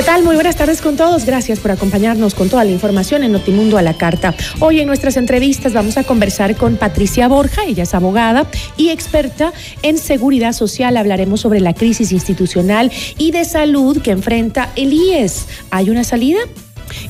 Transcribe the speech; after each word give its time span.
¿Qué 0.00 0.06
tal? 0.06 0.24
Muy 0.24 0.34
buenas 0.34 0.56
tardes 0.56 0.80
con 0.80 0.96
todos. 0.96 1.26
Gracias 1.26 1.60
por 1.60 1.72
acompañarnos 1.72 2.34
con 2.34 2.48
toda 2.48 2.64
la 2.64 2.70
información 2.70 3.22
en 3.22 3.32
Notimundo 3.32 3.76
a 3.76 3.82
la 3.82 3.98
Carta. 3.98 4.34
Hoy 4.58 4.80
en 4.80 4.86
nuestras 4.86 5.18
entrevistas 5.18 5.74
vamos 5.74 5.98
a 5.98 6.04
conversar 6.04 6.56
con 6.56 6.76
Patricia 6.76 7.28
Borja, 7.28 7.64
ella 7.64 7.82
es 7.82 7.92
abogada 7.92 8.46
y 8.78 8.88
experta 8.88 9.52
en 9.82 9.98
seguridad 9.98 10.54
social. 10.54 10.96
Hablaremos 10.96 11.42
sobre 11.42 11.60
la 11.60 11.74
crisis 11.74 12.12
institucional 12.12 12.90
y 13.18 13.30
de 13.30 13.44
salud 13.44 14.00
que 14.00 14.12
enfrenta 14.12 14.70
el 14.74 14.94
IES. 14.94 15.46
¿Hay 15.70 15.90
una 15.90 16.02
salida? 16.02 16.38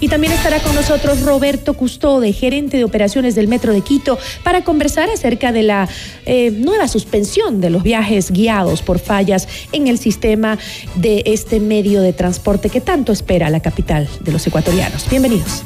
Y 0.01 0.09
también 0.09 0.33
estará 0.33 0.61
con 0.61 0.75
nosotros 0.75 1.21
Roberto 1.23 1.75
Custode, 1.75 2.33
gerente 2.33 2.77
de 2.77 2.85
operaciones 2.85 3.35
del 3.35 3.49
Metro 3.49 3.73
de 3.73 3.83
Quito, 3.83 4.19
para 4.43 4.65
conversar 4.65 5.09
acerca 5.11 5.53
de 5.53 5.63
la 5.63 5.89
eh, 6.27 6.51
nueva 6.51 6.89
suspensión 6.89 7.61
de 7.61 7.71
los 7.71 7.83
viajes 7.83 8.31
guiados 8.31 8.83
por 8.83 8.99
fallas 8.99 9.49
en 9.73 9.89
el 9.89 9.99
sistema 9.99 10.59
de 10.97 11.23
este 11.27 11.61
medio 11.61 12.01
de 12.03 12.13
transporte 12.13 12.71
que 12.71 12.81
tanto 12.81 13.13
espera 13.13 13.51
la 13.51 13.61
capital 13.61 14.09
de 14.21 14.33
los 14.33 14.47
ecuatorianos. 14.47 15.09
Bienvenidos. 15.09 15.63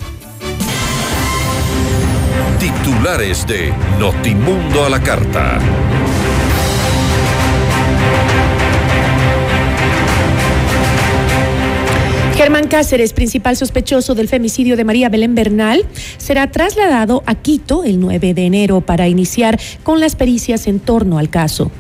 Titulares 2.58 3.46
de 3.46 3.72
Notimundo 3.98 4.84
a 4.84 4.90
la 4.90 5.02
Carta. 5.02 5.58
Germán 12.36 12.66
Cáceres, 12.66 13.12
principal 13.12 13.56
sospechoso 13.56 14.16
del 14.16 14.26
femicidio 14.26 14.76
de 14.76 14.82
María 14.82 15.08
Belén 15.08 15.36
Bernal, 15.36 15.86
será 16.18 16.50
trasladado 16.50 17.22
a 17.26 17.36
Quito 17.36 17.84
el 17.84 18.00
9 18.00 18.34
de 18.34 18.46
enero 18.46 18.80
para 18.80 19.06
iniciar 19.06 19.60
con 19.84 20.00
las 20.00 20.16
pericias 20.16 20.66
en 20.66 20.80
torno 20.80 21.18
al 21.18 21.30
caso. 21.30 21.70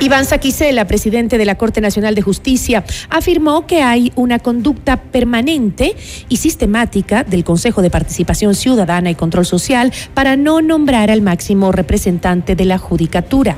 Iván 0.00 0.26
Saquicela, 0.26 0.86
presidente 0.86 1.38
de 1.38 1.46
la 1.46 1.54
Corte 1.54 1.80
Nacional 1.80 2.14
de 2.14 2.20
Justicia, 2.20 2.84
afirmó 3.08 3.66
que 3.66 3.80
hay 3.80 4.12
una 4.16 4.38
conducta 4.38 5.00
permanente 5.00 5.96
y 6.28 6.36
sistemática 6.36 7.24
del 7.24 7.42
Consejo 7.42 7.80
de 7.80 7.88
Participación 7.88 8.54
Ciudadana 8.54 9.10
y 9.10 9.14
Control 9.14 9.46
Social 9.46 9.94
para 10.12 10.36
no 10.36 10.60
nombrar 10.60 11.10
al 11.10 11.22
máximo 11.22 11.72
representante 11.72 12.54
de 12.54 12.66
la 12.66 12.76
Judicatura. 12.76 13.56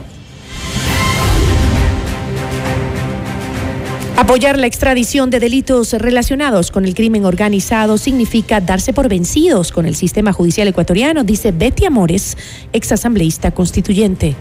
Apoyar 4.17 4.59
la 4.59 4.67
extradición 4.67 5.29
de 5.29 5.41
delitos 5.41 5.93
relacionados 5.93 6.71
con 6.71 6.87
el 6.87 6.95
crimen 6.95 7.27
organizado 7.27 7.99
significa 7.99 8.63
darse 8.63 8.95
por 8.95 9.11
vencidos 9.11 9.73
con 9.73 9.85
el 9.85 9.95
sistema 9.95 10.33
judicial 10.33 10.67
ecuatoriano, 10.69 11.23
dice 11.23 11.53
Betty 11.53 11.85
Amores, 11.85 12.39
exasambleísta 12.73 13.51
constituyente. 13.51 14.35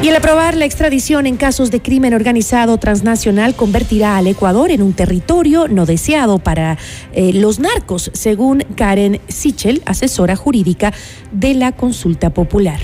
Y 0.00 0.08
el 0.08 0.16
aprobar 0.16 0.56
la 0.56 0.64
extradición 0.64 1.26
en 1.26 1.36
casos 1.36 1.72
de 1.72 1.82
crimen 1.82 2.14
organizado 2.14 2.78
transnacional 2.78 3.56
convertirá 3.56 4.16
al 4.16 4.28
Ecuador 4.28 4.70
en 4.70 4.80
un 4.80 4.92
territorio 4.92 5.66
no 5.66 5.86
deseado 5.86 6.38
para 6.38 6.78
eh, 7.12 7.32
los 7.32 7.58
narcos, 7.58 8.12
según 8.14 8.64
Karen 8.76 9.20
Sichel, 9.26 9.82
asesora 9.86 10.36
jurídica 10.36 10.94
de 11.32 11.52
la 11.54 11.72
Consulta 11.72 12.30
Popular. 12.30 12.78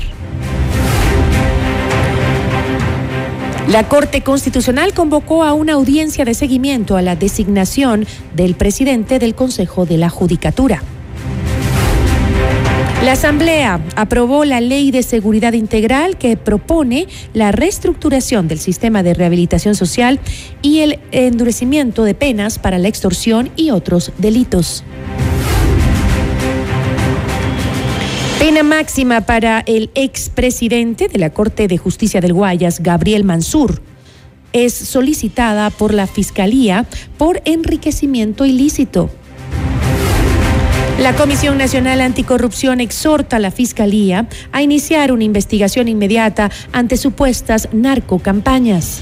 La 3.68 3.88
Corte 3.88 4.22
Constitucional 4.22 4.94
convocó 4.94 5.42
a 5.42 5.52
una 5.52 5.72
audiencia 5.72 6.24
de 6.24 6.34
seguimiento 6.34 6.96
a 6.96 7.02
la 7.02 7.16
designación 7.16 8.06
del 8.36 8.54
presidente 8.54 9.18
del 9.18 9.34
Consejo 9.34 9.86
de 9.86 9.98
la 9.98 10.08
Judicatura. 10.08 10.84
La 13.04 13.12
Asamblea 13.12 13.80
aprobó 13.96 14.44
la 14.44 14.60
Ley 14.60 14.92
de 14.92 15.02
Seguridad 15.02 15.52
Integral 15.52 16.16
que 16.16 16.36
propone 16.36 17.08
la 17.34 17.50
reestructuración 17.50 18.46
del 18.46 18.60
sistema 18.60 19.02
de 19.02 19.14
rehabilitación 19.14 19.74
social 19.74 20.20
y 20.62 20.80
el 20.80 21.00
endurecimiento 21.10 22.04
de 22.04 22.14
penas 22.14 22.60
para 22.60 22.78
la 22.78 22.86
extorsión 22.86 23.50
y 23.56 23.70
otros 23.70 24.12
delitos. 24.18 24.84
Pena 28.38 28.62
máxima 28.62 29.22
para 29.22 29.60
el 29.60 29.90
expresidente 29.94 31.08
de 31.08 31.18
la 31.18 31.30
Corte 31.30 31.68
de 31.68 31.78
Justicia 31.78 32.20
del 32.20 32.34
Guayas, 32.34 32.80
Gabriel 32.80 33.24
Mansur. 33.24 33.80
Es 34.52 34.74
solicitada 34.74 35.70
por 35.70 35.94
la 35.94 36.06
Fiscalía 36.06 36.86
por 37.16 37.40
enriquecimiento 37.46 38.44
ilícito. 38.44 39.10
La 41.00 41.14
Comisión 41.16 41.56
Nacional 41.56 42.02
Anticorrupción 42.02 42.80
exhorta 42.80 43.36
a 43.36 43.40
la 43.40 43.50
Fiscalía 43.50 44.28
a 44.52 44.62
iniciar 44.62 45.12
una 45.12 45.24
investigación 45.24 45.88
inmediata 45.88 46.50
ante 46.72 46.98
supuestas 46.98 47.68
narcocampañas. 47.72 49.00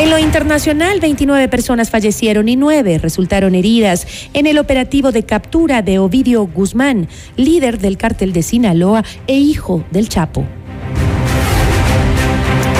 En 0.00 0.08
lo 0.08 0.18
internacional, 0.18 0.98
29 0.98 1.48
personas 1.48 1.90
fallecieron 1.90 2.48
y 2.48 2.56
9 2.56 2.96
resultaron 2.96 3.54
heridas 3.54 4.06
en 4.32 4.46
el 4.46 4.56
operativo 4.56 5.12
de 5.12 5.24
captura 5.24 5.82
de 5.82 5.98
Ovidio 5.98 6.46
Guzmán, 6.46 7.06
líder 7.36 7.78
del 7.78 7.98
cártel 7.98 8.32
de 8.32 8.42
Sinaloa 8.42 9.04
e 9.26 9.34
hijo 9.34 9.84
del 9.90 10.08
Chapo. 10.08 10.46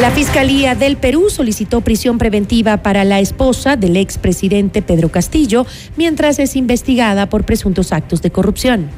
La 0.00 0.10
Fiscalía 0.12 0.74
del 0.74 0.96
Perú 0.96 1.28
solicitó 1.28 1.82
prisión 1.82 2.16
preventiva 2.16 2.78
para 2.78 3.04
la 3.04 3.20
esposa 3.20 3.76
del 3.76 3.98
expresidente 3.98 4.80
Pedro 4.80 5.10
Castillo 5.10 5.66
mientras 5.98 6.38
es 6.38 6.56
investigada 6.56 7.28
por 7.28 7.44
presuntos 7.44 7.92
actos 7.92 8.22
de 8.22 8.30
corrupción. 8.30 8.88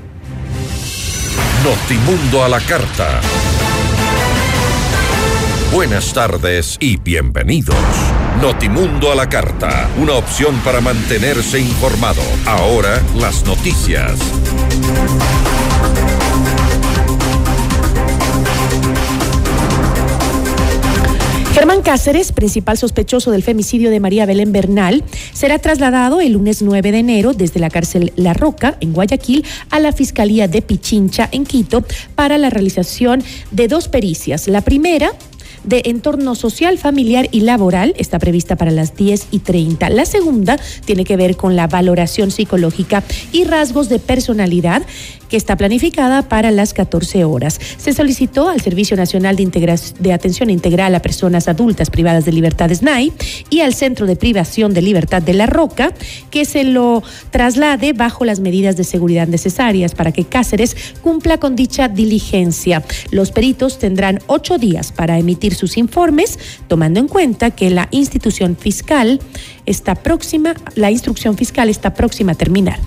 Notimundo 1.65 2.45
a 2.45 2.49
la 2.49 2.61
carta. 2.61 3.21
Buenas 5.73 6.13
tardes 6.13 6.77
y 6.81 6.99
bienvenidos. 6.99 7.75
Notimundo 8.43 9.13
a 9.13 9.15
la 9.15 9.29
carta, 9.29 9.89
una 9.99 10.15
opción 10.15 10.57
para 10.65 10.81
mantenerse 10.81 11.61
informado. 11.61 12.21
Ahora 12.45 13.01
las 13.15 13.47
noticias. 13.47 14.19
Germán 21.55 21.83
Cáceres, 21.83 22.33
principal 22.33 22.77
sospechoso 22.77 23.31
del 23.31 23.45
femicidio 23.45 23.91
de 23.91 24.01
María 24.01 24.27
Belén 24.27 24.51
Bernal, 24.51 25.05
será 25.33 25.61
trasladado 25.61 26.21
el 26.21 26.33
lunes 26.33 26.63
9 26.63 26.91
de 26.91 26.99
enero 26.99 27.35
desde 27.35 27.61
la 27.61 27.71
cárcel 27.71 28.13
La 28.17 28.35
Roca, 28.35 28.77
en 28.81 28.93
Guayaquil, 28.93 29.45
a 29.71 29.79
la 29.79 29.93
Fiscalía 29.93 30.49
de 30.49 30.63
Pichincha, 30.63 31.29
en 31.31 31.45
Quito, 31.45 31.85
para 32.17 32.39
la 32.39 32.51
realización 32.51 33.23
de 33.53 33.69
dos 33.69 33.87
pericias. 33.87 34.49
La 34.49 34.63
primera 34.63 35.13
de 35.65 35.83
entorno 35.87 36.35
social, 36.35 36.79
familiar 36.79 37.29
y 37.31 37.41
laboral 37.41 37.95
está 37.97 38.19
prevista 38.19 38.57
para 38.57 38.71
las 38.71 38.97
10 38.97 39.29
y 39.31 39.39
30. 39.41 39.91
La 39.91 40.05
segunda 40.05 40.59
tiene 40.85 41.05
que 41.05 41.17
ver 41.17 41.37
con 41.37 41.57
la 41.57 41.67
valoración 41.67 42.31
psicológica 42.31 43.03
y 43.33 43.45
rasgos 43.45 43.89
de 43.89 43.99
personalidad 43.99 44.83
que 45.33 45.39
está 45.39 45.57
planificada 45.57 46.29
para 46.29 46.51
las 46.51 46.75
14 46.75 47.25
horas. 47.25 47.59
Se 47.79 47.95
solicitó 47.95 48.51
al 48.51 48.61
Servicio 48.61 48.99
Nacional 48.99 49.35
de, 49.35 50.13
Atención 50.13 50.51
Integral 50.51 50.95
a 50.95 51.01
Personas 51.01 51.49
Adultas 51.49 51.89
Privadas 51.89 52.27
de 52.27 52.33
Libertad 52.33 52.71
SNAI 52.71 53.15
y 53.49 53.61
al 53.61 53.73
Centro 53.73 54.05
de 54.05 54.15
Privación 54.15 54.75
de 54.75 54.83
Libertad 54.83 55.23
de 55.23 55.33
La 55.33 55.47
Roca 55.47 55.95
que 56.31 56.45
se 56.45 56.65
lo 56.65 57.03
traslade 57.31 57.95
bajo 57.95 58.27
las 58.27 58.41
medidas 58.41 58.77
de 58.77 58.85
seguridad 58.85 59.27
necesarias 59.27 59.95
para 59.95 60.13
que 60.13 60.25
Cáceres 60.25 60.77
cumpla 61.01 61.39
con 61.39 61.57
dicha 61.57 61.89
diligencia. 61.89 62.83
Los 63.11 63.31
peritos 63.31 63.79
tendrán 63.79 64.19
ocho 64.27 64.59
días 64.59 64.93
para 64.93 65.19
emitir 65.19 65.55
sus 65.55 65.79
informes, 65.79 66.39
tomando 66.69 67.01
en 67.01 67.09
cuenta 67.09 67.53
que 67.53 67.71
la 67.71 67.89
institución 67.91 68.55
fiscal 68.55 69.19
está 69.65 69.95
próxima, 69.95 70.53
la 70.75 70.91
instrucción 70.91 71.39
fiscal 71.39 71.71
está 71.71 71.95
próxima 71.95 72.33
a 72.33 72.35
terminar. 72.35 72.79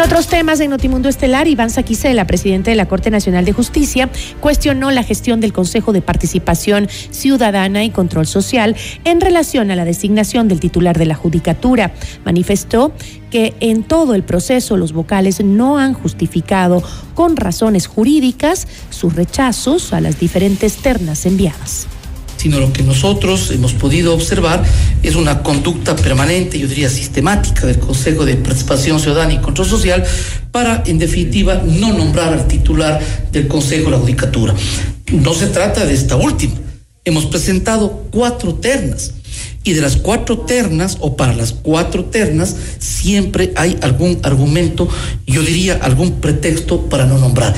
En 0.00 0.06
otros 0.06 0.28
temas, 0.28 0.60
en 0.60 0.70
Notimundo 0.70 1.10
Estelar, 1.10 1.46
Iván 1.46 1.68
Saquicela, 1.68 2.26
presidente 2.26 2.70
de 2.70 2.76
la 2.76 2.88
Corte 2.88 3.10
Nacional 3.10 3.44
de 3.44 3.52
Justicia, 3.52 4.08
cuestionó 4.40 4.90
la 4.90 5.02
gestión 5.02 5.40
del 5.40 5.52
Consejo 5.52 5.92
de 5.92 6.00
Participación 6.00 6.88
Ciudadana 6.88 7.84
y 7.84 7.90
Control 7.90 8.26
Social 8.26 8.76
en 9.04 9.20
relación 9.20 9.70
a 9.70 9.76
la 9.76 9.84
designación 9.84 10.48
del 10.48 10.58
titular 10.58 10.96
de 10.96 11.04
la 11.04 11.16
Judicatura. 11.16 11.92
Manifestó 12.24 12.94
que 13.30 13.52
en 13.60 13.82
todo 13.82 14.14
el 14.14 14.22
proceso 14.22 14.78
los 14.78 14.94
vocales 14.94 15.44
no 15.44 15.76
han 15.76 15.92
justificado 15.92 16.82
con 17.12 17.36
razones 17.36 17.86
jurídicas 17.86 18.68
sus 18.88 19.14
rechazos 19.14 19.92
a 19.92 20.00
las 20.00 20.18
diferentes 20.18 20.76
ternas 20.76 21.26
enviadas 21.26 21.88
sino 22.40 22.58
lo 22.58 22.72
que 22.72 22.82
nosotros 22.82 23.50
hemos 23.50 23.74
podido 23.74 24.14
observar 24.14 24.64
es 25.02 25.14
una 25.14 25.42
conducta 25.42 25.94
permanente, 25.94 26.58
yo 26.58 26.66
diría 26.66 26.88
sistemática, 26.88 27.66
del 27.66 27.78
Consejo 27.78 28.24
de 28.24 28.36
Participación 28.36 28.98
Ciudadana 28.98 29.34
y 29.34 29.40
Control 29.40 29.68
Social 29.68 30.04
para, 30.50 30.82
en 30.86 30.98
definitiva, 30.98 31.62
no 31.66 31.92
nombrar 31.92 32.32
al 32.32 32.48
titular 32.48 32.98
del 33.30 33.46
Consejo 33.46 33.86
de 33.86 33.90
la 33.90 33.98
Judicatura. 33.98 34.54
No 35.12 35.34
se 35.34 35.48
trata 35.48 35.84
de 35.84 35.92
esta 35.92 36.16
última. 36.16 36.54
Hemos 37.04 37.26
presentado 37.26 38.06
cuatro 38.10 38.54
ternas 38.54 39.12
y 39.62 39.74
de 39.74 39.82
las 39.82 39.96
cuatro 39.96 40.38
ternas 40.38 40.96
o 41.00 41.16
para 41.16 41.34
las 41.34 41.52
cuatro 41.52 42.06
ternas 42.06 42.56
siempre 42.78 43.52
hay 43.54 43.76
algún 43.82 44.18
argumento, 44.22 44.88
yo 45.26 45.42
diría 45.42 45.74
algún 45.74 46.22
pretexto 46.22 46.88
para 46.88 47.04
no 47.04 47.18
nombrar. 47.18 47.54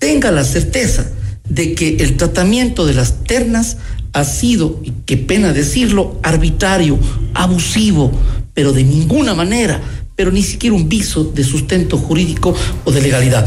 Tenga 0.00 0.32
la 0.32 0.42
certeza 0.42 1.06
de 1.48 1.74
que 1.74 1.98
el 2.00 2.16
tratamiento 2.16 2.84
de 2.84 2.94
las 2.94 3.22
ternas 3.22 3.76
ha 4.14 4.24
sido, 4.24 4.80
y 4.82 4.92
qué 5.04 5.16
pena 5.16 5.52
decirlo, 5.52 6.18
arbitrario, 6.22 6.98
abusivo, 7.34 8.12
pero 8.54 8.72
de 8.72 8.84
ninguna 8.84 9.34
manera, 9.34 9.82
pero 10.16 10.30
ni 10.30 10.42
siquiera 10.42 10.74
un 10.76 10.88
viso 10.88 11.24
de 11.24 11.44
sustento 11.44 11.98
jurídico 11.98 12.54
o 12.84 12.92
de 12.92 13.02
legalidad. 13.02 13.46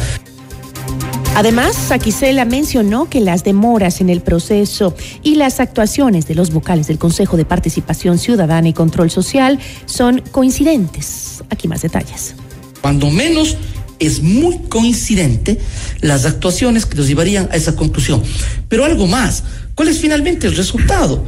Además, 1.35 1.75
Saquicela 1.75 2.45
mencionó 2.45 3.09
que 3.09 3.21
las 3.21 3.43
demoras 3.43 4.01
en 4.01 4.09
el 4.09 4.21
proceso 4.21 4.95
y 5.23 5.35
las 5.35 5.59
actuaciones 5.59 6.27
de 6.27 6.35
los 6.35 6.51
vocales 6.51 6.87
del 6.87 6.97
Consejo 6.97 7.37
de 7.37 7.45
Participación 7.45 8.17
Ciudadana 8.17 8.67
y 8.67 8.73
Control 8.73 9.09
Social 9.09 9.59
son 9.85 10.21
coincidentes. 10.31 11.43
Aquí 11.49 11.67
más 11.67 11.83
detalles. 11.83 12.35
Cuando 12.81 13.09
menos 13.09 13.55
es 13.99 14.21
muy 14.21 14.57
coincidente 14.67 15.59
las 16.01 16.25
actuaciones 16.25 16.85
que 16.85 16.97
nos 16.97 17.07
llevarían 17.07 17.49
a 17.51 17.55
esa 17.55 17.75
conclusión. 17.75 18.21
Pero 18.67 18.83
algo 18.83 19.07
más, 19.07 19.43
¿cuál 19.77 19.89
es 19.89 19.99
finalmente 19.99 20.47
el 20.47 20.55
resultado? 20.55 21.23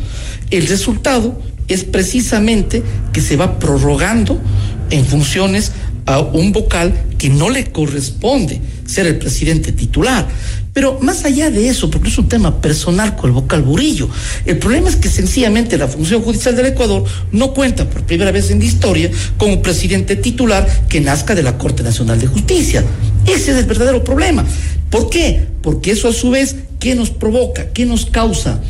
El 0.50 0.66
resultado 0.66 1.40
es 1.68 1.84
precisamente 1.84 2.82
que 3.14 3.22
se 3.22 3.38
va 3.38 3.60
prorrogando 3.60 4.42
en 4.90 5.06
funciones 5.06 5.72
a 6.08 6.20
un 6.20 6.52
vocal 6.52 7.00
que 7.20 7.30
no 7.30 7.52
le 7.52 7.72
corresponde 7.72 8.60
ser 8.88 9.06
el 9.06 9.20
presidente 9.20 9.72
titular. 9.72 10.28
Pero 10.74 10.98
más 11.00 11.26
allá 11.26 11.52
de 11.52 11.70
eso, 11.70 11.92
porque 11.92 12.10
es 12.10 12.18
un 12.18 12.28
tema 12.28 12.60
personal 12.60 13.16
con 13.16 13.30
el 13.30 13.36
vocal 13.36 13.62
Burillo, 13.62 14.10
el 14.46 14.58
problema 14.58 14.90
es 14.90 14.96
que 14.96 15.10
sencillamente 15.10 15.78
la 15.78 15.88
función 15.88 16.24
judicial 16.24 16.56
del 16.56 16.68
Ecuador 16.68 17.04
no 17.32 17.54
cuenta 17.54 17.88
por 17.88 18.04
primera 18.04 18.32
vez 18.32 18.50
en 18.50 18.60
la 18.60 18.66
historia 18.66 19.12
con 19.38 19.52
un 19.52 19.62
presidente 19.62 20.16
titular 20.16 20.68
que 20.90 21.02
nazca 21.02 21.36
de 21.36 21.44
la 21.44 21.60
Corte 21.60 21.84
Nacional 21.84 22.20
de 22.20 22.26
Justicia. 22.26 22.84
Ese 23.28 23.52
es 23.52 23.58
el 23.58 23.66
verdadero 23.66 24.04
problema. 24.04 24.44
¿Por 24.90 25.10
qué? 25.12 25.46
Porque 25.62 25.92
eso 25.92 26.08
a 26.08 26.14
su 26.14 26.32
vez, 26.32 26.56
¿qué 26.80 26.96
nos 26.96 27.10
provoca? 27.10 27.70
¿Qué 27.70 27.86
nos 27.86 28.06
causa? 28.06 28.62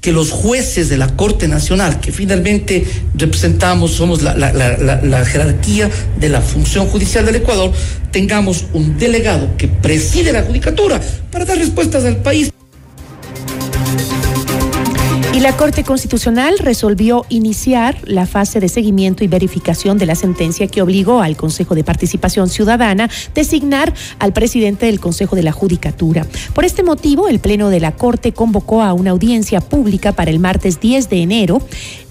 que 0.00 0.12
los 0.12 0.30
jueces 0.30 0.88
de 0.88 0.96
la 0.96 1.16
Corte 1.16 1.48
Nacional, 1.48 2.00
que 2.00 2.12
finalmente 2.12 2.86
representamos, 3.14 3.92
somos 3.92 4.22
la, 4.22 5.24
jerarquía 5.26 5.90
de 6.18 6.28
la 6.28 6.40
función 6.40 6.86
judicial 6.86 7.26
del 7.26 7.36
Ecuador, 7.36 7.72
tengamos 8.12 8.66
un 8.72 8.96
delegado 8.96 9.56
que 9.56 9.66
preside 9.66 10.32
la 10.32 10.42
judicatura 10.42 11.00
para 11.32 11.44
dar 11.44 11.58
respuestas 11.58 12.04
al 12.04 12.18
país. 12.18 12.52
Y 15.34 15.40
la 15.40 15.56
Corte 15.56 15.84
Constitucional 15.84 16.58
resolvió 16.58 17.26
iniciar 17.28 17.98
la 18.04 18.26
fase 18.26 18.60
de 18.60 18.68
seguimiento 18.68 19.24
y 19.24 19.28
verificación 19.28 19.98
de 19.98 20.06
la 20.06 20.14
sentencia 20.14 20.66
que 20.66 20.80
obligó 20.80 21.20
al 21.20 21.36
Consejo 21.36 21.74
de 21.74 21.84
Participación 21.84 22.48
Ciudadana 22.48 23.10
designar 23.34 23.92
al 24.18 24.32
presidente 24.32 24.86
del 24.86 25.00
Consejo 25.00 25.36
de 25.36 25.42
la 25.42 25.52
Judicatura. 25.52 26.26
Por 26.54 26.64
este 26.64 26.82
motivo, 26.82 27.28
el 27.28 27.40
Pleno 27.40 27.68
de 27.68 27.78
la 27.78 27.92
Corte 27.92 28.32
convocó 28.32 28.82
a 28.82 28.94
una 28.94 29.10
audiencia 29.10 29.60
pública 29.60 30.12
para 30.12 30.30
el 30.30 30.40
martes 30.40 30.80
10 30.80 31.10
de 31.10 31.22
enero 31.22 31.60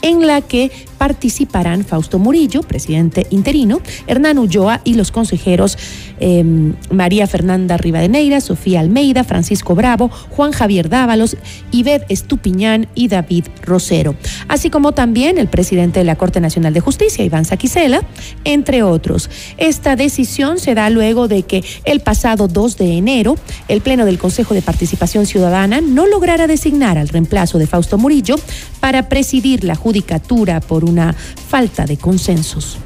en 0.02 0.28
la 0.28 0.42
que 0.42 0.72
participarán 0.98 1.86
Fausto 1.86 2.20
Murillo, 2.20 2.62
presidente 2.62 3.28
interino, 3.30 3.82
Hernán 4.08 4.40
Ulloa 4.40 4.82
y 4.84 4.96
los 4.96 5.12
consejeros 5.12 5.78
em, 6.20 6.74
María 6.92 7.28
Fernanda 7.28 7.78
Rivadeneira, 7.78 8.42
Sofía 8.42 8.80
Almeida, 8.80 9.24
Francisco 9.24 9.76
Bravo, 9.76 10.10
Juan 10.30 10.52
Javier 10.52 10.90
Dávalos, 10.90 11.38
Ived 11.72 12.04
Estupiñán 12.10 12.88
y 12.96 13.07
David 13.08 13.46
Rosero, 13.62 14.16
así 14.48 14.70
como 14.70 14.92
también 14.92 15.38
el 15.38 15.48
presidente 15.48 16.00
de 16.00 16.06
la 16.06 16.16
Corte 16.16 16.40
Nacional 16.40 16.74
de 16.74 16.80
Justicia, 16.80 17.24
Iván 17.24 17.46
Saquicela, 17.46 18.02
entre 18.44 18.84
otros. 18.84 19.30
Esta 19.58 19.96
decisión 19.96 20.60
se 20.60 20.76
da 20.76 20.90
luego 20.90 21.28
de 21.28 21.44
que 21.44 21.64
el 21.86 22.00
pasado 22.02 22.48
2 22.48 22.78
de 22.78 22.98
enero 22.98 23.36
el 23.68 23.82
Pleno 23.82 24.06
del 24.06 24.20
Consejo 24.20 24.54
de 24.54 24.62
Participación 24.62 25.26
Ciudadana 25.26 25.82
no 25.82 26.08
lograra 26.08 26.48
designar 26.48 26.98
al 26.98 27.10
reemplazo 27.10 27.58
de 27.58 27.68
Fausto 27.68 27.98
Murillo 27.98 28.36
para 28.80 29.10
presidir 29.10 29.64
la 29.64 29.76
judicatura 29.76 30.60
por 30.60 30.84
una 30.84 31.14
falta 31.14 31.86
de 31.86 31.98
consensos. 31.98 32.78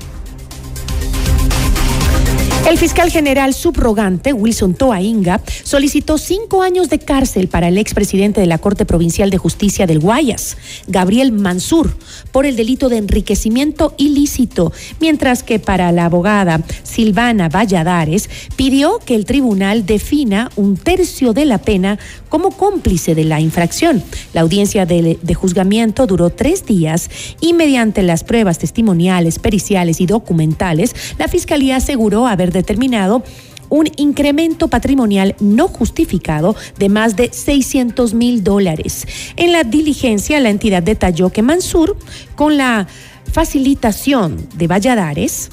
El 2.67 2.77
fiscal 2.77 3.09
general 3.09 3.55
subrogante, 3.55 4.33
Wilson 4.33 4.75
Toainga, 4.75 5.41
solicitó 5.63 6.19
cinco 6.19 6.61
años 6.61 6.89
de 6.89 6.99
cárcel 6.99 7.47
para 7.47 7.67
el 7.67 7.77
expresidente 7.79 8.39
de 8.39 8.45
la 8.45 8.59
Corte 8.59 8.85
Provincial 8.85 9.31
de 9.31 9.39
Justicia 9.39 9.87
del 9.87 9.99
Guayas, 9.99 10.57
Gabriel 10.87 11.31
Mansur, 11.31 11.97
por 12.31 12.45
el 12.45 12.55
delito 12.55 12.87
de 12.87 12.97
enriquecimiento 12.97 13.95
ilícito, 13.97 14.71
mientras 14.99 15.41
que 15.41 15.59
para 15.59 15.91
la 15.91 16.05
abogada 16.05 16.61
Silvana 16.83 17.49
Valladares 17.49 18.29
pidió 18.55 18.99
que 18.99 19.15
el 19.15 19.25
tribunal 19.25 19.85
defina 19.87 20.51
un 20.55 20.77
tercio 20.77 21.33
de 21.33 21.45
la 21.45 21.57
pena 21.57 21.97
como 22.31 22.49
cómplice 22.51 23.13
de 23.13 23.25
la 23.25 23.41
infracción. 23.41 24.01
La 24.33 24.41
audiencia 24.41 24.85
de, 24.85 25.35
juzgamiento 25.35 26.07
duró 26.07 26.29
tres 26.29 26.65
días 26.65 27.09
y 27.41 27.53
mediante 27.53 28.01
las 28.03 28.23
pruebas 28.23 28.57
testimoniales, 28.57 29.37
periciales 29.37 29.99
y 29.99 30.05
documentales, 30.05 30.95
la 31.19 31.27
Fiscalía 31.27 31.75
aseguró 31.75 32.27
haber 32.27 32.53
determinado 32.53 33.21
un 33.67 33.89
incremento 33.97 34.69
patrimonial 34.69 35.35
no 35.41 35.67
justificado 35.67 36.55
de 36.79 36.87
más 36.87 37.17
de 37.17 37.31
600 37.33 38.13
mil 38.13 38.43
dólares. 38.43 39.05
En 39.35 39.51
la 39.51 39.65
diligencia, 39.65 40.39
la 40.39 40.49
entidad 40.49 40.83
detalló 40.83 41.31
que 41.31 41.41
Mansur, 41.41 41.97
con 42.35 42.55
la 42.55 42.87
facilitación 43.29 44.47
de 44.55 44.67
Valladares, 44.67 45.49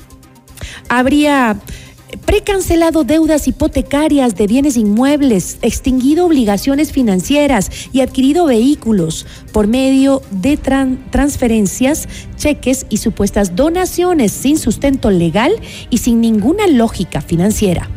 habría 0.88 1.58
precancelado 2.25 3.05
deudas 3.05 3.49
hipotecarias 3.49 4.35
de 4.37 4.47
bienes 4.47 4.77
inmuebles, 4.77 5.59
extinguido 5.62 6.27
obligaciones 6.27 6.93
financieras 6.93 7.71
y 7.93 8.00
adquirido 8.00 8.47
vehículos 8.47 9.27
por 9.53 9.67
medio 9.67 10.23
de 10.31 10.57
transferencias, 10.57 12.09
cheques 12.37 12.87
y 12.88 12.99
supuestas 12.99 13.57
donaciones 13.57 14.33
sin 14.33 14.59
sustento 14.59 15.11
legal 15.11 15.53
y 15.91 15.99
sin 15.99 16.21
ninguna 16.21 16.67
lógica 16.67 17.21
financiera. 17.21 17.91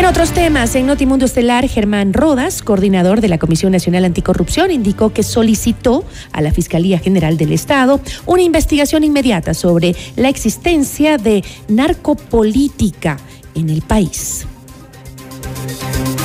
En 0.00 0.06
otros 0.06 0.32
temas, 0.32 0.74
en 0.76 0.86
Notimundo 0.86 1.26
Estelar, 1.26 1.68
Germán 1.68 2.14
Rodas, 2.14 2.62
coordinador 2.62 3.20
de 3.20 3.28
la 3.28 3.36
Comisión 3.36 3.72
Nacional 3.72 4.06
Anticorrupción, 4.06 4.70
indicó 4.70 5.12
que 5.12 5.22
solicitó 5.22 6.06
a 6.32 6.40
la 6.40 6.52
Fiscalía 6.52 6.98
General 6.98 7.36
del 7.36 7.52
Estado 7.52 8.00
una 8.24 8.40
investigación 8.40 9.04
inmediata 9.04 9.52
sobre 9.52 9.94
la 10.16 10.30
existencia 10.30 11.18
de 11.18 11.44
narcopolítica 11.68 13.18
en 13.54 13.68
el 13.68 13.82
país. 13.82 14.46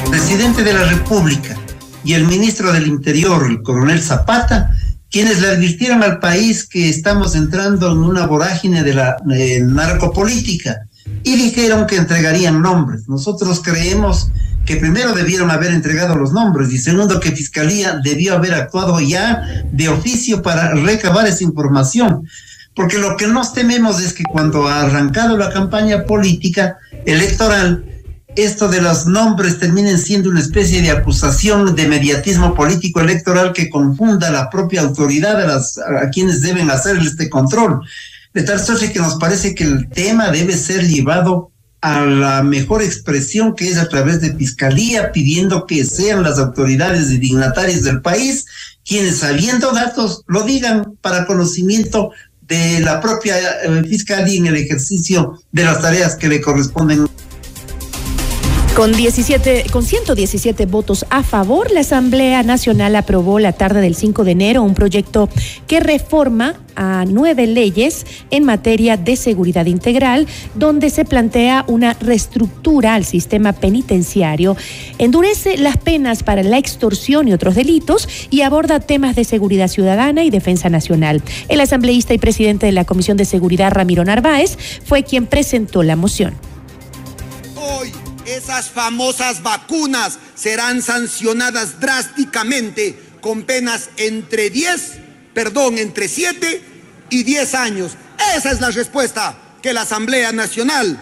presidente 0.09 0.63
de 0.63 0.71
la 0.71 0.85
República 0.85 1.57
y 2.05 2.13
el 2.13 2.23
ministro 2.23 2.71
del 2.71 2.87
Interior, 2.87 3.45
el 3.45 3.61
coronel 3.61 4.01
Zapata, 4.01 4.71
quienes 5.11 5.41
le 5.41 5.49
advirtieron 5.49 6.01
al 6.01 6.19
país 6.19 6.65
que 6.65 6.87
estamos 6.87 7.35
entrando 7.35 7.91
en 7.91 7.97
una 7.97 8.25
vorágine 8.25 8.83
de 8.83 8.93
la 8.93 9.17
narcopolítica 9.25 10.84
y 11.25 11.35
dijeron 11.37 11.87
que 11.87 11.97
entregarían 11.97 12.61
nombres. 12.61 13.09
Nosotros 13.09 13.59
creemos 13.63 14.29
que 14.63 14.77
primero 14.77 15.11
debieron 15.13 15.49
haber 15.49 15.71
entregado 15.71 16.15
los 16.15 16.31
nombres 16.31 16.71
y 16.71 16.77
segundo 16.77 17.19
que 17.19 17.31
Fiscalía 17.31 17.99
debió 18.03 18.35
haber 18.35 18.53
actuado 18.53 18.99
ya 18.99 19.41
de 19.71 19.89
oficio 19.89 20.43
para 20.43 20.75
recabar 20.75 21.25
esa 21.25 21.43
información. 21.43 22.27
Porque 22.75 22.99
lo 22.99 23.17
que 23.17 23.25
nos 23.25 23.53
tememos 23.53 24.01
es 24.01 24.13
que 24.13 24.23
cuando 24.23 24.67
ha 24.67 24.81
arrancado 24.81 25.35
la 25.35 25.49
campaña 25.49 26.05
política 26.05 26.77
electoral, 27.05 27.83
esto 28.35 28.67
de 28.67 28.81
los 28.81 29.07
nombres 29.07 29.57
terminen 29.57 29.97
siendo 29.97 30.29
una 30.29 30.41
especie 30.41 30.83
de 30.83 30.91
acusación 30.91 31.75
de 31.75 31.87
mediatismo 31.87 32.53
político 32.53 32.99
electoral 32.99 33.51
que 33.51 33.71
confunda 33.71 34.29
la 34.29 34.51
propia 34.51 34.81
autoridad 34.81 35.41
a, 35.41 35.47
las, 35.47 35.79
a 35.79 36.07
quienes 36.11 36.41
deben 36.41 36.69
hacer 36.69 36.97
este 36.97 37.31
control. 37.31 37.81
De 38.35 38.43
tal 38.43 38.59
suerte 38.59 38.91
que 38.91 38.99
nos 38.99 39.15
parece 39.15 39.55
que 39.55 39.63
el 39.63 39.89
tema 39.89 40.29
debe 40.29 40.57
ser 40.57 40.85
llevado 40.85 41.51
a 41.79 42.01
la 42.01 42.43
mejor 42.43 42.83
expresión 42.83 43.55
que 43.55 43.69
es 43.69 43.77
a 43.77 43.87
través 43.87 44.19
de 44.19 44.35
fiscalía, 44.35 45.13
pidiendo 45.13 45.65
que 45.65 45.85
sean 45.85 46.21
las 46.21 46.37
autoridades 46.37 47.09
y 47.11 47.17
dignatarios 47.17 47.83
del 47.83 48.01
país 48.01 48.45
quienes, 48.85 49.19
sabiendo 49.19 49.71
datos, 49.71 50.23
lo 50.27 50.43
digan 50.43 50.97
para 51.01 51.25
conocimiento 51.25 52.11
de 52.41 52.81
la 52.81 53.01
propia 53.01 53.35
eh, 53.39 53.83
fiscalía 53.87 54.37
en 54.37 54.47
el 54.47 54.57
ejercicio 54.57 55.41
de 55.51 55.63
las 55.63 55.81
tareas 55.81 56.15
que 56.15 56.27
le 56.27 56.41
corresponden. 56.41 57.07
Con, 58.75 58.91
17, 58.91 59.67
con 59.71 59.83
117 59.83 60.65
votos 60.65 61.05
a 61.09 61.23
favor, 61.23 61.71
la 61.71 61.79
Asamblea 61.79 62.43
Nacional 62.43 62.97
aprobó 62.97 63.39
la 63.39 63.53
tarde 63.53 63.79
del 63.79 63.95
5 63.95 64.25
de 64.25 64.31
enero 64.31 64.63
un 64.63 64.73
proyecto 64.73 65.29
que 65.65 65.79
reforma 65.79 66.55
a 66.75 67.05
nueve 67.07 67.47
leyes 67.47 68.05
en 68.31 68.43
materia 68.43 68.97
de 68.97 69.15
seguridad 69.15 69.65
integral, 69.65 70.27
donde 70.55 70.89
se 70.89 71.05
plantea 71.05 71.63
una 71.69 71.93
reestructura 71.93 72.95
al 72.95 73.05
sistema 73.05 73.53
penitenciario, 73.53 74.57
endurece 74.97 75.57
las 75.57 75.77
penas 75.77 76.23
para 76.23 76.43
la 76.43 76.57
extorsión 76.57 77.29
y 77.29 77.33
otros 77.33 77.55
delitos 77.55 78.09
y 78.29 78.41
aborda 78.41 78.81
temas 78.81 79.15
de 79.15 79.23
seguridad 79.23 79.69
ciudadana 79.69 80.25
y 80.25 80.29
defensa 80.29 80.69
nacional. 80.69 81.23
El 81.47 81.61
asambleísta 81.61 82.13
y 82.13 82.17
presidente 82.17 82.65
de 82.65 82.73
la 82.73 82.83
Comisión 82.83 83.15
de 83.15 83.23
Seguridad, 83.23 83.71
Ramiro 83.71 84.03
Narváez, 84.03 84.57
fue 84.83 85.03
quien 85.03 85.27
presentó 85.27 85.81
la 85.81 85.95
moción. 85.95 86.33
Hoy 87.55 87.93
esas 88.25 88.69
famosas 88.69 89.43
vacunas 89.43 90.19
serán 90.35 90.81
sancionadas 90.81 91.79
drásticamente 91.79 92.99
con 93.21 93.43
penas 93.43 93.89
entre 93.97 94.49
10, 94.49 94.91
perdón, 95.33 95.77
entre 95.77 96.07
7 96.07 96.61
y 97.09 97.23
10 97.23 97.55
años. 97.55 97.93
Esa 98.35 98.51
es 98.51 98.61
la 98.61 98.71
respuesta 98.71 99.37
que 99.61 99.73
la 99.73 99.81
Asamblea 99.81 100.31
Nacional 100.31 100.99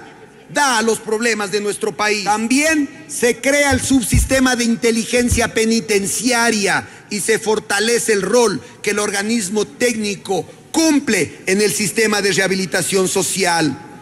da 0.49 0.77
a 0.77 0.81
los 0.81 0.99
problemas 0.99 1.51
de 1.51 1.61
nuestro 1.61 1.95
país. 1.95 2.25
También 2.25 3.05
se 3.07 3.37
crea 3.37 3.71
el 3.71 3.81
subsistema 3.81 4.55
de 4.55 4.65
inteligencia 4.65 5.53
penitenciaria 5.53 6.87
y 7.09 7.21
se 7.21 7.39
fortalece 7.39 8.13
el 8.13 8.21
rol 8.21 8.61
que 8.81 8.91
el 8.91 8.99
organismo 8.99 9.65
técnico 9.65 10.45
cumple 10.71 11.41
en 11.45 11.61
el 11.61 11.71
sistema 11.71 12.21
de 12.21 12.31
rehabilitación 12.33 13.07
social 13.07 13.92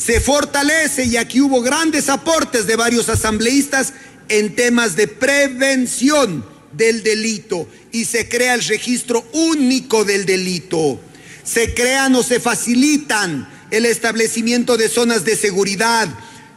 se 0.00 0.18
fortalece 0.18 1.04
y 1.04 1.18
aquí 1.18 1.42
hubo 1.42 1.60
grandes 1.60 2.08
aportes 2.08 2.66
de 2.66 2.74
varios 2.74 3.10
asambleístas 3.10 3.92
en 4.30 4.56
temas 4.56 4.96
de 4.96 5.06
prevención 5.06 6.42
del 6.72 7.02
delito 7.02 7.68
y 7.92 8.06
se 8.06 8.26
crea 8.26 8.54
el 8.54 8.64
registro 8.64 9.22
único 9.32 10.06
del 10.06 10.24
delito. 10.24 10.98
Se 11.44 11.74
crean 11.74 12.14
o 12.14 12.22
se 12.22 12.40
facilitan 12.40 13.46
el 13.70 13.84
establecimiento 13.84 14.78
de 14.78 14.88
zonas 14.88 15.26
de 15.26 15.36
seguridad, 15.36 16.08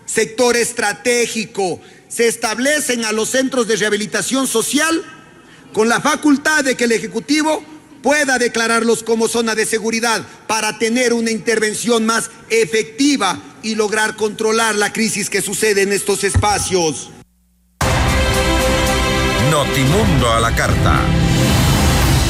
sector 0.06 0.56
estratégico, 0.56 1.82
se 2.08 2.30
establecen 2.30 3.04
a 3.04 3.12
los 3.12 3.30
centros 3.30 3.68
de 3.68 3.76
rehabilitación 3.76 4.48
social 4.48 5.04
con 5.74 5.90
la 5.90 6.00
facultad 6.00 6.64
de 6.64 6.76
que 6.76 6.86
el 6.86 6.94
Ejecutivo 6.94 7.73
pueda 8.04 8.38
declararlos 8.38 9.02
como 9.02 9.28
zona 9.28 9.56
de 9.56 9.66
seguridad 9.66 10.22
para 10.46 10.78
tener 10.78 11.14
una 11.14 11.32
intervención 11.32 12.06
más 12.06 12.30
efectiva 12.50 13.40
y 13.64 13.74
lograr 13.74 14.16
controlar 14.16 14.76
la 14.76 14.94
crisis 14.94 15.30
que 15.30 15.42
sucede 15.42 15.82
en 15.82 15.94
estos 15.94 16.24
espacios. 16.24 17.10
Notimundo 19.50 20.32
a 20.32 20.40
la 20.42 20.54
carta. 20.54 21.00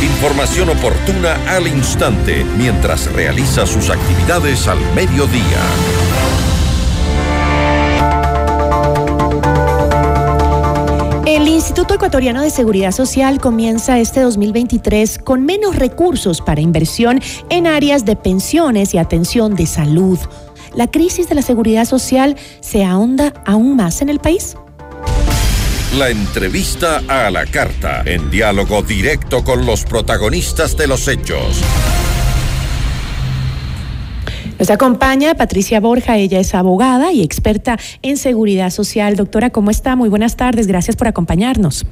Información 0.02 0.70
oportuna 0.70 1.34
al 1.48 1.68
instante 1.68 2.44
mientras 2.58 3.12
realiza 3.12 3.66
sus 3.66 3.90
actividades 3.90 4.68
al 4.68 4.80
mediodía. 4.94 6.23
El 11.34 11.48
Instituto 11.48 11.96
Ecuatoriano 11.96 12.44
de 12.44 12.52
Seguridad 12.52 12.92
Social 12.92 13.40
comienza 13.40 13.98
este 13.98 14.20
2023 14.20 15.18
con 15.18 15.44
menos 15.44 15.76
recursos 15.76 16.42
para 16.42 16.62
inversión 16.62 17.24
en 17.50 17.66
áreas 17.66 18.06
de 18.06 18.16
pensiones 18.16 18.94
y 18.94 19.00
atención 19.00 19.56
de 19.56 19.66
salud. 19.66 20.20
¿La 20.76 20.92
crisis 20.92 21.28
de 21.30 21.34
la 21.34 21.42
seguridad 21.42 21.86
social 21.86 22.38
se 22.62 22.86
ahonda 22.86 23.34
aún 23.48 23.76
más 23.76 24.04
en 24.04 24.10
el 24.10 24.20
país? 24.20 24.56
La 25.98 26.12
entrevista 26.12 27.02
a 27.08 27.32
la 27.32 27.48
carta, 27.48 28.04
en 28.06 28.30
diálogo 28.30 28.84
directo 28.84 29.44
con 29.44 29.66
los 29.66 29.86
protagonistas 29.86 30.78
de 30.78 30.86
los 30.86 31.08
hechos. 31.08 31.64
Nos 34.60 34.70
acompaña 34.70 35.36
Patricia 35.36 35.80
Borja, 35.80 36.18
ella 36.18 36.40
es 36.40 36.56
abogada 36.56 37.12
y 37.12 37.22
experta 37.24 37.78
en 38.02 38.18
seguridad 38.18 38.70
social. 38.70 39.16
Doctora, 39.16 39.50
¿cómo 39.50 39.72
está? 39.72 39.96
Muy 39.96 40.10
buenas 40.10 40.38
tardes, 40.38 40.68
gracias 40.68 40.96
por 40.96 41.08
acompañarnos. 41.08 41.86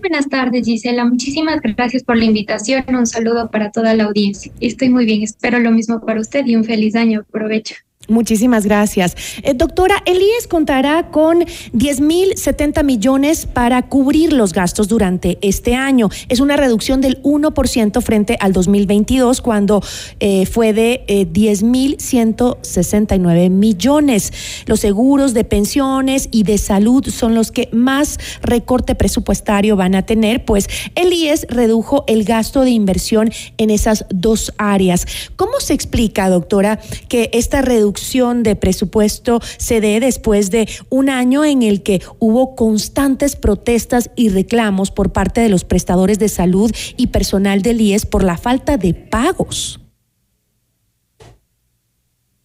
Buenas 0.00 0.28
tardes, 0.28 0.66
Gisela. 0.66 1.04
Muchísimas 1.06 1.60
gracias 1.62 2.02
por 2.02 2.18
la 2.18 2.24
invitación. 2.24 2.84
Un 2.88 3.06
saludo 3.06 3.50
para 3.50 3.70
toda 3.70 3.94
la 3.94 4.04
audiencia. 4.04 4.52
Estoy 4.60 4.90
muy 4.90 5.06
bien. 5.06 5.22
Espero 5.22 5.58
lo 5.60 5.70
mismo 5.70 6.00
para 6.04 6.20
usted 6.20 6.44
y 6.46 6.56
un 6.56 6.64
feliz 6.64 6.94
año. 6.94 7.20
Aprovecho. 7.20 7.76
Muchísimas 8.08 8.66
gracias. 8.66 9.16
Eh, 9.42 9.54
doctora, 9.54 10.02
el 10.04 10.20
IES 10.20 10.46
contará 10.46 11.10
con 11.10 11.40
10.070 11.40 12.84
millones 12.84 13.46
para 13.46 13.88
cubrir 13.88 14.34
los 14.34 14.52
gastos 14.52 14.88
durante 14.88 15.38
este 15.40 15.74
año. 15.74 16.10
Es 16.28 16.40
una 16.40 16.58
reducción 16.58 17.00
del 17.00 17.22
1% 17.22 18.02
frente 18.02 18.36
al 18.40 18.52
2022, 18.52 19.40
cuando 19.40 19.82
eh, 20.20 20.44
fue 20.44 20.74
de 20.74 21.04
eh, 21.06 21.26
10.169 21.26 23.48
millones. 23.48 24.34
Los 24.66 24.80
seguros 24.80 25.32
de 25.32 25.44
pensiones 25.44 26.28
y 26.30 26.42
de 26.42 26.58
salud 26.58 27.08
son 27.08 27.34
los 27.34 27.52
que 27.52 27.70
más 27.72 28.18
recorte 28.42 28.94
presupuestario 28.94 29.76
van 29.76 29.94
a 29.94 30.04
tener, 30.04 30.44
pues 30.44 30.68
el 30.94 31.10
IES 31.12 31.46
redujo 31.48 32.04
el 32.06 32.24
gasto 32.24 32.60
de 32.62 32.70
inversión 32.70 33.30
en 33.56 33.70
esas 33.70 34.04
dos 34.10 34.52
áreas. 34.58 35.06
¿Cómo 35.36 35.60
se 35.60 35.72
explica, 35.72 36.28
doctora, 36.28 36.80
que 37.08 37.30
esta 37.32 37.62
reducción 37.62 37.93
de 37.94 38.56
presupuesto 38.56 39.40
se 39.56 39.80
dé 39.80 40.00
después 40.00 40.50
de 40.50 40.68
un 40.90 41.08
año 41.08 41.44
en 41.44 41.62
el 41.62 41.82
que 41.82 42.00
hubo 42.18 42.54
constantes 42.54 43.36
protestas 43.36 44.10
y 44.16 44.28
reclamos 44.28 44.90
por 44.90 45.12
parte 45.12 45.40
de 45.40 45.48
los 45.48 45.64
prestadores 45.64 46.18
de 46.18 46.28
salud 46.28 46.70
y 46.96 47.08
personal 47.08 47.62
del 47.62 47.80
IES 47.80 48.06
por 48.06 48.24
la 48.24 48.36
falta 48.36 48.76
de 48.76 48.94
pagos. 48.94 49.80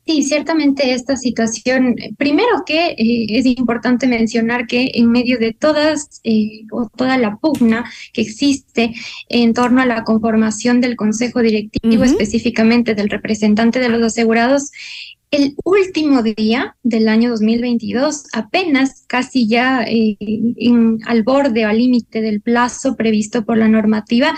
Sí, 0.10 0.24
ciertamente 0.24 0.94
esta 0.94 1.16
situación, 1.16 1.96
primero 2.18 2.64
que 2.66 2.96
eh, 2.98 3.28
es 3.30 3.46
importante 3.46 4.08
mencionar 4.08 4.66
que 4.66 4.90
en 4.96 5.12
medio 5.12 5.38
de 5.38 5.54
todas 5.54 6.20
eh, 6.24 6.62
o 6.72 6.90
toda 6.90 7.20
la 7.20 7.38
pugna 7.38 7.86
que 8.12 8.22
existe 8.22 8.96
en 9.28 9.54
torno 9.54 9.84
a 9.84 9.86
la 9.86 10.04
conformación 10.04 10.82
del 10.82 10.96
Consejo 10.96 11.42
Directivo, 11.42 12.04
específicamente 12.06 12.96
del 12.96 13.12
representante 13.12 13.80
de 13.80 13.90
los 13.90 14.02
asegurados, 14.02 14.72
el 15.32 15.56
último 15.64 16.24
día 16.24 16.76
del 16.82 17.08
año 17.08 17.30
2022, 17.30 18.26
apenas 18.34 19.06
casi 19.08 19.48
ya 19.48 19.84
eh, 19.84 20.18
al 21.06 21.24
borde 21.24 21.66
o 21.66 21.70
al 21.70 21.78
límite 21.78 22.22
del 22.22 22.42
plazo 22.42 22.96
previsto 22.96 23.46
por 23.46 23.58
la 23.58 23.68
normativa, 23.68 24.36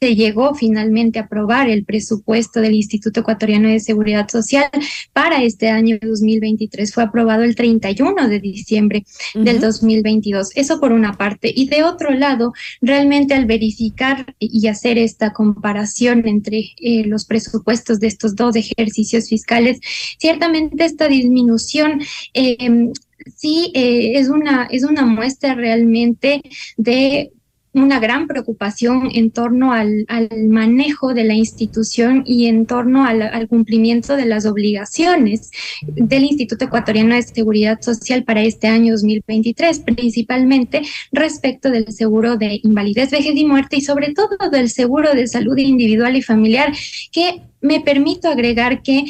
se 0.00 0.14
llegó 0.14 0.54
finalmente 0.54 1.18
a 1.18 1.22
aprobar 1.22 1.68
el 1.68 1.84
presupuesto 1.84 2.60
del 2.60 2.74
Instituto 2.74 3.20
Ecuatoriano 3.20 3.68
de 3.68 3.80
Seguridad 3.80 4.28
Social 4.28 4.70
para 5.12 5.42
este 5.42 5.68
año 5.68 5.98
2023. 6.00 6.92
Fue 6.92 7.02
aprobado 7.02 7.42
el 7.42 7.54
31 7.54 8.28
de 8.28 8.40
diciembre 8.40 9.04
del 9.34 9.60
2022. 9.60 10.50
Eso 10.54 10.80
por 10.80 10.92
una 10.92 11.14
parte. 11.14 11.52
Y 11.54 11.68
de 11.68 11.82
otro 11.82 12.10
lado, 12.10 12.52
realmente 12.80 13.34
al 13.34 13.46
verificar 13.46 14.34
y 14.38 14.66
hacer 14.68 14.98
esta 14.98 15.32
comparación 15.32 16.26
entre 16.26 16.70
eh, 16.80 17.04
los 17.06 17.24
presupuestos 17.24 18.00
de 18.00 18.06
estos 18.08 18.36
dos 18.36 18.56
ejercicios 18.56 19.28
fiscales, 19.28 19.80
ciertamente 20.18 20.84
esta 20.84 21.08
disminución... 21.08 22.00
Eh, 22.34 22.90
sí 23.36 23.70
eh, 23.74 24.18
es, 24.18 24.28
una, 24.28 24.66
es 24.70 24.84
una 24.84 25.04
muestra 25.06 25.54
realmente 25.54 26.42
de 26.76 27.32
una 27.74 28.00
gran 28.00 28.26
preocupación 28.26 29.08
en 29.12 29.30
torno 29.30 29.72
al, 29.72 30.06
manejo 30.48 31.14
de 31.14 31.24
la 31.24 31.34
institución 31.34 32.22
y 32.26 32.46
en 32.46 32.66
torno 32.66 33.04
al, 33.04 33.48
cumplimiento 33.48 34.16
de 34.16 34.26
las 34.26 34.46
obligaciones 34.46 35.50
del 35.86 36.24
Instituto 36.24 36.66
Ecuatoriano 36.66 37.14
de 37.14 37.22
Seguridad 37.22 37.80
Social 37.80 38.24
para 38.24 38.42
este 38.42 38.68
año 38.68 38.92
2023, 38.92 39.80
principalmente 39.80 40.82
respecto 41.12 41.70
del 41.70 41.92
seguro 41.92 42.36
de 42.36 42.60
invalidez, 42.62 43.10
vejez 43.10 43.36
y 43.36 43.44
muerte 43.44 43.76
y 43.76 43.80
sobre 43.80 44.12
todo 44.12 44.50
del 44.50 44.68
seguro 44.68 45.12
de 45.12 45.26
salud 45.26 45.56
individual 45.56 46.16
y 46.16 46.22
familiar 46.22 46.72
que 47.10 47.42
me 47.62 47.80
permito 47.80 48.28
agregar 48.28 48.82
que 48.82 49.04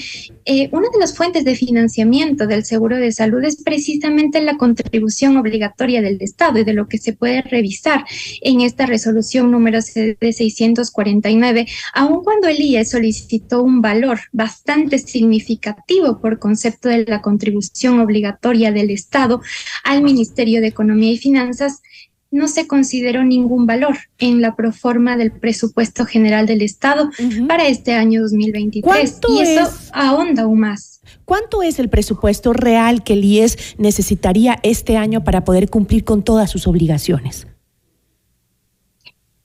eh, 0.44 0.68
una 0.73 0.88
de 0.92 0.99
las 1.00 1.16
fuentes 1.16 1.44
de 1.44 1.56
financiamiento 1.56 2.47
del 2.47 2.64
seguro 2.64 2.97
de 2.97 3.11
salud 3.11 3.42
es 3.44 3.62
precisamente 3.62 4.40
la 4.42 4.56
contribución 4.56 5.37
obligatoria 5.37 6.02
del 6.02 6.18
Estado 6.21 6.61
y 6.61 6.64
de 6.64 6.75
lo 6.75 6.87
que 6.87 6.99
se 6.99 7.14
puede 7.14 7.42
revisar 7.42 8.04
en 8.42 8.61
esta 8.61 8.87
resolución 8.87 9.50
número 9.50 9.78
de 9.94 10.32
649, 10.32 11.66
aun 11.94 12.23
cuando 12.23 12.49
el 12.49 12.61
IE 12.61 12.85
solicitó 12.85 13.62
un 13.62 13.80
valor 13.80 14.21
bastante 14.32 14.99
significativo 14.99 16.21
por 16.21 16.38
concepto 16.38 16.88
de 16.88 17.04
la 17.06 17.23
contribución 17.23 18.00
obligatoria 18.00 18.71
del 18.71 18.90
Estado 18.90 19.40
al 19.85 20.02
Ministerio 20.02 20.61
de 20.61 20.68
Economía 20.68 21.12
y 21.12 21.18
Finanzas, 21.18 21.80
no 22.33 22.49
se 22.49 22.67
consideró 22.67 23.23
ningún 23.23 23.67
valor 23.67 23.97
en 24.19 24.41
la 24.41 24.57
proforma 24.57 25.17
del 25.17 25.31
presupuesto 25.31 26.05
general 26.07 26.47
del 26.47 26.62
Estado 26.62 27.11
para 27.47 27.69
este 27.69 27.93
año 27.93 28.23
2023. 28.23 29.21
Y 29.29 29.41
eso 29.41 29.71
ahonda 29.93 30.43
aún 30.43 30.61
más. 30.61 31.01
¿Cuánto 31.25 31.62
es 31.62 31.79
el 31.79 31.89
presupuesto 31.89 32.53
real 32.53 33.05
que 33.05 33.12
el 33.12 33.25
IES 33.25 33.77
necesitaría 33.79 34.59
este 34.62 34.97
año 34.97 35.23
para 35.25 35.45
poder 35.45 35.69
cumplir 35.69 36.05
con 36.05 36.25
todas 36.25 36.51
sus 36.51 36.67
obligaciones? 36.67 37.47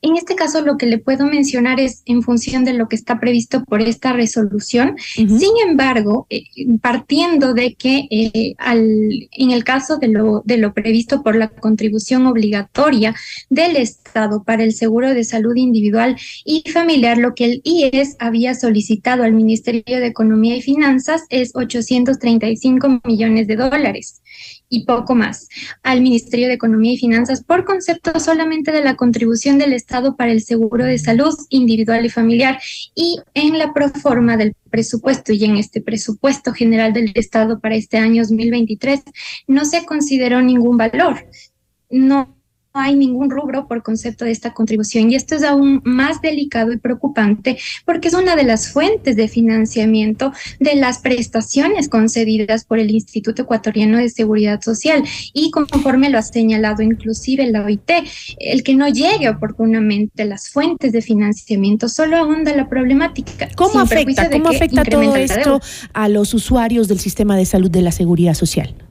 En 0.07 0.15
este 0.15 0.35
caso, 0.35 0.61
lo 0.61 0.77
que 0.77 0.85
le 0.85 0.99
puedo 0.99 1.25
mencionar 1.25 1.81
es 1.81 2.01
en 2.05 2.23
función 2.23 2.63
de 2.63 2.71
lo 2.71 2.87
que 2.87 2.95
está 2.95 3.19
previsto 3.19 3.65
por 3.65 3.81
esta 3.81 4.13
resolución. 4.13 4.95
Sin 5.15 5.51
embargo, 5.67 6.27
eh, 6.29 6.43
partiendo 6.81 7.53
de 7.53 7.73
que 7.73 8.07
eh, 8.09 8.55
al, 8.57 9.27
en 9.33 9.51
el 9.51 9.65
caso 9.65 9.97
de 9.97 10.07
lo, 10.07 10.43
de 10.45 10.59
lo 10.59 10.73
previsto 10.73 11.23
por 11.23 11.35
la 11.35 11.49
contribución 11.49 12.25
obligatoria 12.25 13.15
del 13.49 13.75
Estado 13.75 14.43
para 14.45 14.63
el 14.63 14.71
seguro 14.71 15.13
de 15.13 15.25
salud 15.25 15.57
individual 15.57 16.15
y 16.45 16.63
familiar, 16.71 17.17
lo 17.17 17.35
que 17.35 17.43
el 17.43 17.61
IES 17.65 18.15
había 18.19 18.55
solicitado 18.55 19.23
al 19.23 19.33
Ministerio 19.33 19.99
de 19.99 20.07
Economía 20.07 20.55
y 20.55 20.61
Finanzas 20.61 21.23
es 21.29 21.51
835 21.53 23.01
millones 23.03 23.45
de 23.47 23.57
dólares 23.57 24.21
y 24.69 24.85
poco 24.85 25.15
más 25.15 25.47
al 25.83 26.01
Ministerio 26.01 26.47
de 26.47 26.53
Economía 26.53 26.93
y 26.93 26.97
Finanzas 26.97 27.43
por 27.43 27.65
concepto 27.65 28.19
solamente 28.19 28.71
de 28.71 28.83
la 28.83 28.95
contribución 28.95 29.57
del 29.57 29.73
Estado 29.73 30.15
para 30.15 30.31
el 30.31 30.41
seguro 30.41 30.85
de 30.85 30.97
salud 30.99 31.35
individual 31.49 32.05
y 32.05 32.09
familiar 32.09 32.59
y 32.95 33.19
en 33.33 33.57
la 33.57 33.73
proforma 33.73 34.37
del 34.37 34.55
presupuesto 34.69 35.33
y 35.33 35.45
en 35.45 35.57
este 35.57 35.81
presupuesto 35.81 36.53
general 36.53 36.93
del 36.93 37.11
Estado 37.15 37.59
para 37.59 37.75
este 37.75 37.97
año 37.97 38.23
2023 38.23 39.01
no 39.47 39.65
se 39.65 39.85
consideró 39.85 40.41
ningún 40.41 40.77
valor. 40.77 41.25
No 41.89 42.36
hay 42.79 42.95
ningún 42.95 43.29
rubro 43.29 43.67
por 43.67 43.83
concepto 43.83 44.25
de 44.25 44.31
esta 44.31 44.53
contribución 44.53 45.11
y 45.11 45.15
esto 45.15 45.35
es 45.35 45.43
aún 45.43 45.81
más 45.83 46.21
delicado 46.21 46.71
y 46.71 46.77
preocupante 46.77 47.57
porque 47.85 48.07
es 48.07 48.13
una 48.13 48.35
de 48.35 48.43
las 48.43 48.71
fuentes 48.71 49.15
de 49.15 49.27
financiamiento 49.27 50.33
de 50.59 50.75
las 50.75 50.99
prestaciones 50.99 51.89
concedidas 51.89 52.63
por 52.65 52.79
el 52.79 52.91
Instituto 52.91 53.43
Ecuatoriano 53.43 53.97
de 53.97 54.09
Seguridad 54.09 54.61
Social 54.61 55.03
y 55.33 55.51
conforme 55.51 56.09
lo 56.09 56.17
ha 56.17 56.21
señalado 56.21 56.81
inclusive 56.81 57.47
la 57.47 57.63
OIT, 57.63 57.91
el 58.39 58.63
que 58.63 58.75
no 58.75 58.87
llegue 58.87 59.29
oportunamente 59.29 60.25
las 60.25 60.49
fuentes 60.49 60.91
de 60.91 61.01
financiamiento 61.01 61.89
solo 61.89 62.17
ahonda 62.17 62.55
la 62.55 62.69
problemática. 62.69 63.49
¿Cómo 63.55 63.79
afecta, 63.79 64.29
¿cómo 64.29 64.49
afecta 64.49 64.83
todo 64.83 65.15
esto 65.15 65.59
a 65.93 66.09
los 66.09 66.33
usuarios 66.33 66.87
del 66.87 66.99
sistema 66.99 67.37
de 67.37 67.45
salud 67.45 67.71
de 67.71 67.81
la 67.81 67.91
seguridad 67.91 68.33
social? 68.33 68.86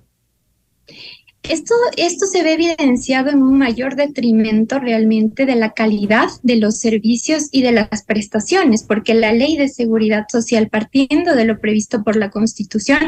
Esto, 1.49 1.75
esto 1.97 2.26
se 2.26 2.43
ve 2.43 2.55
evidenciado 2.55 3.31
en 3.31 3.41
un 3.41 3.57
mayor 3.57 3.95
detrimento 3.95 4.81
realmente 4.81 5.47
de 5.47 5.55
la 5.55 5.75
calidad 5.75 6.26
de 6.43 6.57
los 6.57 6.81
servicios 6.81 7.49
y 7.53 7.62
de 7.62 7.71
las 7.71 8.03
prestaciones, 8.05 8.83
porque 8.83 9.15
la 9.15 9.33
ley 9.33 9.57
de 9.57 9.69
seguridad 9.69 10.26
social, 10.29 10.69
partiendo 10.69 11.37
de 11.37 11.45
lo 11.45 11.61
previsto 11.61 12.02
por 12.02 12.17
la 12.17 12.30
Constitución, 12.30 12.99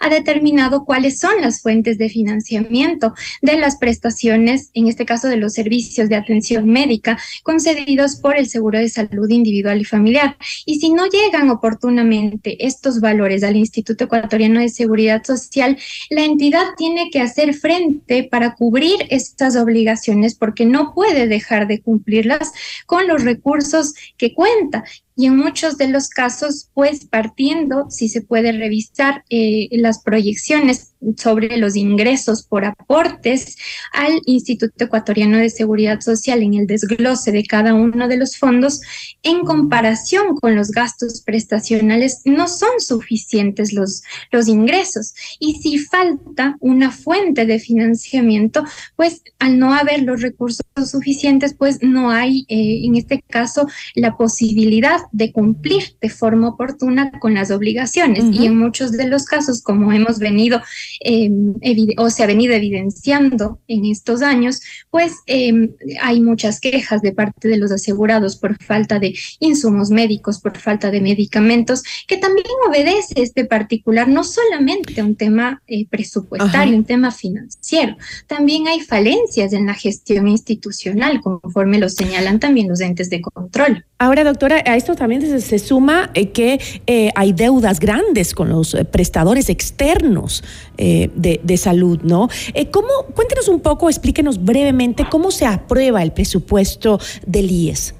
ha 0.00 0.10
determinado 0.10 0.84
cuáles 0.84 1.18
son 1.18 1.40
las 1.40 1.62
fuentes 1.62 1.96
de 1.96 2.10
financiamiento 2.10 3.14
de 3.40 3.56
las 3.56 3.78
prestaciones, 3.78 4.70
en 4.74 4.88
este 4.88 5.06
caso 5.06 5.28
de 5.28 5.38
los 5.38 5.54
servicios 5.54 6.10
de 6.10 6.16
atención 6.16 6.68
médica, 6.68 7.18
concedidos 7.44 8.16
por 8.16 8.36
el 8.36 8.46
Seguro 8.46 8.78
de 8.78 8.90
Salud 8.90 9.30
Individual 9.30 9.80
y 9.80 9.84
Familiar. 9.84 10.36
Y 10.66 10.80
si 10.80 10.90
no 10.90 11.06
llegan 11.06 11.48
oportunamente 11.48 12.66
estos 12.66 13.00
valores 13.00 13.42
al 13.42 13.56
Instituto 13.56 14.04
Ecuatoriano 14.04 14.60
de 14.60 14.68
Seguridad 14.68 15.24
Social, 15.24 15.78
la 16.10 16.26
entidad 16.26 16.64
tiene 16.76 17.08
que 17.10 17.20
hacer 17.20 17.54
frente 17.54 17.85
para 18.30 18.54
cubrir 18.54 19.06
estas 19.10 19.56
obligaciones 19.56 20.34
porque 20.34 20.64
no 20.64 20.94
puede 20.94 21.26
dejar 21.26 21.66
de 21.66 21.80
cumplirlas 21.80 22.52
con 22.86 23.06
los 23.06 23.24
recursos 23.24 23.94
que 24.16 24.34
cuenta 24.34 24.84
y 25.18 25.26
en 25.26 25.36
muchos 25.36 25.78
de 25.78 25.88
los 25.88 26.10
casos, 26.10 26.68
pues 26.74 27.06
partiendo, 27.06 27.86
si 27.88 28.10
se 28.10 28.20
puede 28.20 28.52
revisar 28.52 29.24
eh, 29.30 29.68
las 29.72 30.02
proyecciones 30.02 30.92
sobre 31.16 31.56
los 31.56 31.74
ingresos 31.74 32.42
por 32.42 32.64
aportes 32.66 33.56
al 33.92 34.20
Instituto 34.26 34.84
Ecuatoriano 34.84 35.38
de 35.38 35.48
Seguridad 35.48 36.00
Social 36.00 36.42
en 36.42 36.54
el 36.54 36.66
desglose 36.66 37.32
de 37.32 37.44
cada 37.44 37.72
uno 37.72 38.08
de 38.08 38.18
los 38.18 38.36
fondos, 38.36 38.80
en 39.22 39.40
comparación 39.44 40.34
con 40.36 40.54
los 40.54 40.70
gastos 40.70 41.22
prestacionales, 41.22 42.20
no 42.24 42.46
son 42.48 42.80
suficientes 42.80 43.72
los, 43.72 44.02
los 44.32 44.48
ingresos. 44.48 45.14
Y 45.38 45.54
si 45.54 45.78
falta 45.78 46.56
una 46.60 46.90
fuente 46.90 47.46
de 47.46 47.58
financiamiento, 47.58 48.64
pues 48.96 49.22
al 49.38 49.58
no 49.58 49.72
haber 49.72 50.02
los 50.02 50.20
recursos 50.20 50.66
suficientes, 50.84 51.54
pues 51.54 51.78
no 51.82 52.10
hay, 52.10 52.44
eh, 52.48 52.82
en 52.84 52.96
este 52.96 53.22
caso, 53.22 53.66
la 53.94 54.16
posibilidad 54.16 55.05
de 55.12 55.32
cumplir 55.32 55.96
de 56.00 56.08
forma 56.08 56.48
oportuna 56.48 57.10
con 57.20 57.34
las 57.34 57.50
obligaciones. 57.50 58.24
Y 58.32 58.46
en 58.46 58.56
muchos 58.58 58.92
de 58.92 59.06
los 59.06 59.24
casos, 59.24 59.62
como 59.62 59.92
hemos 59.92 60.18
venido 60.18 60.60
em, 61.00 61.54
o 61.98 62.10
se 62.10 62.22
ha 62.22 62.26
venido 62.26 62.54
evidenciando 62.54 63.60
en 63.68 63.84
estos 63.84 64.22
años, 64.22 64.60
pues 64.90 65.12
em, 65.26 65.70
hay 66.00 66.20
muchas 66.20 66.60
quejas 66.60 67.02
de 67.02 67.12
parte 67.12 67.48
de 67.48 67.58
los 67.58 67.70
asegurados 67.72 68.36
por 68.36 68.62
falta 68.62 68.98
de 68.98 69.14
insumos 69.40 69.90
médicos, 69.90 70.40
por 70.40 70.56
falta 70.58 70.90
de 70.90 71.00
medicamentos, 71.00 71.82
que 72.06 72.16
también 72.16 72.46
obedece 72.68 73.14
este 73.16 73.44
particular, 73.44 74.08
no 74.08 74.24
solamente 74.24 75.02
un 75.02 75.16
tema 75.16 75.62
eh, 75.66 75.86
presupuestario, 75.88 76.76
un 76.76 76.84
tema 76.84 77.10
financiero, 77.10 77.96
también 78.26 78.68
hay 78.68 78.80
falencias 78.80 79.52
en 79.52 79.66
la 79.66 79.74
gestión 79.74 80.28
institucional, 80.28 81.20
conforme 81.20 81.78
lo 81.78 81.88
señalan 81.88 82.40
también 82.40 82.68
los 82.68 82.80
entes 82.80 83.10
de 83.10 83.20
control. 83.20 83.84
Ahora, 83.98 84.24
doctora, 84.24 84.62
a 84.66 84.76
esto 84.76 84.94
también 84.96 85.40
se, 85.40 85.58
suma 85.58 86.10
eh, 86.14 86.30
que 86.30 86.60
eh, 86.86 87.10
hay 87.14 87.32
deudas 87.32 87.78
grandes 87.78 88.34
con 88.34 88.48
los 88.48 88.74
eh, 88.74 88.84
prestadores 88.84 89.48
externos 89.48 90.42
de, 90.76 91.40
de, 91.42 91.56
salud, 91.56 92.00
¿no? 92.02 92.28
¿cómo, 92.70 92.88
cuéntenos 93.14 93.48
un 93.48 93.60
poco, 93.60 93.88
explíquenos 93.88 94.44
brevemente 94.44 95.06
cómo 95.10 95.30
se 95.30 95.46
aprueba 95.46 96.02
el 96.02 96.12
presupuesto 96.12 97.00
del 97.26 97.50
IES. 97.50 97.94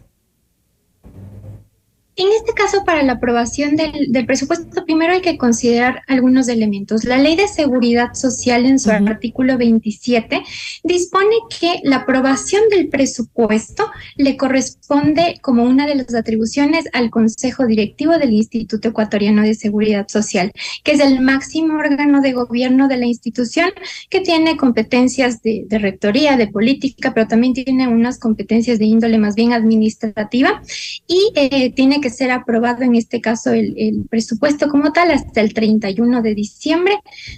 En 2.19 2.29
este 2.33 2.55
caso, 2.55 2.83
para 2.87 3.03
la 3.03 3.13
aprobación 3.15 3.77
del, 3.77 4.25
presupuesto, 4.25 4.87
primero 4.87 5.13
hay 5.13 5.21
que 5.21 5.37
considerar 5.37 6.01
algunos 6.07 6.49
elementos. 6.49 7.05
La 7.05 7.19
Ley 7.19 7.37
de 7.37 7.47
Seguridad 7.47 8.15
Social, 8.15 8.65
en 8.65 8.79
su 8.79 8.91
artículo 8.91 9.59
27, 9.59 10.43
dispone 10.83 11.37
que 11.61 11.81
la 11.85 11.97
aprobación 11.97 12.63
del 12.71 12.89
presupuesto 12.89 13.91
le 14.17 14.39
corresponde 14.39 15.39
como 15.43 15.65
una 15.65 15.87
de 15.87 15.95
las 15.95 16.15
atribuciones 16.15 16.87
al 16.95 17.11
Consejo 17.11 17.67
Directivo 17.67 18.17
del 18.17 18.33
Instituto 18.33 18.89
Ecuatoriano 18.89 19.43
de 19.43 19.55
Seguridad 19.55 20.09
Social, 20.09 20.53
que 20.85 20.93
es 20.93 21.01
el 21.01 21.21
máximo 21.21 21.79
órgano 21.79 22.23
de 22.23 22.33
gobierno 22.33 22.89
de 22.89 22.97
la 22.97 23.05
institución 23.05 23.69
que 24.09 24.23
tiene 24.23 24.57
competencias 24.57 25.43
de, 25.43 25.67
rectoría, 25.69 26.39
de 26.39 26.47
política, 26.47 27.13
pero 27.13 27.29
también 27.29 27.53
tiene 27.53 27.89
unas 27.89 28.19
competencias 28.19 28.79
de 28.79 28.87
índole 28.87 29.19
más 29.19 29.35
bien 29.35 29.53
administrativa 29.53 30.63
y 31.07 31.31
eh, 31.35 31.73
tiene 31.75 32.01
que 32.01 32.06
que 32.07 32.11
ser 32.11 32.31
aprobado 32.31 32.85
en 32.85 32.95
este 32.95 33.21
caso 33.21 33.53
el, 33.53 34.05
presupuesto 34.09 34.69
como 34.69 34.92
tal 34.92 35.11
hasta 35.11 35.40
el 35.40 35.53
31 35.53 36.23
de 36.23 36.35
diciembre 36.35 36.95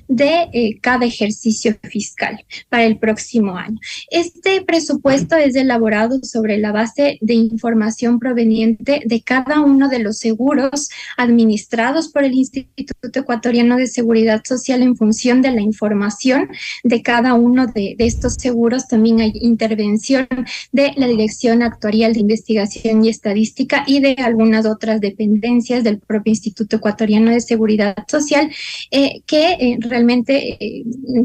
de 0.08 0.48
eh, 0.52 0.78
cada 0.82 1.06
ejercicio 1.06 1.76
fiscal 1.82 2.44
para 2.68 2.84
el 2.84 2.98
próximo 2.98 3.56
año. 3.56 3.78
Este 4.10 4.60
presupuesto 4.62 5.36
es 5.36 5.56
elaborado 5.56 6.20
sobre 6.22 6.58
la 6.58 6.72
base 6.72 7.18
de 7.22 7.34
información 7.34 8.18
proveniente 8.18 9.00
de 9.06 9.22
cada 9.22 9.60
uno 9.60 9.88
de 9.88 10.00
los 10.00 10.18
seguros 10.18 10.90
administrados 11.16 12.08
por 12.08 12.24
el 12.24 12.34
Instituto 12.34 13.20
Ecuatoriano 13.20 13.76
de 13.76 13.86
Seguridad 13.86 14.42
Social 14.44 14.82
en 14.82 14.96
función 14.96 15.40
de 15.40 15.52
la 15.52 15.62
información 15.62 16.50
de 16.84 17.02
cada 17.02 17.32
uno 17.34 17.66
de, 17.66 17.94
de 17.96 18.06
estos 18.06 18.34
seguros. 18.34 18.86
También 18.86 19.20
hay 19.20 19.32
intervención 19.34 20.28
de 20.72 20.92
la 20.96 21.06
Dirección 21.06 21.62
Actuarial 21.62 22.12
de 22.12 22.20
Investigación 22.20 23.02
y 23.02 23.08
Estadística 23.08 23.84
y 23.86 24.00
de 24.00 24.16
algunas 24.18 24.57
otras 24.66 25.00
dependencias 25.00 25.84
del 25.84 25.98
propio 25.98 26.30
Instituto 26.30 26.76
Ecuatoriano 26.76 27.30
de 27.30 27.40
Seguridad 27.40 27.96
Social, 28.08 28.50
eh, 28.90 29.20
que 29.26 29.52
eh, 29.52 29.78
realmente 29.80 30.56
eh, 30.64 30.84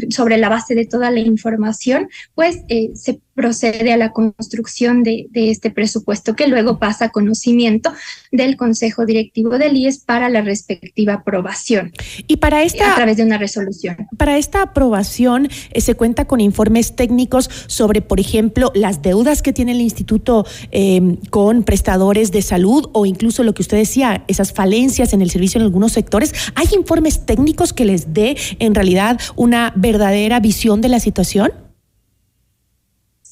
sobre 0.10 0.38
la 0.38 0.50
base 0.50 0.76
de 0.76 0.86
toda 0.86 1.12
la 1.12 1.20
información, 1.20 2.10
pues 2.36 2.64
se 2.94 3.20
procede 3.36 3.92
a 3.94 3.98
la 3.98 4.12
construcción 4.12 5.04
de, 5.04 5.28
este 5.34 5.72
presupuesto 5.72 6.36
que 6.36 6.48
luego 6.48 6.80
pasa 6.80 7.06
a 7.06 7.10
conocimiento 7.10 7.92
del 8.32 8.58
Consejo 8.58 9.06
Directivo 9.06 9.58
del 9.58 9.76
IES 9.76 10.00
para 10.00 10.30
la 10.30 10.42
respectiva 10.42 11.14
aprobación. 11.14 11.92
Y 12.28 12.38
para 12.38 12.64
esta... 12.64 12.94
A 12.94 12.96
través 12.96 13.18
de 13.18 13.24
una 13.24 13.38
resolución. 13.38 13.98
Para 14.18 14.38
esta 14.38 14.62
aprobación 14.62 15.50
eh, 15.72 15.82
se 15.82 15.96
cuenta 15.96 16.26
con 16.26 16.42
informes 16.42 16.96
técnicos 16.96 17.50
sobre, 17.68 18.02
por 18.02 18.20
ejemplo, 18.20 18.72
las 18.76 19.02
deudas 19.02 19.42
que 19.42 19.54
tiene 19.54 19.72
el 19.72 19.82
instituto 19.82 20.46
em, 20.72 21.18
con 21.30 21.64
prestadores 21.64 22.32
de 22.32 22.42
salud 22.42 22.90
o 22.94 23.06
incluso 23.06 23.44
lo 23.44 23.54
que 23.54 23.62
usted 23.62 23.78
decía, 23.78 24.24
esas 24.28 24.54
falencias 24.54 25.14
en 25.14 25.22
el 25.22 25.32
servicio 25.32 25.60
en 25.60 25.66
algunos 25.66 25.92
sectores. 25.92 26.34
¿Hay 26.56 26.68
informes 26.76 27.26
técnicos 27.26 27.74
que 27.74 27.86
les 27.86 28.14
dé 28.14 28.38
en 28.60 28.76
realidad 28.76 29.20
una 29.36 29.74
verdadera 29.76 30.40
visión 30.40 30.82
de 30.82 30.90
la 30.90 31.00
situación? 31.00 31.52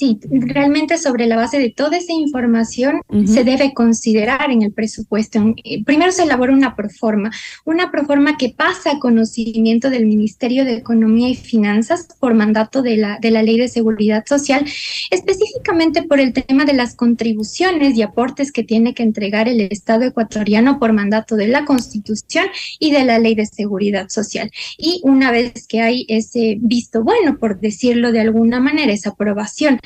Sí, 0.02 0.18
realmente 0.32 0.98
sobre 0.98 1.28
la 1.28 1.36
base 1.36 1.60
de 1.60 1.70
toda 1.70 1.96
esa 1.98 2.12
información 2.12 3.02
se 3.28 3.44
debe 3.44 3.72
considerar 3.76 4.50
en 4.50 4.64
el 4.64 4.72
presupuesto. 4.74 5.54
Eh, 5.64 5.84
primero 5.84 6.12
se 6.12 6.24
elabora 6.24 6.54
una 6.54 6.76
proforma, 6.76 7.30
una 7.66 7.92
proforma 7.92 8.36
que 8.36 8.50
pasa 8.50 8.94
a 8.94 9.00
conocimiento 9.00 9.92
del 9.92 10.08
Ministerio 10.08 10.66
de 10.66 10.74
Economía 10.74 11.30
y 11.30 11.36
Finanzas 11.36 12.08
por 12.20 12.34
mandato 12.34 12.82
de 12.82 12.98
la, 12.98 13.20
de 13.22 13.30
la 13.30 13.44
Ley 13.44 13.60
de 13.60 13.68
Seguridad 13.68 14.26
Social, 14.26 14.66
específicamente 15.12 16.02
por 16.02 16.20
el 16.20 16.34
tema 16.34 16.66
de 16.66 16.74
las 16.74 16.96
contribuciones 16.96 17.96
y 17.96 18.02
aportes 18.02 18.52
que 18.52 18.64
tiene 18.64 18.96
que 18.96 19.04
entregar 19.04 19.48
el 19.48 19.62
Estado 19.62 20.06
ecuatoriano 20.06 20.80
por 20.80 20.94
mandato 20.94 21.36
de 21.36 21.48
la 21.48 21.64
Constitución 21.64 22.46
y 22.80 22.92
de 22.92 23.06
la 23.06 23.20
Ley 23.20 23.36
de 23.36 23.46
Seguridad 23.46 24.10
Social. 24.10 24.50
Y 24.80 25.00
una 25.04 25.30
vez 25.30 25.68
que 25.68 25.82
hay 25.82 26.08
ese 26.10 26.58
visto 26.60 27.04
bueno, 27.04 27.38
por 27.38 27.60
decirlo 27.60 28.12
de 28.12 28.22
alguna 28.22 28.60
manera, 28.60 28.92
esa 28.92 29.12
aprobación 29.12 29.80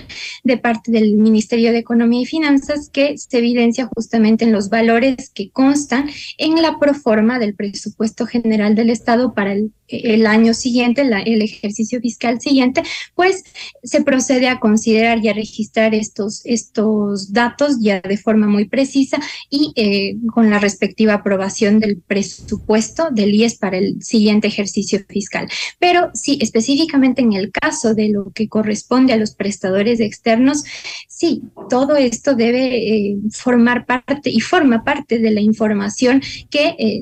de 0.43 0.57
parte 0.57 0.91
del 0.91 1.15
Ministerio 1.15 1.71
de 1.71 1.79
Economía 1.79 2.21
y 2.21 2.25
Finanzas 2.25 2.89
que 2.91 3.17
se 3.17 3.37
evidencia 3.37 3.89
justamente 3.93 4.45
en 4.45 4.51
los 4.51 4.69
valores 4.69 5.29
que 5.29 5.49
constan 5.49 6.09
en 6.37 6.61
la 6.61 6.79
proforma 6.79 7.39
del 7.39 7.55
presupuesto 7.55 8.25
general 8.25 8.75
del 8.75 8.89
Estado 8.89 9.33
para 9.33 9.53
el 9.53 9.71
el 9.87 10.25
año 10.25 10.53
siguiente, 10.53 11.01
el 11.01 11.41
ejercicio 11.41 11.99
fiscal 12.01 12.41
siguiente, 12.41 12.83
pues 13.13 13.43
se 13.83 14.01
procede 14.01 14.47
a 14.47 14.59
considerar 14.59 15.23
y 15.23 15.29
a 15.29 15.33
registrar 15.33 15.93
estos, 15.93 16.41
estos 16.45 17.33
datos 17.33 17.77
ya 17.79 18.01
de 18.01 18.17
forma 18.17 18.47
muy 18.47 18.65
precisa 18.65 19.19
y 19.49 19.71
eh, 19.75 20.15
con 20.33 20.49
la 20.49 20.59
respectiva 20.59 21.13
aprobación 21.13 21.79
del 21.79 21.97
presupuesto 21.97 23.09
del 23.11 23.33
IES 23.33 23.55
para 23.57 23.77
el 23.77 24.01
siguiente 24.01 24.47
ejercicio 24.47 24.99
fiscal. 25.07 25.47
Pero 25.79 26.11
sí, 26.13 26.39
específicamente 26.41 27.21
en 27.21 27.33
el 27.33 27.51
caso 27.51 27.93
de 27.93 28.09
lo 28.09 28.31
que 28.31 28.47
corresponde 28.47 29.13
a 29.13 29.17
los 29.17 29.35
prestadores 29.35 29.99
externos, 29.99 30.63
sí, 31.07 31.43
todo 31.69 31.95
esto 31.95 32.35
debe 32.35 32.77
eh, 32.77 33.17
formar 33.31 33.85
parte 33.85 34.29
y 34.29 34.39
forma 34.39 34.83
parte 34.83 35.19
de 35.19 35.31
la 35.31 35.41
información 35.41 36.21
que 36.49 36.75
eh, 36.79 37.01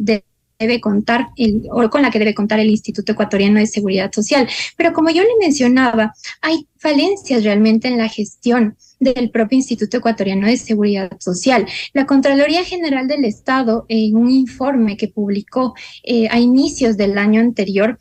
debe 0.60 0.80
contar 0.80 1.30
el, 1.36 1.64
o 1.72 1.90
con 1.90 2.02
la 2.02 2.12
que 2.12 2.20
debe 2.20 2.34
contar 2.34 2.60
el 2.60 2.70
Instituto 2.70 3.12
Ecuatoriano 3.12 3.60
de 3.60 3.68
Seguridad 3.68 4.12
Social. 4.12 4.48
Pero 4.78 4.94
como 4.94 5.10
yo 5.10 5.24
le 5.24 5.36
mencionaba, 5.40 6.14
hay 6.42 6.68
falencias 6.78 7.44
realmente 7.44 7.88
en 7.88 7.98
la 7.98 8.10
gestión 8.10 8.78
del 9.04 9.30
propio 9.30 9.58
Instituto 9.58 9.98
Ecuatoriano 9.98 10.48
de 10.48 10.58
Seguridad 10.58 11.12
Social. 11.20 11.66
La 11.94 12.06
Contraloría 12.06 12.64
General 12.64 13.08
del 13.08 13.26
Estado, 13.26 13.86
en 13.90 14.16
un 14.16 14.32
informe 14.32 14.98
que 14.98 15.08
publicó 15.08 15.74
eh, 16.04 16.28
a 16.30 16.40
inicios 16.40 16.98
del 16.98 17.18
año 17.18 17.42
anterior, 17.42 18.00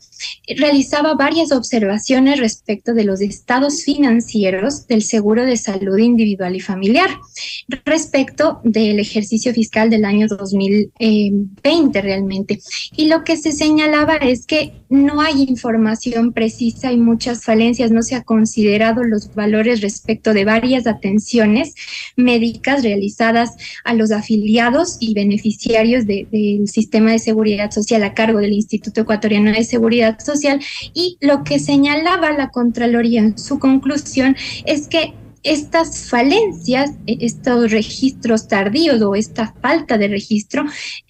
realizaba 0.57 1.15
varias 1.15 1.51
observaciones 1.51 2.39
respecto 2.39 2.93
de 2.93 3.03
los 3.03 3.21
estados 3.21 3.83
financieros 3.83 4.87
del 4.87 5.03
seguro 5.03 5.45
de 5.45 5.57
salud 5.57 5.97
individual 5.97 6.55
y 6.55 6.59
familiar 6.59 7.09
respecto 7.85 8.61
del 8.63 8.99
ejercicio 8.99 9.53
fiscal 9.53 9.89
del 9.89 10.05
año 10.05 10.27
2020 10.27 12.01
realmente. 12.01 12.59
Y 12.95 13.07
lo 13.07 13.23
que 13.23 13.37
se 13.37 13.51
señalaba 13.51 14.15
es 14.15 14.45
que 14.45 14.73
no 14.89 15.21
hay 15.21 15.43
información 15.43 16.33
precisa 16.33 16.91
y 16.91 16.97
muchas 16.97 17.43
falencias, 17.43 17.91
no 17.91 18.03
se 18.03 18.15
ha 18.15 18.23
considerado 18.23 19.03
los 19.03 19.33
valores 19.33 19.81
respecto 19.81 20.33
de 20.33 20.45
varias 20.45 20.85
atenciones 20.93 21.75
médicas 22.15 22.83
realizadas 22.83 23.51
a 23.83 23.93
los 23.93 24.11
afiliados 24.11 24.97
y 24.99 25.13
beneficiarios 25.13 26.05
del 26.05 26.67
sistema 26.67 27.11
de 27.11 27.19
seguridad 27.19 27.71
social 27.71 28.03
a 28.03 28.13
cargo 28.13 28.39
del 28.39 28.53
Instituto 28.53 29.01
Ecuatoriano 29.01 29.51
de 29.51 29.63
Seguridad 29.63 30.19
Social. 30.19 30.59
Y 30.93 31.17
lo 31.21 31.43
que 31.43 31.59
señalaba 31.59 32.31
la 32.31 32.49
Contraloría 32.49 33.19
en 33.19 33.37
su 33.37 33.59
conclusión 33.59 34.35
es 34.65 34.87
que 34.87 35.13
estas 35.43 36.09
falencias, 36.09 36.91
e, 37.05 37.17
estos 37.19 37.71
registros 37.71 38.47
tardíos 38.47 39.01
o 39.01 39.15
esta 39.15 39.53
falta 39.61 39.97
de 39.97 40.07
registro 40.07 40.65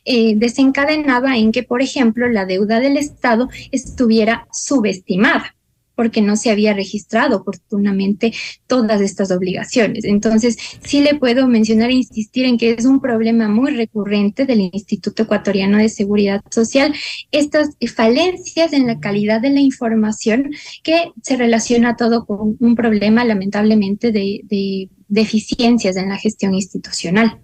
eh, 0.06 0.34
desencadenaba 0.36 1.38
en 1.38 1.52
que, 1.52 1.63
por 1.63 1.82
ejemplo, 1.82 2.28
la 2.28 2.46
deuda 2.46 2.80
del 2.80 2.98
Estado 2.98 3.50
estuviera 3.72 4.48
subestimada 4.52 5.56
porque 5.95 6.21
no 6.21 6.36
se 6.36 6.49
había 6.49 6.73
registrado 6.73 7.38
oportunamente 7.38 8.34
todas 8.67 9.01
estas 9.01 9.32
obligaciones. 9.32 10.06
Entonces, 10.06 10.58
sí 10.84 11.01
le 11.01 11.15
puedo 11.15 11.47
mencionar 11.47 11.89
e 11.89 11.95
insistir 11.95 12.45
en 12.45 12.58
que 12.58 12.71
es 12.71 12.86
un 12.86 12.99
problema 12.99 13.47
muy 13.47 13.71
recurrente 13.71 14.45
del 14.45 14.62
Instituto 14.73 15.23
Ecuatoriano 15.23 15.77
de 15.77 15.89
Seguridad 15.89 16.41
Social, 16.49 16.93
estas 17.32 17.69
falencias 17.95 18.73
en 18.73 18.88
la 18.88 18.99
calidad 18.99 19.41
de 19.41 19.51
la 19.51 19.60
información 19.60 20.51
que 20.84 21.12
se 21.21 21.38
relaciona 21.38 21.95
todo 21.95 22.25
con 22.25 22.58
un 22.60 22.75
problema 22.75 23.25
lamentablemente 23.25 24.12
de, 24.12 24.89
deficiencias 25.08 25.95
en 25.95 26.10
la 26.10 26.17
gestión 26.17 26.56
institucional. 26.56 27.39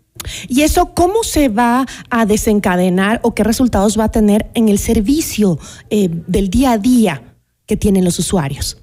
¿Y 0.48 0.64
eso 0.64 0.94
cómo 0.96 1.24
se 1.24 1.50
va 1.50 1.86
a 2.10 2.26
desencadenar 2.26 3.20
o 3.24 3.36
qué 3.36 3.44
resultados 3.44 3.98
va 3.98 4.06
a 4.06 4.12
tener 4.12 4.48
en 4.56 4.70
el 4.70 4.80
servicio 4.80 5.60
eh, 5.90 6.10
del 6.10 6.50
día 6.50 6.72
a 6.72 6.78
día 6.78 7.29
que 7.70 7.78
tienen 7.78 8.04
los 8.04 8.18
usuarios. 8.18 8.78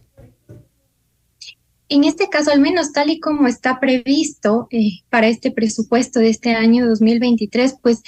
En 1.88 2.04
este 2.04 2.28
caso, 2.28 2.50
al 2.50 2.60
menos 2.60 2.92
tal 2.92 3.10
y 3.10 3.20
como 3.20 3.46
está 3.46 3.78
previsto 3.78 4.66
eh, 4.70 5.00
para 5.08 5.28
este 5.28 5.52
presupuesto 5.52 6.18
de 6.18 6.30
este 6.30 6.52
año 6.54 6.86
2023, 6.86 7.76
pues 7.80 8.02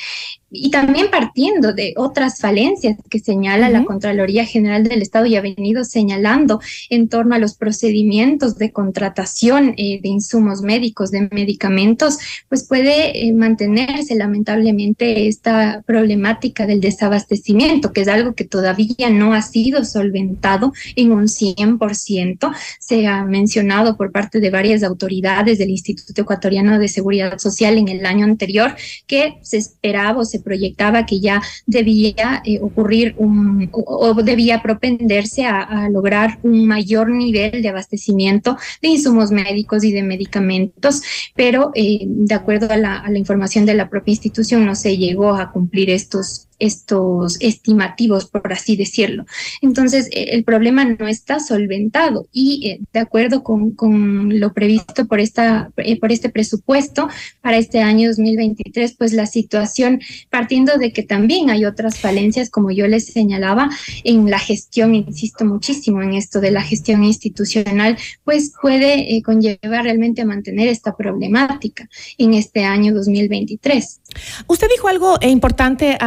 y 0.51 0.71
también 0.71 1.11
partiendo 1.11 1.75
de 1.75 1.93
otras 1.97 2.41
falencias 2.41 2.97
que 3.11 3.19
señala 3.19 3.69
la 3.69 3.85
Contraloría 3.85 4.47
General 4.47 4.83
del 4.83 5.03
Estado 5.03 5.27
y 5.27 5.37
ha 5.37 5.43
venido 5.43 5.85
señalando 5.85 6.61
en 6.89 7.09
torno 7.09 7.35
a 7.35 7.39
los 7.39 7.55
procedimientos 7.55 8.57
de 8.57 8.73
contratación 8.73 9.75
eh, 9.77 10.01
de 10.01 10.09
insumos 10.09 10.63
médicos, 10.63 11.11
de 11.11 11.29
medicamentos, 11.31 12.19
pues 12.49 12.67
puede 12.67 13.27
eh, 13.27 13.33
mantenerse 13.35 14.15
lamentablemente 14.15 15.29
esta 15.29 15.83
problemática 15.87 16.67
del 16.67 16.81
desabastecimiento, 16.81 17.93
que 17.93 18.01
es 18.01 18.09
algo 18.09 18.35
que 18.35 18.45
todavía 18.45 19.11
no 19.11 19.35
ha 19.35 19.43
sido 19.43 19.85
solventado 19.85 20.73
en 20.97 21.13
un 21.13 21.25
100%. 21.25 22.55
Se 22.81 23.07
ha 23.07 23.25
mencionado 23.25 23.68
por 23.97 24.13
parte 24.13 24.41
de 24.41 24.51
varias 24.51 24.83
autoridades 24.83 25.59
del 25.59 25.71
Instituto 25.71 26.23
Ecuatoriano 26.23 26.79
de 26.79 26.89
Seguridad 26.89 27.39
Social 27.39 27.77
en 27.79 27.89
el 27.89 28.07
año 28.07 28.25
anterior 28.25 28.75
que 29.07 29.39
se 29.43 29.59
esperaba 29.59 30.21
o 30.21 30.25
se 30.25 30.41
proyectaba 30.41 31.07
que 31.07 31.21
ya 31.21 31.43
debía 31.67 32.43
eh, 32.45 32.59
ocurrir 32.61 33.15
un, 33.19 33.69
o, 33.73 34.15
debía 34.15 34.63
propenderse 34.63 35.45
a, 35.45 35.89
lograr 35.91 36.39
un 36.43 36.67
mayor 36.67 37.11
nivel 37.11 37.63
de 37.63 37.69
abastecimiento 37.69 38.57
de 38.83 38.89
insumos 38.89 39.31
médicos 39.31 39.85
y 39.85 39.93
de 39.93 40.03
medicamentos, 40.03 41.03
pero 41.35 41.71
eh, 41.75 42.01
de 42.05 42.35
acuerdo 42.35 42.71
a 42.71 42.77
la, 42.77 43.05
información 43.15 43.67
de 43.67 43.75
la 43.75 43.89
propia 43.89 44.13
institución 44.13 44.65
no 44.65 44.75
se 44.75 44.97
llegó 44.97 45.35
a 45.35 45.51
cumplir 45.53 45.91
estos, 45.91 46.48
estos 46.59 47.37
estimativos, 47.41 48.27
por 48.27 48.53
así 48.53 48.77
decirlo. 48.77 49.27
Entonces, 49.63 50.09
eh, 50.13 50.31
el 50.33 50.45
problema 50.45 50.85
no 50.85 51.07
está 51.07 51.41
solventado 51.41 52.27
y 52.33 52.69
eh, 52.69 52.81
de 52.93 53.01
acuerdo 53.01 53.43
con, 53.43 53.73
con, 53.73 54.41
lo 54.41 54.53
previsto 54.53 55.07
por, 55.07 55.21
esta, 55.21 55.71
eh, 55.77 55.99
por 55.99 56.13
este 56.13 56.29
presupuesto 56.29 57.09
para 57.41 57.59
este 57.59 57.81
año 57.81 58.09
2023, 58.09 58.95
pues 58.97 59.13
la 59.13 59.27
situación, 59.27 60.01
partiendo 60.31 60.79
de 60.79 60.93
que 60.93 61.03
también 61.03 61.51
hay 61.51 61.65
otras 61.65 61.99
falencias, 61.99 62.51
como 62.51 62.71
yo 62.71 62.87
les 62.87 63.07
señalaba, 63.07 63.71
en 64.05 64.31
la 64.31 64.39
gestión, 64.39 64.95
insisto 64.95 65.45
muchísimo 65.45 66.03
en 66.03 66.15
esto 66.15 66.41
de 66.41 66.51
la 66.51 66.63
gestión 66.63 67.05
institucional, 67.05 67.97
pues 68.25 68.53
puede 68.61 69.23
conllevar 69.23 69.85
realmente 69.85 70.23
a 70.23 70.27
mantener 70.27 70.69
esta 70.69 70.97
problemática 70.97 71.89
en 72.17 72.35
este 72.35 72.65
año 72.65 72.95
2023. 72.95 74.01
Usted 74.47 74.69
dijo 74.75 74.89
algo 74.89 75.19
importante 75.21 75.99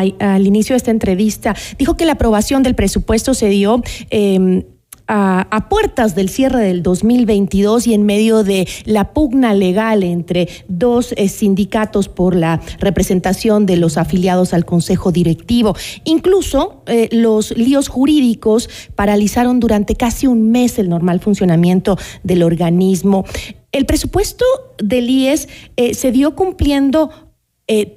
al 0.00 0.46
inicio 0.46 0.74
de 0.74 0.78
esta 0.78 0.90
entrevista. 0.90 1.54
Dijo 1.78 1.96
que 1.96 2.04
la 2.04 2.12
aprobación 2.12 2.62
del 2.62 2.74
presupuesto 2.74 3.34
se 3.34 3.48
dio 3.48 3.82
em, 4.10 4.62
a, 5.06 5.66
puertas 5.68 6.14
del 6.14 6.28
cierre 6.28 6.60
del 6.60 6.82
2022 6.82 7.86
y 7.86 7.94
en 7.94 8.04
medio 8.04 8.42
de 8.42 8.68
la 8.84 9.12
pugna 9.12 9.54
legal 9.54 10.02
entre 10.02 10.48
dos 10.68 11.12
eh, 11.16 11.28
sindicatos 11.28 12.08
por 12.08 12.34
la 12.34 12.60
representación 12.78 13.66
de 13.66 13.76
los 13.76 13.96
afiliados 13.96 14.54
al 14.54 14.64
Consejo 14.64 15.12
Directivo. 15.12 15.76
Incluso 16.04 16.82
eh, 16.86 17.08
los 17.12 17.56
líos 17.56 17.88
jurídicos 17.88 18.68
paralizaron 18.94 19.60
durante 19.60 19.94
casi 19.94 20.26
un 20.26 20.50
mes 20.50 20.78
el 20.78 20.88
normal 20.88 21.20
funcionamiento 21.20 21.98
del 22.22 22.42
organismo. 22.42 23.24
El 23.72 23.86
presupuesto 23.86 24.44
del 24.78 25.10
IES 25.10 25.48
eh, 25.76 25.94
se 25.94 26.12
dio 26.12 26.36
cumpliendo 26.36 27.10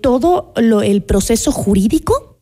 todo 0.01 0.53
el 0.55 1.03
proceso 1.03 1.51
jurídico. 1.51 2.39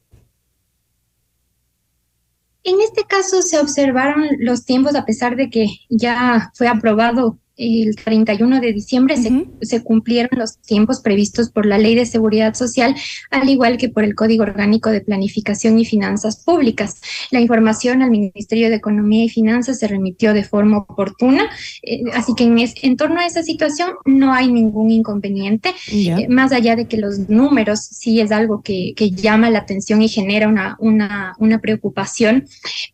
En 2.64 2.82
este 2.82 3.04
caso 3.04 3.42
se 3.42 3.60
observaron 3.60 4.28
los 4.40 4.66
tiempos 4.66 4.96
a 4.96 5.06
pesar 5.06 5.36
de 5.36 5.50
que 5.50 5.68
ya 5.90 6.52
fue 6.56 6.68
aprobado 6.68 7.38
el 7.58 7.96
31 7.96 8.60
de 8.60 8.74
diciembre 8.74 9.16
se, 9.18 9.84
cumplieron 9.84 10.40
los 10.40 10.58
tiempos 10.58 11.02
previstos 11.02 11.50
por 11.50 11.66
la 11.66 11.78
Ley 11.78 11.96
de 11.96 12.06
Seguridad 12.06 12.54
Social, 12.54 12.96
al 13.32 13.50
igual 13.50 13.78
que 13.78 13.90
por 13.90 14.04
el 14.04 14.16
Código 14.16 14.44
Orgánico 14.44 14.90
de 14.90 15.02
Planificación 15.02 15.80
y 15.80 15.86
Finanzas 15.86 16.44
Públicas. 16.44 17.02
La 17.32 17.40
información 17.40 18.02
al 18.02 18.12
Ministerio 18.12 18.70
de 18.70 18.76
Economía 18.76 19.26
y 19.26 19.30
Finanzas 19.30 19.80
se 19.80 19.88
remitió 19.88 20.34
de 20.34 20.44
forma 20.44 20.80
oportuna, 20.80 21.50
eh, 21.82 22.04
así 22.14 22.34
que 22.36 22.44
en, 22.44 22.58
en, 22.60 22.98
torno 22.98 23.20
a 23.20 23.26
esa 23.26 23.44
situación 23.44 23.92
no 24.06 24.34
hay 24.34 24.52
ningún 24.52 24.92
inconveniente, 24.92 25.74
eh, 25.92 26.28
más 26.28 26.52
allá 26.52 26.76
de 26.76 26.88
que 26.88 26.98
los 26.98 27.30
números 27.30 27.80
sí 27.80 28.20
es 28.20 28.32
algo 28.32 28.62
que, 28.62 28.94
llama 29.16 29.50
la 29.50 29.60
atención 29.60 30.02
y 30.02 30.10
genera 30.10 30.48
una, 30.48 30.76
una, 30.80 31.36
una 31.38 31.60
preocupación, 31.60 32.48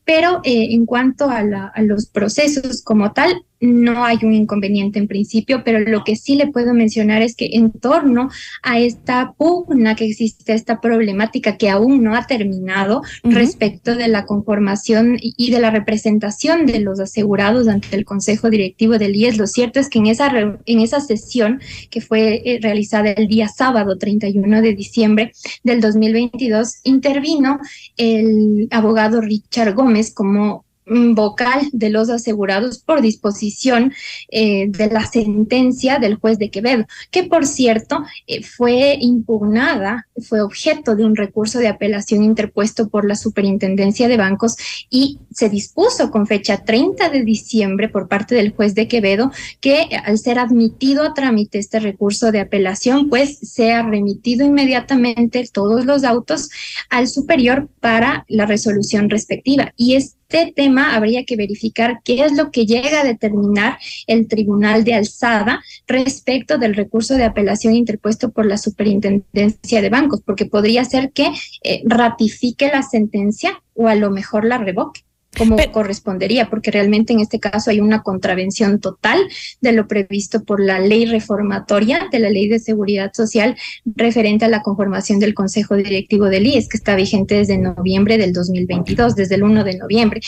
pero 0.03 0.41
eh, 0.43 0.67
en 0.71 0.85
cuanto 0.85 1.29
a, 1.29 1.39
a 1.39 1.81
los 1.81 2.05
procesos 2.05 2.83
como 2.83 3.13
tal, 3.13 3.43
no 3.61 4.03
hay 4.03 4.17
un 4.23 4.33
inconveniente 4.33 4.99
en 4.99 5.07
principio, 5.07 5.63
pero 5.63 5.79
lo 5.79 6.03
que 6.03 6.15
sí 6.15 6.35
le 6.35 6.47
puedo 6.47 6.73
mencionar 6.73 7.21
es 7.21 7.35
que 7.35 7.51
en 7.53 7.71
torno 7.71 8.29
a 8.63 8.79
esta 8.79 9.33
pugna 9.37 9.95
que 9.95 10.05
existe, 10.05 10.53
esta 10.53 10.81
problemática 10.81 11.57
que 11.57 11.69
aún 11.69 12.03
no 12.03 12.15
ha 12.15 12.25
terminado 12.25 13.03
respecto 13.23 13.95
de 13.95 14.07
la 14.07 14.25
conformación 14.25 15.17
y 15.21 15.51
de 15.51 15.59
la 15.59 15.69
representación 15.69 16.65
de 16.65 16.79
los 16.79 16.99
asegurados 16.99 17.67
ante 17.67 17.95
el 17.95 18.03
Consejo 18.03 18.49
Directivo 18.49 18.97
del 18.97 19.15
IES, 19.15 19.37
lo 19.37 19.47
cierto 19.47 19.79
es 19.79 19.89
que 19.89 19.99
en 19.99 20.07
esa, 20.07 20.31
en 20.65 20.79
esa 20.79 20.99
sesión 20.99 21.61
que 21.89 22.01
fue 22.01 22.41
eh, 22.43 22.59
realizada 22.61 23.11
el 23.11 23.27
día 23.27 23.47
sábado 23.47 23.97
31 23.97 24.61
de 24.61 24.73
diciembre 24.73 25.31
del 25.63 25.81
2022, 25.81 26.79
intervino 26.83 27.59
el 27.97 28.67
abogado 28.71 29.21
Richard 29.21 29.75
Gómez 29.75 30.11
como 30.13 30.65
vocal 30.85 31.69
de 31.71 31.89
los 31.89 32.09
asegurados 32.09 32.79
por 32.79 33.01
disposición 33.01 33.93
eh, 34.29 34.67
de 34.69 34.87
la 34.87 35.05
sentencia 35.05 35.99
del 35.99 36.15
juez 36.15 36.37
de 36.37 36.49
Quevedo, 36.49 36.85
que 37.11 37.23
por 37.23 37.45
cierto 37.45 38.03
eh, 38.27 38.43
fue 38.43 38.97
impugnada, 38.99 40.07
fue 40.27 40.41
objeto 40.41 40.95
de 40.95 41.05
un 41.05 41.15
recurso 41.15 41.59
de 41.59 41.67
apelación 41.67 42.23
interpuesto 42.23 42.89
por 42.89 43.05
la 43.07 43.15
Superintendencia 43.15 44.07
de 44.07 44.17
Bancos 44.17 44.55
y 44.89 45.19
se 45.31 45.49
dispuso 45.49 46.11
con 46.11 46.27
fecha 46.27 46.63
30 46.63 47.09
de 47.09 47.23
diciembre 47.23 47.89
por 47.89 48.07
parte 48.07 48.35
del 48.35 48.51
juez 48.51 48.75
de 48.75 48.87
Quevedo 48.87 49.31
que 49.59 49.87
al 50.03 50.17
ser 50.17 50.39
admitido 50.39 51.03
a 51.03 51.13
trámite 51.13 51.59
este 51.59 51.79
recurso 51.79 52.31
de 52.31 52.39
apelación, 52.39 53.09
pues 53.09 53.37
sea 53.37 53.83
remitido 53.83 54.45
inmediatamente 54.45 55.47
todos 55.51 55.85
los 55.85 56.03
autos 56.03 56.49
al 56.89 57.07
superior 57.07 57.69
para 57.79 58.25
la 58.27 58.45
resolución 58.45 59.09
respectiva. 59.09 59.73
Y 59.77 59.95
es 59.95 60.15
este 60.31 60.53
tema 60.53 60.95
habría 60.95 61.25
que 61.25 61.35
verificar 61.35 61.99
qué 62.05 62.23
es 62.23 62.31
lo 62.37 62.51
que 62.51 62.65
llega 62.65 63.01
a 63.01 63.03
determinar 63.03 63.77
el 64.07 64.29
Tribunal 64.29 64.85
de 64.85 64.93
Alzada 64.93 65.61
respecto 65.87 66.57
del 66.57 66.73
recurso 66.73 67.15
de 67.15 67.25
apelación 67.25 67.75
interpuesto 67.75 68.31
por 68.31 68.45
la 68.45 68.57
Superintendencia 68.57 69.81
de 69.81 69.89
Bancos, 69.89 70.21
porque 70.21 70.45
podría 70.45 70.85
ser 70.85 71.11
que 71.11 71.31
eh, 71.63 71.81
ratifique 71.85 72.67
la 72.67 72.81
sentencia 72.81 73.61
o 73.73 73.89
a 73.89 73.95
lo 73.95 74.09
mejor 74.09 74.45
la 74.45 74.57
revoque 74.57 75.01
como 75.37 75.57
correspondería, 75.71 76.49
porque 76.49 76.71
realmente 76.71 77.13
en 77.13 77.21
este 77.21 77.39
caso 77.39 77.69
hay 77.69 77.79
una 77.79 78.03
contravención 78.03 78.79
total 78.79 79.19
de 79.61 79.71
lo 79.71 79.87
previsto 79.87 80.43
por 80.43 80.61
la 80.61 80.79
ley 80.79 81.05
reformatoria 81.05 82.09
de 82.11 82.19
la 82.19 82.29
ley 82.29 82.47
de 82.47 82.59
seguridad 82.59 83.11
social 83.13 83.55
referente 83.85 84.45
a 84.45 84.49
la 84.49 84.61
conformación 84.61 85.19
del 85.19 85.33
Consejo 85.33 85.75
Directivo 85.75 86.25
del 86.25 86.47
IES, 86.47 86.67
que 86.67 86.77
está 86.77 86.95
vigente 86.95 87.35
desde 87.35 87.57
noviembre 87.57 88.17
del 88.17 88.33
2022, 88.33 89.15
desde 89.15 89.35
el 89.35 89.43
1 89.43 89.63
de 89.63 89.77
noviembre. 89.77 90.21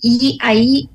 Y 0.00 0.38
ahí 0.40 0.90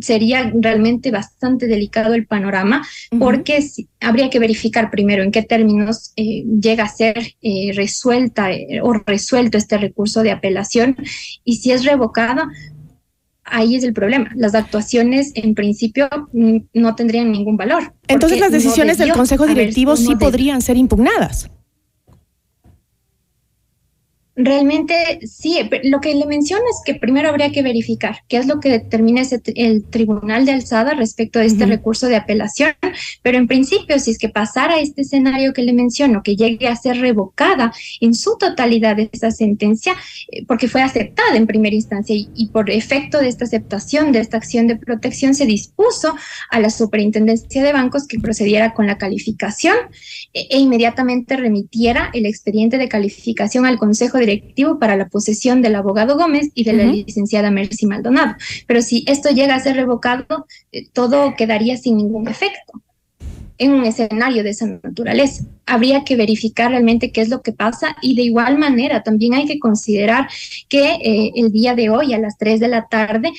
sería 0.00 0.52
realmente 0.54 1.10
bastante 1.10 1.66
delicado 1.66 2.14
el 2.14 2.26
panorama 2.26 2.86
porque 3.18 3.64
habría 4.00 4.30
que 4.30 4.38
verificar 4.38 4.90
primero 4.90 5.22
en 5.22 5.32
qué 5.32 5.42
términos 5.42 6.12
eh, 6.16 6.44
llega 6.60 6.84
a 6.84 6.88
ser 6.88 7.34
eh, 7.42 7.72
resuelta 7.74 8.52
eh, 8.52 8.80
o 8.82 8.92
resuelto 8.92 9.58
este 9.58 9.78
recurso 9.78 10.22
de 10.22 10.30
apelación 10.30 10.96
y 11.44 11.56
si 11.56 11.72
es 11.72 11.84
revocado, 11.84 12.44
ahí 13.46 13.76
es 13.76 13.84
el 13.84 13.92
problema. 13.92 14.30
Las 14.34 14.54
actuaciones, 14.54 15.32
en 15.34 15.54
principio, 15.54 16.08
no 16.32 16.94
tendrían 16.94 17.32
ningún 17.32 17.56
valor. 17.56 17.94
Entonces, 18.08 18.40
las 18.40 18.52
decisiones 18.52 18.98
del 18.98 19.12
Consejo 19.12 19.46
Directivo 19.46 19.96
sí 19.96 20.14
podrían 20.16 20.62
ser 20.62 20.76
impugnadas. 20.76 21.50
Realmente 24.38 25.20
sí, 25.26 25.58
lo 25.84 26.00
que 26.00 26.14
le 26.14 26.26
menciono 26.26 26.62
es 26.70 26.82
que 26.84 26.94
primero 26.94 27.30
habría 27.30 27.52
que 27.52 27.62
verificar 27.62 28.18
qué 28.28 28.36
es 28.36 28.46
lo 28.46 28.60
que 28.60 28.68
determina 28.68 29.22
el 29.54 29.84
tribunal 29.84 30.44
de 30.44 30.52
alzada 30.52 30.92
respecto 30.92 31.38
a 31.38 31.44
este 31.44 31.64
recurso 31.64 32.06
de 32.06 32.16
apelación, 32.16 32.74
pero 33.22 33.38
en 33.38 33.46
principio 33.46 33.98
si 33.98 34.10
es 34.10 34.18
que 34.18 34.28
pasara 34.28 34.78
este 34.78 35.00
escenario 35.02 35.54
que 35.54 35.62
le 35.62 35.72
menciono, 35.72 36.22
que 36.22 36.36
llegue 36.36 36.68
a 36.68 36.76
ser 36.76 36.98
revocada 36.98 37.72
en 38.02 38.12
su 38.12 38.36
totalidad 38.36 38.98
esa 39.00 39.30
sentencia, 39.30 39.94
eh, 40.30 40.44
porque 40.46 40.68
fue 40.68 40.82
aceptada 40.82 41.34
en 41.34 41.46
primera 41.46 41.74
instancia 41.74 42.14
y, 42.14 42.50
por 42.52 42.68
efecto 42.68 43.20
de 43.20 43.28
esta 43.28 43.46
aceptación 43.46 44.12
de 44.12 44.20
esta 44.20 44.36
acción 44.36 44.66
de 44.66 44.76
protección 44.76 45.34
se 45.34 45.46
dispuso 45.46 46.14
a 46.50 46.60
la 46.60 46.68
superintendencia 46.68 47.62
de 47.62 47.72
bancos 47.72 48.06
que 48.06 48.20
procediera 48.20 48.74
con 48.74 48.86
la 48.86 48.98
calificación 48.98 49.76
e, 50.34 50.46
e 50.50 50.58
inmediatamente 50.58 51.38
remitiera 51.38 52.10
el 52.12 52.26
expediente 52.26 52.76
de 52.76 52.90
calificación 52.90 53.64
al 53.64 53.78
Consejo 53.78 54.18
de 54.18 54.25
directivo 54.26 54.78
para 54.78 54.96
la 54.96 55.08
posesión 55.08 55.62
del 55.62 55.76
abogado 55.76 56.16
Gómez 56.16 56.50
y 56.54 56.64
de 56.64 56.72
la 56.72 56.84
licenciada 56.84 57.50
Mercy 57.50 57.86
Maldonado. 57.86 58.34
Pero 58.66 58.82
si 58.82 59.04
esto 59.06 59.30
llega 59.30 59.54
a 59.54 59.60
ser 59.60 59.76
revocado, 59.76 60.46
eh, 60.72 60.86
todo 60.92 61.34
quedaría 61.36 61.76
sin 61.76 61.96
ningún 61.96 62.28
efecto 62.28 62.82
en 63.58 63.72
un 63.72 63.84
escenario 63.84 64.42
de 64.42 64.50
esa 64.50 64.66
naturaleza. 64.66 65.44
Habría 65.64 66.04
que 66.04 66.16
verificar 66.16 66.70
realmente 66.70 67.12
qué 67.12 67.22
es 67.22 67.28
lo 67.28 67.42
que 67.42 67.52
pasa 67.52 67.96
y 68.02 68.14
de 68.14 68.22
igual 68.22 68.58
manera 68.58 69.02
también 69.02 69.34
hay 69.34 69.46
que 69.46 69.58
considerar 69.58 70.28
que 70.68 70.94
eh, 70.94 71.32
el 71.36 71.52
día 71.52 71.74
de 71.74 71.90
hoy 71.90 72.12
a 72.12 72.18
las 72.18 72.36
3 72.38 72.60
de 72.60 72.68
la 72.68 72.86
tarde 72.88 73.32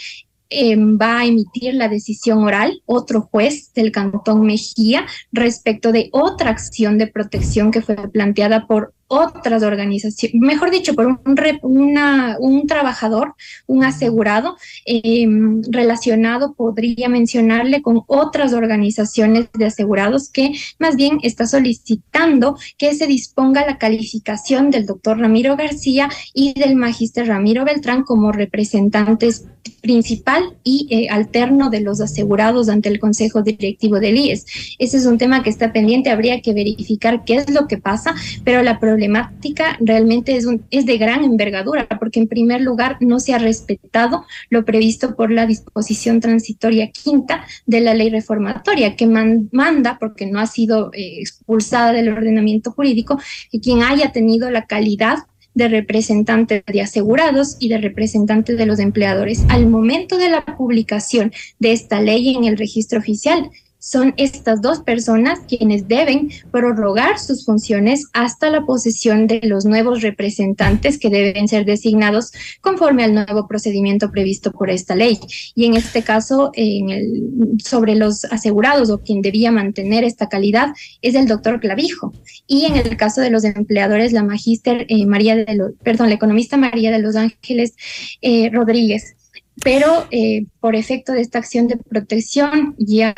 em, 0.49 0.97
va 0.99 1.19
a 1.19 1.25
emitir 1.25 1.73
la 1.73 1.89
decisión 1.89 2.39
oral 2.39 2.81
otro 2.85 3.21
juez 3.21 3.73
del 3.73 3.91
Cantón 3.91 4.45
Mejía 4.45 5.05
respecto 5.31 5.91
de 5.91 6.09
otra 6.11 6.49
acción 6.49 6.97
de 6.97 7.07
protección 7.07 7.69
que 7.69 7.81
fue 7.81 7.95
planteada 8.09 8.65
por 8.65 8.93
otras 9.07 9.63
organizaciones, 9.63 10.39
mejor 10.39 10.71
dicho, 10.71 10.93
por 10.93 11.07
un, 11.07 11.19
una, 11.61 12.37
un 12.39 12.67
trabajador, 12.67 13.35
un 13.65 13.83
asegurado 13.83 14.57
em, 14.85 15.61
relacionado, 15.69 16.53
podría 16.53 17.09
mencionarle 17.09 17.81
con 17.81 18.03
otras 18.07 18.53
organizaciones 18.53 19.49
de 19.53 19.65
asegurados 19.65 20.29
que 20.29 20.53
más 20.79 20.95
bien 20.95 21.19
está 21.23 21.47
solicitando 21.47 22.57
que 22.77 22.93
se 22.95 23.07
disponga 23.07 23.65
la 23.65 23.77
calificación 23.77 24.71
del 24.71 24.85
doctor 24.85 25.19
Ramiro 25.19 25.55
García 25.55 26.09
y 26.33 26.53
del 26.53 26.75
magíster 26.75 27.27
Ramiro 27.27 27.65
Beltrán 27.65 28.03
como 28.03 28.31
representantes 28.31 29.45
principal 29.81 30.55
y 30.63 30.87
eh, 30.89 31.09
alterno 31.09 31.69
de 31.69 31.81
los 31.81 32.01
asegurados 32.01 32.69
ante 32.69 32.89
el 32.89 32.99
Consejo 32.99 33.41
Directivo 33.41 33.99
del 33.99 34.17
IES. 34.17 34.45
Ese 34.79 34.97
es 34.97 35.05
un 35.05 35.17
tema 35.17 35.43
que 35.43 35.49
está 35.49 35.73
pendiente, 35.73 36.09
habría 36.09 36.41
que 36.41 36.53
verificar 36.53 37.23
qué 37.25 37.35
es 37.35 37.49
lo 37.49 37.67
que 37.67 37.77
pasa, 37.77 38.15
pero 38.43 38.61
la 38.63 38.79
problemática 38.97 39.77
realmente 39.79 40.35
es, 40.35 40.47
un, 40.47 40.65
es 40.71 40.87
de 40.87 40.97
gran 40.97 41.23
envergadura, 41.23 41.87
porque 41.99 42.19
en 42.19 42.27
primer 42.27 42.61
lugar 42.61 42.97
no 42.99 43.19
se 43.19 43.35
ha 43.35 43.37
respetado 43.37 44.25
lo 44.49 44.65
previsto 44.65 45.15
por 45.15 45.29
la 45.29 45.45
disposición 45.45 46.19
transitoria 46.19 46.89
quinta 46.89 47.45
de 47.67 47.81
la 47.81 47.93
ley 47.93 48.09
reformatoria, 48.09 48.95
que 48.95 49.05
manda, 49.05 49.97
porque 49.99 50.25
no 50.25 50.39
ha 50.39 50.47
sido 50.47 50.91
eh, 50.93 51.19
expulsada 51.19 51.93
del 51.93 52.09
ordenamiento 52.09 52.71
jurídico, 52.71 53.19
que 53.51 53.59
quien 53.59 53.83
haya 53.83 54.11
tenido 54.11 54.49
la 54.49 54.65
calidad 54.65 55.19
de 55.53 55.67
representante 55.67 56.63
de 56.65 56.81
asegurados 56.81 57.57
y 57.59 57.69
de 57.69 57.77
representante 57.77 58.55
de 58.55 58.65
los 58.65 58.79
empleadores. 58.79 59.43
Al 59.49 59.67
momento 59.67 60.17
de 60.17 60.29
la 60.29 60.43
publicación 60.43 61.31
de 61.59 61.71
esta 61.71 62.01
ley 62.01 62.35
en 62.35 62.45
el 62.45 62.57
registro 62.57 62.97
oficial, 62.99 63.49
son 63.79 64.13
estas 64.17 64.61
dos 64.61 64.79
personas 64.79 65.39
quienes 65.47 65.87
deben 65.87 66.29
prorrogar 66.51 67.19
sus 67.19 67.45
funciones 67.45 68.07
hasta 68.13 68.49
la 68.49 68.65
posesión 68.65 69.27
de 69.27 69.39
los 69.43 69.65
nuevos 69.65 70.01
representantes 70.01 70.97
que 70.97 71.09
deben 71.09 71.47
ser 71.47 71.65
designados 71.65 72.31
conforme 72.61 73.03
al 73.03 73.13
nuevo 73.13 73.47
procedimiento 73.47 74.11
previsto 74.11 74.51
por 74.51 74.69
esta 74.69 74.95
ley. 74.95 75.19
Y 75.55 75.65
en 75.65 75.75
este 75.75 76.01
caso, 76.01 76.51
en 76.53 76.89
el, 76.89 77.23
sobre 77.63 77.95
los 77.95 78.25
asegurados 78.25 78.89
o 78.89 78.99
quien 78.99 79.21
debía 79.21 79.51
mantener 79.51 80.03
esta 80.03 80.29
calidad 80.29 80.69
es 81.01 81.15
el 81.15 81.27
doctor 81.27 81.59
Clavijo. 81.59 82.13
Y 82.47 82.65
en 82.65 82.75
el 82.75 82.97
caso 82.97 83.21
de 83.21 83.29
los 83.29 83.43
empleadores, 83.43 84.11
la 84.11 84.23
magíster 84.23 84.85
eh, 84.89 85.05
María 85.05 85.35
de 85.35 85.55
los, 85.55 85.71
perdón, 85.83 86.09
la 86.09 86.15
economista 86.15 86.57
María 86.57 86.91
de 86.91 86.99
los 86.99 87.15
Ángeles 87.15 87.75
eh, 88.21 88.49
Rodríguez 88.51 89.16
pero 89.63 90.07
eh, 90.11 90.45
por 90.59 90.75
efecto 90.75 91.13
de 91.13 91.21
esta 91.21 91.39
acción 91.39 91.67
de 91.67 91.77
protección 91.77 92.75
ya 92.77 93.13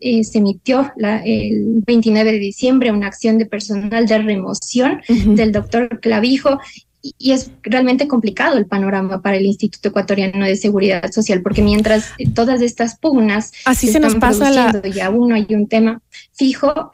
eh, 0.00 0.24
se 0.24 0.38
emitió 0.38 0.92
el 1.24 1.82
29 1.86 2.32
de 2.32 2.38
diciembre 2.38 2.90
una 2.90 3.06
acción 3.08 3.38
de 3.38 3.46
personal 3.46 4.06
de 4.06 4.18
remoción 4.18 5.02
del 5.08 5.52
doctor 5.52 6.00
Clavijo 6.00 6.58
y 7.02 7.32
es 7.32 7.50
realmente 7.62 8.06
complicado 8.06 8.56
el 8.56 8.66
panorama 8.66 9.22
para 9.22 9.36
el 9.36 9.44
Instituto 9.44 9.88
Ecuatoriano 9.88 10.46
de 10.46 10.54
Seguridad 10.54 11.10
Social, 11.10 11.42
porque 11.42 11.60
mientras 11.60 12.06
todas 12.32 12.62
estas 12.62 12.96
pugnas 12.96 13.52
así 13.64 13.88
se, 13.88 13.98
nos 13.98 14.14
pasa 14.14 14.50
la... 14.50 14.80
y 14.84 15.00
aún 15.00 15.32
hay 15.32 15.46
un 15.50 15.66
tema 15.66 16.00
fijo, 16.32 16.92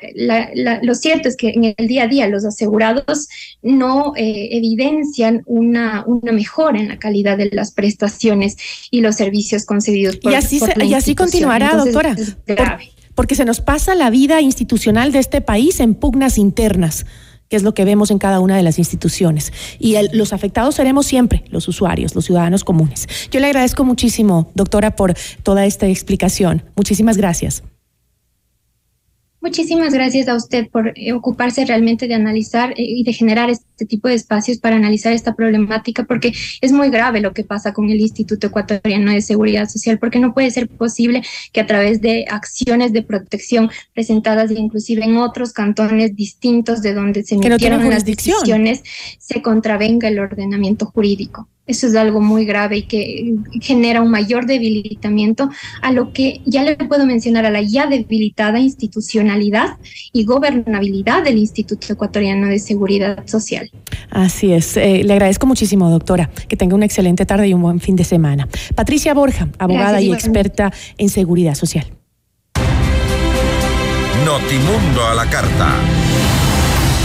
lo 0.82 0.94
cierto 0.94 1.28
es 1.28 1.36
que 1.36 1.50
en 1.50 1.74
el 1.76 1.86
día 1.86 2.04
a 2.04 2.06
día 2.06 2.26
los 2.26 2.46
asegurados 2.46 3.28
no 3.62 4.14
eh, 4.16 4.48
evidencian 4.52 5.42
una, 5.44 6.04
una 6.06 6.32
mejora 6.32 6.80
en 6.80 6.88
la 6.88 6.98
calidad 6.98 7.36
de 7.36 7.50
las 7.52 7.72
prestaciones 7.72 8.56
y 8.90 9.02
los 9.02 9.16
servicios 9.16 9.66
concedidos 9.66 10.16
por, 10.16 10.32
y 10.32 10.36
así, 10.36 10.58
y 10.84 10.94
así 10.94 11.14
continuará, 11.14 11.76
doctora. 11.76 12.16
porque 13.14 13.34
se 13.34 13.44
nos 13.44 13.60
pasa 13.60 13.94
la 13.94 14.08
vida 14.08 14.40
institucional 14.40 15.12
de 15.12 15.18
este 15.18 15.42
país 15.42 15.80
en 15.80 15.94
pugnas 15.94 16.38
internas 16.38 17.04
que 17.48 17.56
es 17.56 17.62
lo 17.62 17.74
que 17.74 17.84
vemos 17.84 18.10
en 18.10 18.18
cada 18.18 18.40
una 18.40 18.56
de 18.56 18.62
las 18.62 18.78
instituciones. 18.78 19.52
Y 19.78 19.96
los 20.12 20.32
afectados 20.32 20.74
seremos 20.74 21.06
siempre 21.06 21.44
los 21.50 21.68
usuarios, 21.68 22.14
los 22.14 22.24
ciudadanos 22.24 22.64
comunes. 22.64 23.06
Yo 23.30 23.40
le 23.40 23.46
agradezco 23.46 23.84
muchísimo, 23.84 24.50
doctora, 24.54 24.96
por 24.96 25.14
toda 25.42 25.66
esta 25.66 25.86
explicación. 25.86 26.62
Muchísimas 26.76 27.16
gracias. 27.16 27.62
Muchísimas 29.40 29.94
gracias 29.94 30.26
a 30.26 30.34
usted 30.34 30.68
por 30.68 30.92
eh, 30.96 31.12
ocuparse 31.12 31.64
realmente 31.64 32.08
de 32.08 32.14
analizar 32.14 32.72
eh, 32.72 32.74
y 32.78 33.04
de 33.04 33.12
generar 33.12 33.50
este 33.50 33.86
tipo 33.86 34.08
de 34.08 34.14
espacios 34.14 34.58
para 34.58 34.74
analizar 34.74 35.12
esta 35.12 35.36
problemática, 35.36 36.04
porque 36.04 36.32
es 36.60 36.72
muy 36.72 36.90
grave 36.90 37.20
lo 37.20 37.32
que 37.32 37.44
pasa 37.44 37.72
con 37.72 37.88
el 37.88 38.00
Instituto 38.00 38.48
Ecuatoriano 38.48 39.12
de 39.12 39.22
Seguridad 39.22 39.68
Social, 39.68 40.00
porque 40.00 40.18
no 40.18 40.34
puede 40.34 40.50
ser 40.50 40.68
posible 40.68 41.22
que 41.52 41.60
a 41.60 41.66
través 41.66 42.00
de 42.00 42.24
acciones 42.28 42.92
de 42.92 43.02
protección 43.02 43.70
presentadas 43.94 44.50
inclusive 44.50 45.04
en 45.04 45.16
otros 45.16 45.52
cantones 45.52 46.16
distintos 46.16 46.82
de 46.82 46.94
donde 46.94 47.22
se 47.22 47.36
emitieron 47.36 47.88
las 47.88 48.04
decisiones 48.04 48.82
se 49.18 49.40
contravenga 49.40 50.08
el 50.08 50.18
ordenamiento 50.18 50.86
jurídico. 50.86 51.48
Eso 51.68 51.86
es 51.86 51.94
algo 51.94 52.20
muy 52.20 52.44
grave 52.44 52.78
y 52.78 52.82
que 52.82 53.34
genera 53.60 54.02
un 54.02 54.10
mayor 54.10 54.46
debilitamiento 54.46 55.50
a 55.82 55.92
lo 55.92 56.12
que 56.12 56.40
ya 56.44 56.64
le 56.64 56.76
puedo 56.76 57.06
mencionar 57.06 57.46
a 57.46 57.50
la 57.50 57.62
ya 57.62 57.86
debilitada 57.86 58.58
institucionalidad 58.58 59.76
y 60.12 60.24
gobernabilidad 60.24 61.22
del 61.22 61.38
Instituto 61.38 61.92
Ecuatoriano 61.92 62.48
de 62.48 62.58
Seguridad 62.58 63.26
Social. 63.26 63.70
Así 64.10 64.52
es. 64.52 64.76
Eh, 64.76 65.02
le 65.04 65.12
agradezco 65.12 65.46
muchísimo, 65.46 65.90
doctora. 65.90 66.30
Que 66.48 66.56
tenga 66.56 66.74
una 66.74 66.86
excelente 66.86 67.26
tarde 67.26 67.48
y 67.48 67.54
un 67.54 67.62
buen 67.62 67.80
fin 67.80 67.96
de 67.96 68.04
semana. 68.04 68.48
Patricia 68.74 69.14
Borja, 69.14 69.48
abogada 69.58 70.00
y 70.00 70.12
experta 70.12 70.72
en 70.96 71.08
seguridad 71.08 71.54
social. 71.54 71.86
Notimundo 74.24 75.06
a 75.06 75.14
la 75.14 75.28
carta. 75.30 76.07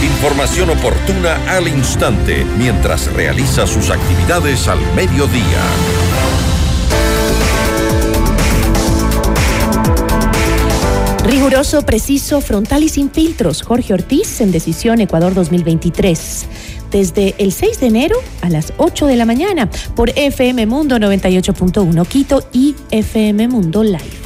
Información 0.02 0.70
oportuna 0.70 1.56
al 1.56 1.68
instante 1.68 2.44
mientras 2.58 3.12
realiza 3.12 3.66
sus 3.66 3.90
actividades 3.90 4.68
al 4.68 4.80
mediodía. 4.94 5.62
Riguroso, 11.24 11.82
preciso, 11.82 12.40
frontal 12.40 12.82
y 12.82 12.88
sin 12.88 13.10
filtros. 13.10 13.62
Jorge 13.62 13.94
Ortiz 13.94 14.40
en 14.40 14.52
Decisión 14.52 15.00
Ecuador 15.00 15.34
2023. 15.34 16.46
Desde 16.90 17.34
el 17.38 17.52
6 17.52 17.80
de 17.80 17.86
enero 17.86 18.16
a 18.42 18.50
las 18.50 18.72
8 18.76 19.06
de 19.06 19.16
la 19.16 19.24
mañana 19.24 19.68
por 19.96 20.10
FM 20.10 20.66
Mundo 20.66 20.96
98.1 20.96 22.06
Quito 22.06 22.46
y 22.52 22.74
FM 22.90 23.48
Mundo 23.48 23.82
Live. 23.82 24.23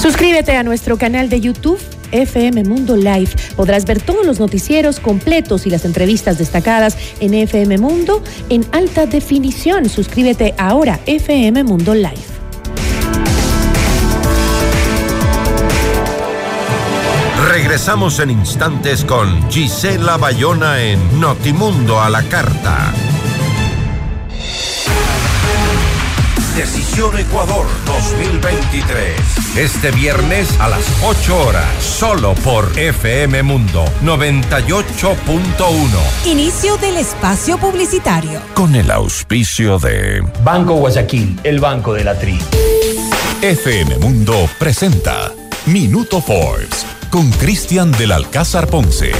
Suscríbete 0.00 0.56
a 0.56 0.62
nuestro 0.62 0.96
canal 0.96 1.28
de 1.28 1.40
YouTube. 1.40 1.80
FM 2.12 2.62
Mundo 2.64 2.96
Live. 2.96 3.30
Podrás 3.56 3.84
ver 3.84 4.00
todos 4.00 4.24
los 4.24 4.38
noticieros 4.38 5.00
completos 5.00 5.66
y 5.66 5.70
las 5.70 5.84
entrevistas 5.84 6.38
destacadas 6.38 6.96
en 7.20 7.34
FM 7.34 7.78
Mundo 7.78 8.22
en 8.48 8.64
alta 8.72 9.06
definición. 9.06 9.88
Suscríbete 9.90 10.54
ahora, 10.56 11.00
FM 11.04 11.64
Mundo 11.64 11.94
Live. 11.94 12.38
Regresamos 17.50 18.20
en 18.20 18.30
instantes 18.30 19.04
con 19.04 19.50
Gisela 19.50 20.16
Bayona 20.16 20.80
en 20.80 21.20
Notimundo 21.20 22.00
a 22.00 22.08
la 22.08 22.22
Carta. 22.22 22.94
Decisión 26.58 27.16
Ecuador 27.16 27.66
2023. 27.86 29.56
Este 29.56 29.92
viernes 29.92 30.58
a 30.58 30.68
las 30.68 30.82
8 31.04 31.46
horas, 31.46 31.64
solo 31.80 32.34
por 32.34 32.76
FM 32.76 33.44
Mundo 33.44 33.84
98.1. 34.02 36.26
Inicio 36.26 36.76
del 36.78 36.96
espacio 36.96 37.58
publicitario. 37.58 38.40
Con 38.54 38.74
el 38.74 38.90
auspicio 38.90 39.78
de 39.78 40.20
Banco 40.42 40.74
Guayaquil, 40.74 41.38
el 41.44 41.60
banco 41.60 41.94
de 41.94 42.02
la 42.02 42.18
tri. 42.18 42.36
FM 43.40 43.98
Mundo 43.98 44.50
presenta 44.58 45.32
Minuto 45.66 46.20
Forbes 46.20 46.84
con 47.08 47.30
Cristian 47.30 47.92
del 47.92 48.10
Alcázar 48.10 48.66
Ponce. 48.66 49.12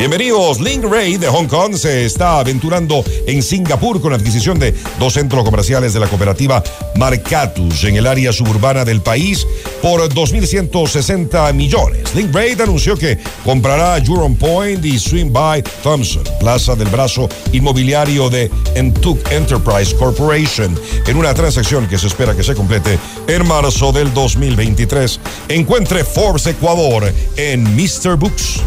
Bienvenidos. 0.00 0.60
Link 0.60 0.82
Ray 0.82 1.18
de 1.18 1.28
Hong 1.28 1.46
Kong 1.46 1.76
se 1.76 2.06
está 2.06 2.38
aventurando 2.38 3.04
en 3.26 3.42
Singapur 3.42 4.00
con 4.00 4.12
la 4.12 4.16
adquisición 4.16 4.58
de 4.58 4.74
dos 4.98 5.12
centros 5.12 5.44
comerciales 5.44 5.92
de 5.92 6.00
la 6.00 6.06
cooperativa 6.06 6.62
Marcatus 6.96 7.84
en 7.84 7.96
el 7.96 8.06
área 8.06 8.32
suburbana 8.32 8.86
del 8.86 9.02
país 9.02 9.46
por 9.82 10.00
2.160 10.08 11.52
millones. 11.52 12.14
Link 12.14 12.34
Ray 12.34 12.56
anunció 12.58 12.96
que 12.96 13.18
comprará 13.44 14.02
Juron 14.02 14.36
Point 14.36 14.82
y 14.86 14.98
Swing 14.98 15.30
by 15.34 15.62
Thompson, 15.82 16.24
plaza 16.40 16.74
del 16.74 16.88
brazo 16.88 17.28
inmobiliario 17.52 18.30
de 18.30 18.50
Entuk 18.76 19.20
Enterprise 19.30 19.94
Corporation, 19.94 20.80
en 21.06 21.16
una 21.18 21.34
transacción 21.34 21.86
que 21.86 21.98
se 21.98 22.06
espera 22.06 22.34
que 22.34 22.42
se 22.42 22.54
complete 22.54 22.98
en 23.28 23.46
marzo 23.46 23.92
del 23.92 24.14
2023. 24.14 25.20
Encuentre 25.50 26.04
Forbes 26.04 26.46
Ecuador 26.46 27.12
en 27.36 27.64
Mr. 27.76 28.16
Books. 28.16 28.62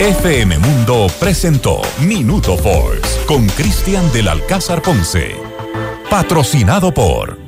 FM 0.00 0.56
Mundo 0.56 1.08
presentó 1.20 1.82
Minuto 2.00 2.56
Forbes 2.56 3.20
con 3.26 3.46
Cristian 3.48 4.10
del 4.14 4.28
Alcázar 4.28 4.80
Ponce. 4.80 5.36
Patrocinado 6.08 6.94
por... 6.94 7.38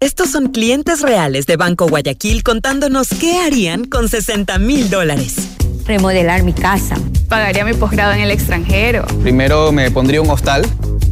Estos 0.00 0.30
son 0.30 0.46
clientes 0.48 1.02
reales 1.02 1.44
de 1.44 1.58
Banco 1.58 1.86
Guayaquil 1.86 2.42
contándonos 2.42 3.08
qué 3.10 3.40
harían 3.40 3.84
con 3.84 4.08
60 4.08 4.58
mil 4.58 4.88
dólares. 4.88 5.50
Remodelar 5.84 6.42
mi 6.44 6.54
casa. 6.54 6.96
Pagaría 7.28 7.66
mi 7.66 7.74
posgrado 7.74 8.14
en 8.14 8.20
el 8.20 8.30
extranjero. 8.30 9.04
Primero 9.20 9.70
me 9.70 9.90
pondría 9.90 10.22
un 10.22 10.30
hostal. 10.30 10.64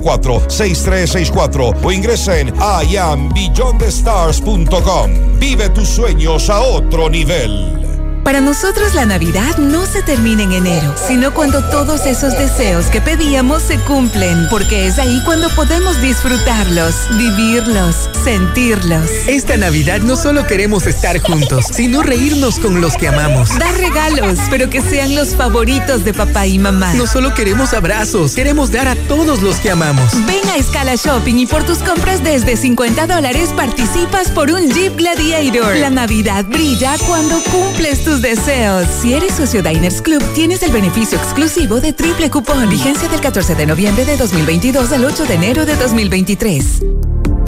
6364 0.00 1.74
o 1.82 1.92
ingresa 1.92 2.38
en 2.38 2.54
iambeyondthestars.com. 2.88 5.38
Vive 5.38 5.68
tus 5.70 5.88
sueños 5.88 6.50
a 6.50 6.60
otro 6.60 7.10
nivel. 7.10 7.91
Para 8.24 8.40
nosotros 8.40 8.94
la 8.94 9.04
Navidad 9.04 9.58
no 9.58 9.84
se 9.84 10.00
termina 10.00 10.44
en 10.44 10.52
enero, 10.52 10.94
sino 11.08 11.34
cuando 11.34 11.60
todos 11.70 12.06
esos 12.06 12.38
deseos 12.38 12.86
que 12.86 13.00
pedíamos 13.00 13.62
se 13.62 13.78
cumplen, 13.80 14.46
porque 14.48 14.86
es 14.86 14.98
ahí 15.00 15.20
cuando 15.24 15.48
podemos 15.50 16.00
disfrutarlos, 16.00 16.94
vivirlos, 17.18 18.08
sentirlos. 18.22 19.10
Esta 19.26 19.56
Navidad 19.56 20.00
no 20.02 20.14
solo 20.14 20.46
queremos 20.46 20.86
estar 20.86 21.18
juntos, 21.20 21.66
sino 21.72 22.02
reírnos 22.02 22.60
con 22.60 22.80
los 22.80 22.96
que 22.96 23.08
amamos. 23.08 23.58
Dar 23.58 23.74
regalos, 23.74 24.38
pero 24.50 24.70
que 24.70 24.82
sean 24.82 25.16
los 25.16 25.34
favoritos 25.34 26.04
de 26.04 26.14
papá 26.14 26.46
y 26.46 26.60
mamá. 26.60 26.94
No 26.94 27.08
solo 27.08 27.34
queremos 27.34 27.74
abrazos, 27.74 28.34
queremos 28.34 28.70
dar 28.70 28.86
a 28.86 28.94
todos 28.94 29.42
los 29.42 29.56
que 29.56 29.70
amamos. 29.72 30.12
Ven 30.26 30.48
a 30.48 30.56
Escala 30.56 30.94
Shopping 30.94 31.38
y 31.38 31.46
por 31.46 31.64
tus 31.64 31.78
compras 31.78 32.22
desde 32.22 32.56
50 32.56 33.08
dólares 33.08 33.50
participas 33.56 34.30
por 34.30 34.50
un 34.52 34.70
Jeep 34.70 34.96
Gladiator. 34.96 35.76
La 35.76 35.90
Navidad 35.90 36.44
brilla 36.44 36.96
cuando 37.08 37.42
cumples 37.44 38.11
tus 38.12 38.20
deseos. 38.20 38.86
Si 39.00 39.14
eres 39.14 39.32
socio 39.32 39.62
Diners 39.62 40.02
Club, 40.02 40.22
tienes 40.34 40.62
el 40.62 40.70
beneficio 40.70 41.16
exclusivo 41.16 41.80
de 41.80 41.94
triple 41.94 42.30
cupón. 42.30 42.68
Vigencia 42.68 43.08
del 43.08 43.22
14 43.22 43.54
de 43.54 43.64
noviembre 43.64 44.04
de 44.04 44.18
2022 44.18 44.92
al 44.92 45.06
8 45.06 45.24
de 45.24 45.34
enero 45.34 45.64
de 45.64 45.76
2023. 45.76 46.82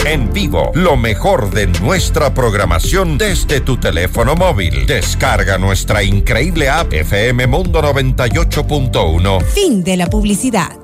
En 0.07 0.33
vivo, 0.33 0.71
lo 0.75 0.97
mejor 0.97 1.51
de 1.51 1.67
nuestra 1.67 2.33
programación 2.33 3.19
desde 3.19 3.61
tu 3.61 3.77
teléfono 3.77 4.37
móvil. 4.37 4.87
Descarga 4.87 5.59
nuestra 5.59 6.03
increíble 6.03 6.71
app 6.71 6.93
FM 6.95 7.47
Mundo 7.47 7.83
98.1. 7.83 9.45
Fin 9.45 9.85
de 9.85 9.99
la 9.99 10.07
publicidad. 10.07 10.84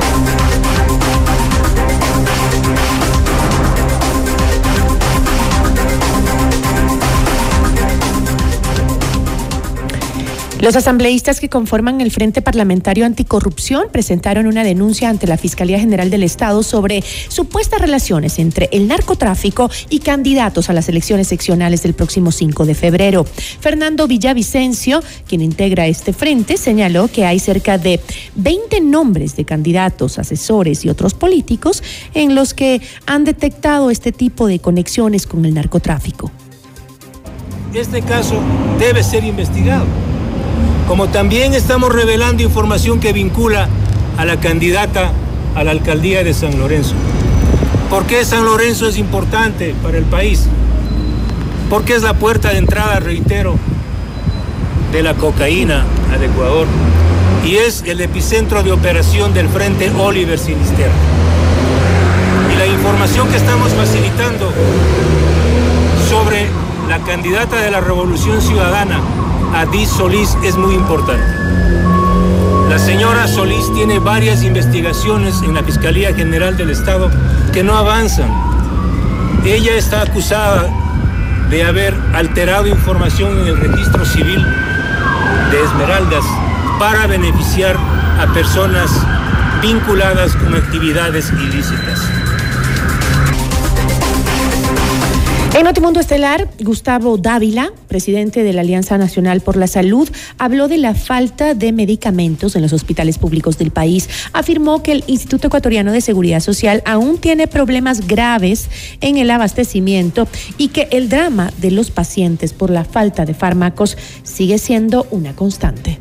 Los 10.61 10.75
asambleístas 10.75 11.39
que 11.39 11.49
conforman 11.49 12.01
el 12.01 12.11
Frente 12.11 12.43
Parlamentario 12.43 13.07
Anticorrupción 13.07 13.87
presentaron 13.91 14.45
una 14.45 14.63
denuncia 14.63 15.09
ante 15.09 15.25
la 15.25 15.37
Fiscalía 15.37 15.79
General 15.79 16.11
del 16.11 16.21
Estado 16.21 16.61
sobre 16.61 17.03
supuestas 17.29 17.81
relaciones 17.81 18.37
entre 18.37 18.69
el 18.71 18.87
narcotráfico 18.87 19.71
y 19.89 20.01
candidatos 20.01 20.69
a 20.69 20.73
las 20.73 20.87
elecciones 20.87 21.29
seccionales 21.29 21.81
del 21.81 21.95
próximo 21.95 22.31
5 22.31 22.67
de 22.67 22.75
febrero. 22.75 23.25
Fernando 23.25 24.07
Villavicencio, 24.07 25.01
quien 25.27 25.41
integra 25.41 25.87
este 25.87 26.13
frente, 26.13 26.57
señaló 26.57 27.07
que 27.07 27.25
hay 27.25 27.39
cerca 27.39 27.79
de 27.79 27.99
20 28.35 28.81
nombres 28.81 29.35
de 29.35 29.45
candidatos, 29.45 30.19
asesores 30.19 30.85
y 30.85 30.89
otros 30.89 31.15
políticos 31.15 31.81
en 32.13 32.35
los 32.35 32.53
que 32.53 32.81
han 33.07 33.23
detectado 33.23 33.89
este 33.89 34.11
tipo 34.11 34.45
de 34.45 34.59
conexiones 34.59 35.25
con 35.25 35.43
el 35.43 35.55
narcotráfico. 35.55 36.29
Este 37.73 38.03
caso 38.03 38.35
debe 38.77 39.03
ser 39.03 39.23
investigado 39.23 39.87
como 40.87 41.09
también 41.09 41.53
estamos 41.53 41.93
revelando 41.93 42.43
información 42.43 42.99
que 42.99 43.13
vincula 43.13 43.67
a 44.17 44.25
la 44.25 44.39
candidata 44.39 45.11
a 45.55 45.63
la 45.63 45.71
alcaldía 45.71 46.23
de 46.23 46.33
San 46.33 46.57
Lorenzo. 46.59 46.95
¿Por 47.89 48.05
qué 48.05 48.23
San 48.23 48.45
Lorenzo 48.45 48.87
es 48.87 48.97
importante 48.97 49.75
para 49.83 49.97
el 49.97 50.05
país? 50.05 50.47
Porque 51.69 51.95
es 51.95 52.03
la 52.03 52.13
puerta 52.13 52.49
de 52.49 52.57
entrada, 52.57 52.99
reitero, 52.99 53.55
de 54.91 55.03
la 55.03 55.13
cocaína 55.13 55.85
al 56.13 56.23
Ecuador 56.23 56.67
y 57.45 57.55
es 57.55 57.83
el 57.85 58.01
epicentro 58.01 58.61
de 58.63 58.71
operación 58.71 59.33
del 59.33 59.49
Frente 59.49 59.91
Oliver 59.97 60.37
Sinisterra. 60.37 60.91
Y 62.53 62.57
la 62.57 62.67
información 62.67 63.27
que 63.29 63.37
estamos 63.37 63.71
facilitando 63.71 64.51
sobre 66.09 66.47
la 66.87 66.99
candidata 66.99 67.57
de 67.57 67.71
la 67.71 67.79
Revolución 67.79 68.41
Ciudadana 68.41 69.01
Adis 69.53 69.89
Solís 69.89 70.37
es 70.43 70.55
muy 70.55 70.75
importante. 70.75 71.23
La 72.69 72.79
señora 72.79 73.27
Solís 73.27 73.71
tiene 73.73 73.99
varias 73.99 74.43
investigaciones 74.43 75.41
en 75.41 75.53
la 75.53 75.63
Fiscalía 75.63 76.13
General 76.13 76.55
del 76.55 76.69
Estado 76.69 77.11
que 77.51 77.63
no 77.63 77.75
avanzan. 77.75 78.31
Ella 79.43 79.73
está 79.75 80.03
acusada 80.03 80.69
de 81.49 81.63
haber 81.65 81.93
alterado 82.13 82.67
información 82.67 83.39
en 83.39 83.47
el 83.47 83.57
registro 83.57 84.05
civil 84.05 84.41
de 85.51 85.63
Esmeraldas 85.63 86.23
para 86.79 87.07
beneficiar 87.07 87.75
a 88.19 88.33
personas 88.33 88.89
vinculadas 89.61 90.33
con 90.37 90.55
actividades 90.55 91.29
ilícitas. 91.31 91.99
En 95.61 95.65
Notimundo 95.65 95.99
Estelar, 95.99 96.49
Gustavo 96.59 97.19
Dávila, 97.19 97.71
presidente 97.87 98.41
de 98.41 98.51
la 98.51 98.61
Alianza 98.61 98.97
Nacional 98.97 99.41
por 99.41 99.57
la 99.57 99.67
Salud, 99.67 100.09
habló 100.39 100.67
de 100.67 100.79
la 100.79 100.95
falta 100.95 101.53
de 101.53 101.71
medicamentos 101.71 102.55
en 102.55 102.63
los 102.63 102.73
hospitales 102.73 103.19
públicos 103.19 103.59
del 103.59 103.69
país. 103.69 104.09
Afirmó 104.33 104.81
que 104.81 104.91
el 104.91 105.03
Instituto 105.05 105.45
Ecuatoriano 105.45 105.91
de 105.91 106.01
Seguridad 106.01 106.39
Social 106.39 106.81
aún 106.83 107.19
tiene 107.19 107.45
problemas 107.45 108.07
graves 108.07 108.71
en 109.01 109.17
el 109.17 109.29
abastecimiento 109.29 110.27
y 110.57 110.69
que 110.69 110.87
el 110.89 111.09
drama 111.09 111.51
de 111.59 111.69
los 111.69 111.91
pacientes 111.91 112.53
por 112.53 112.71
la 112.71 112.83
falta 112.83 113.25
de 113.25 113.35
fármacos 113.35 113.99
sigue 114.23 114.57
siendo 114.57 115.05
una 115.11 115.35
constante. 115.35 115.99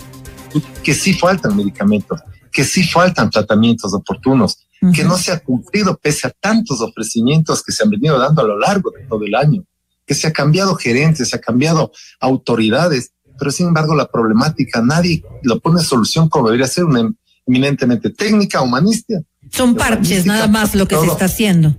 Que 0.82 0.94
sí 0.94 1.12
faltan 1.12 1.54
medicamentos, 1.54 2.18
que 2.50 2.64
sí 2.64 2.82
faltan 2.82 3.28
tratamientos 3.28 3.92
oportunos 3.92 4.69
que 4.94 5.04
no 5.04 5.18
se 5.18 5.32
ha 5.32 5.40
cumplido 5.40 5.98
pese 5.98 6.26
a 6.26 6.30
tantos 6.30 6.80
ofrecimientos 6.80 7.62
que 7.62 7.72
se 7.72 7.82
han 7.82 7.90
venido 7.90 8.18
dando 8.18 8.40
a 8.42 8.44
lo 8.44 8.58
largo 8.58 8.90
de 8.90 9.04
todo 9.04 9.24
el 9.24 9.34
año, 9.34 9.64
que 10.06 10.14
se 10.14 10.26
ha 10.26 10.32
cambiado 10.32 10.74
gerentes, 10.74 11.28
se 11.28 11.36
ha 11.36 11.40
cambiado 11.40 11.92
autoridades, 12.18 13.12
pero 13.38 13.50
sin 13.50 13.68
embargo 13.68 13.94
la 13.94 14.10
problemática 14.10 14.80
nadie 14.82 15.22
lo 15.42 15.60
pone 15.60 15.82
solución 15.82 16.28
como 16.28 16.46
debería 16.46 16.66
ser 16.66 16.84
una 16.84 17.10
eminentemente 17.46 18.10
técnica, 18.10 18.62
humanista. 18.62 19.20
Son 19.50 19.74
parches 19.74 20.24
nada 20.24 20.46
más 20.48 20.74
lo 20.74 20.86
que 20.86 20.96
se 20.96 21.06
está 21.06 21.26
haciendo. 21.26 21.76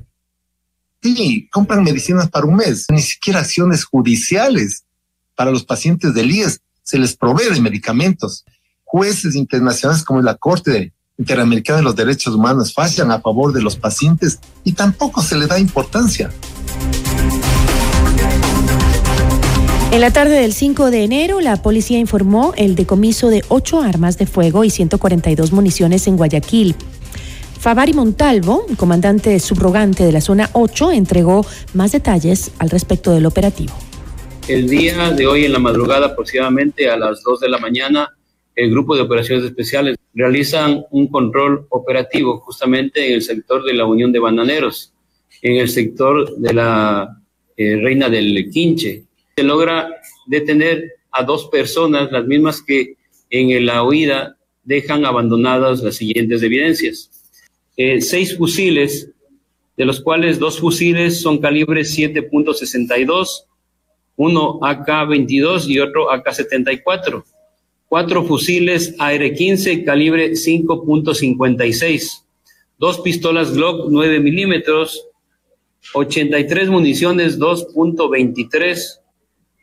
Sí, 1.01 1.49
compran 1.51 1.83
medicinas 1.83 2.29
para 2.29 2.45
un 2.45 2.55
mes, 2.55 2.85
ni 2.89 3.01
siquiera 3.01 3.39
acciones 3.39 3.83
judiciales 3.83 4.85
para 5.35 5.49
los 5.49 5.63
pacientes 5.63 6.13
del 6.13 6.31
IES 6.31 6.61
se 6.83 6.99
les 6.99 7.15
provee 7.15 7.51
de 7.51 7.61
medicamentos. 7.61 8.45
Jueces 8.83 9.35
internacionales 9.35 10.03
como 10.03 10.21
la 10.21 10.35
Corte 10.35 10.93
Interamericana 11.21 11.77
de 11.77 11.83
los 11.83 11.95
Derechos 11.95 12.33
Humanos 12.33 12.73
fallan 12.73 13.11
a 13.11 13.21
favor 13.21 13.53
de 13.53 13.61
los 13.61 13.75
pacientes 13.75 14.39
y 14.63 14.71
tampoco 14.71 15.21
se 15.21 15.37
le 15.37 15.45
da 15.45 15.59
importancia. 15.59 16.31
En 19.91 20.01
la 20.01 20.11
tarde 20.11 20.41
del 20.41 20.51
5 20.51 20.89
de 20.89 21.03
enero, 21.03 21.39
la 21.39 21.61
policía 21.61 21.99
informó 21.99 22.55
el 22.57 22.73
decomiso 22.73 23.29
de 23.29 23.43
ocho 23.49 23.83
armas 23.83 24.17
de 24.17 24.25
fuego 24.25 24.63
y 24.63 24.71
142 24.71 25.51
municiones 25.51 26.07
en 26.07 26.17
Guayaquil. 26.17 26.75
Favari 27.59 27.93
Montalvo, 27.93 28.65
comandante 28.75 29.39
subrogante 29.39 30.03
de 30.03 30.11
la 30.11 30.21
zona 30.21 30.49
8, 30.53 30.91
entregó 30.91 31.45
más 31.75 31.91
detalles 31.91 32.49
al 32.57 32.71
respecto 32.71 33.11
del 33.11 33.27
operativo. 33.27 33.75
El 34.47 34.67
día 34.67 35.11
de 35.11 35.27
hoy, 35.27 35.45
en 35.45 35.53
la 35.53 35.59
madrugada, 35.59 36.07
aproximadamente 36.07 36.89
a 36.89 36.97
las 36.97 37.21
2 37.21 37.41
de 37.41 37.49
la 37.49 37.59
mañana, 37.59 38.09
el 38.55 38.71
grupo 38.71 38.95
de 38.95 39.01
operaciones 39.01 39.45
especiales 39.45 39.97
realizan 40.13 40.83
un 40.91 41.07
control 41.07 41.67
operativo 41.69 42.39
justamente 42.39 43.07
en 43.07 43.13
el 43.13 43.21
sector 43.21 43.63
de 43.63 43.73
la 43.73 43.85
Unión 43.85 44.11
de 44.11 44.19
Bananeros, 44.19 44.93
en 45.41 45.57
el 45.57 45.69
sector 45.69 46.35
de 46.37 46.53
la 46.53 47.21
eh, 47.57 47.77
Reina 47.77 48.09
del 48.09 48.49
Quinche 48.51 49.05
se 49.35 49.43
logra 49.43 49.89
detener 50.27 50.93
a 51.11 51.23
dos 51.23 51.47
personas, 51.47 52.11
las 52.11 52.25
mismas 52.25 52.61
que 52.61 52.95
en 53.29 53.65
la 53.65 53.83
huida 53.83 54.37
dejan 54.63 55.05
abandonadas 55.05 55.81
las 55.81 55.95
siguientes 55.95 56.43
evidencias. 56.43 57.09
Eh, 57.77 58.01
seis 58.01 58.37
fusiles, 58.37 59.09
de 59.77 59.85
los 59.85 60.01
cuales 60.01 60.37
dos 60.37 60.59
fusiles 60.59 61.21
son 61.21 61.39
calibre 61.39 61.81
7.62, 61.81 63.45
uno 64.17 64.59
AK-22 64.61 65.67
y 65.67 65.79
otro 65.79 66.11
AK-74. 66.11 67.23
Cuatro 67.91 68.23
fusiles 68.23 68.95
AR-15 68.99 69.83
calibre 69.83 70.31
5.56, 70.31 72.23
dos 72.77 73.01
pistolas 73.01 73.53
Glock 73.53 73.89
9 73.89 74.21
milímetros, 74.21 75.09
83 75.93 76.69
municiones 76.69 77.37
2.23, 77.37 79.01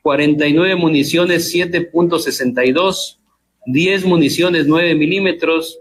49 0.03 0.76
municiones 0.76 1.55
7.62, 1.55 3.16
10 3.64 4.05
municiones 4.05 4.66
9 4.66 4.95
milímetros. 4.95 5.79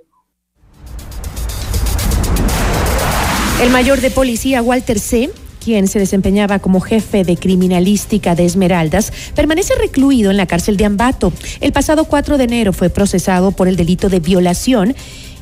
El 3.61 3.71
mayor 3.71 3.99
de 3.99 4.09
policía 4.09 4.61
Walter 4.61 4.99
C 4.99 5.31
quien 5.67 5.89
se 5.89 5.99
desempeñaba 5.99 6.59
como 6.59 6.79
jefe 6.79 7.25
de 7.25 7.35
criminalística 7.35 8.35
de 8.35 8.45
Esmeraldas, 8.45 9.11
permanece 9.35 9.73
recluido 9.75 10.31
en 10.31 10.37
la 10.37 10.45
cárcel 10.45 10.77
de 10.77 10.85
Ambato. 10.85 11.33
El 11.59 11.73
pasado 11.73 12.05
4 12.05 12.37
de 12.37 12.45
enero 12.45 12.71
fue 12.71 12.89
procesado 12.89 13.51
por 13.51 13.67
el 13.67 13.75
delito 13.75 14.07
de 14.07 14.21
violación 14.21 14.95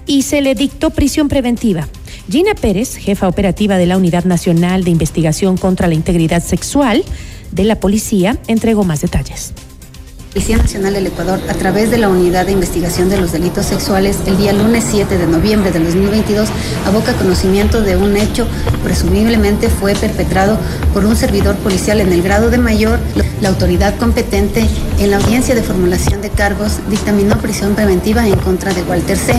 y 0.07 0.23
se 0.23 0.41
le 0.41 0.55
dictó 0.55 0.89
prisión 0.89 1.27
preventiva. 1.27 1.87
Gina 2.27 2.55
Pérez, 2.55 2.95
jefa 2.95 3.27
operativa 3.27 3.77
de 3.77 3.85
la 3.85 3.97
Unidad 3.97 4.23
Nacional 4.23 4.83
de 4.83 4.89
Investigación 4.89 5.57
contra 5.57 5.87
la 5.87 5.93
Integridad 5.93 6.41
Sexual, 6.41 7.03
de 7.51 7.63
la 7.63 7.79
policía 7.79 8.35
entregó 8.47 8.83
más 8.83 9.01
detalles. 9.01 9.53
Policía 10.35 10.57
Nacional 10.57 10.93
del 10.93 11.07
Ecuador, 11.07 11.39
a 11.47 11.53
través 11.53 11.89
de 11.91 11.97
la 11.97 12.09
Unidad 12.09 12.45
de 12.45 12.51
Investigación 12.51 13.07
de 13.07 13.15
los 13.15 13.31
Delitos 13.31 13.67
Sexuales, 13.67 14.17
el 14.25 14.35
día 14.35 14.51
lunes 14.51 14.83
7 14.85 15.17
de 15.17 15.27
noviembre 15.27 15.71
del 15.71 15.85
2022, 15.85 16.49
aboca 16.85 17.13
conocimiento 17.13 17.81
de 17.81 17.95
un 17.95 18.17
hecho 18.17 18.45
presumiblemente 18.83 19.69
fue 19.69 19.95
perpetrado 19.95 20.57
por 20.93 21.05
un 21.05 21.15
servidor 21.15 21.55
policial 21.55 22.01
en 22.01 22.11
el 22.11 22.21
grado 22.21 22.49
de 22.49 22.57
mayor. 22.57 22.99
La 23.39 23.47
autoridad 23.47 23.95
competente 23.95 24.67
en 24.99 25.09
la 25.09 25.17
audiencia 25.17 25.55
de 25.55 25.63
formulación 25.63 26.21
de 26.21 26.31
cargos 26.31 26.79
dictaminó 26.89 27.37
prisión 27.37 27.73
preventiva 27.73 28.27
en 28.27 28.35
contra 28.35 28.73
de 28.73 28.83
Walter 28.83 29.17
C. 29.17 29.35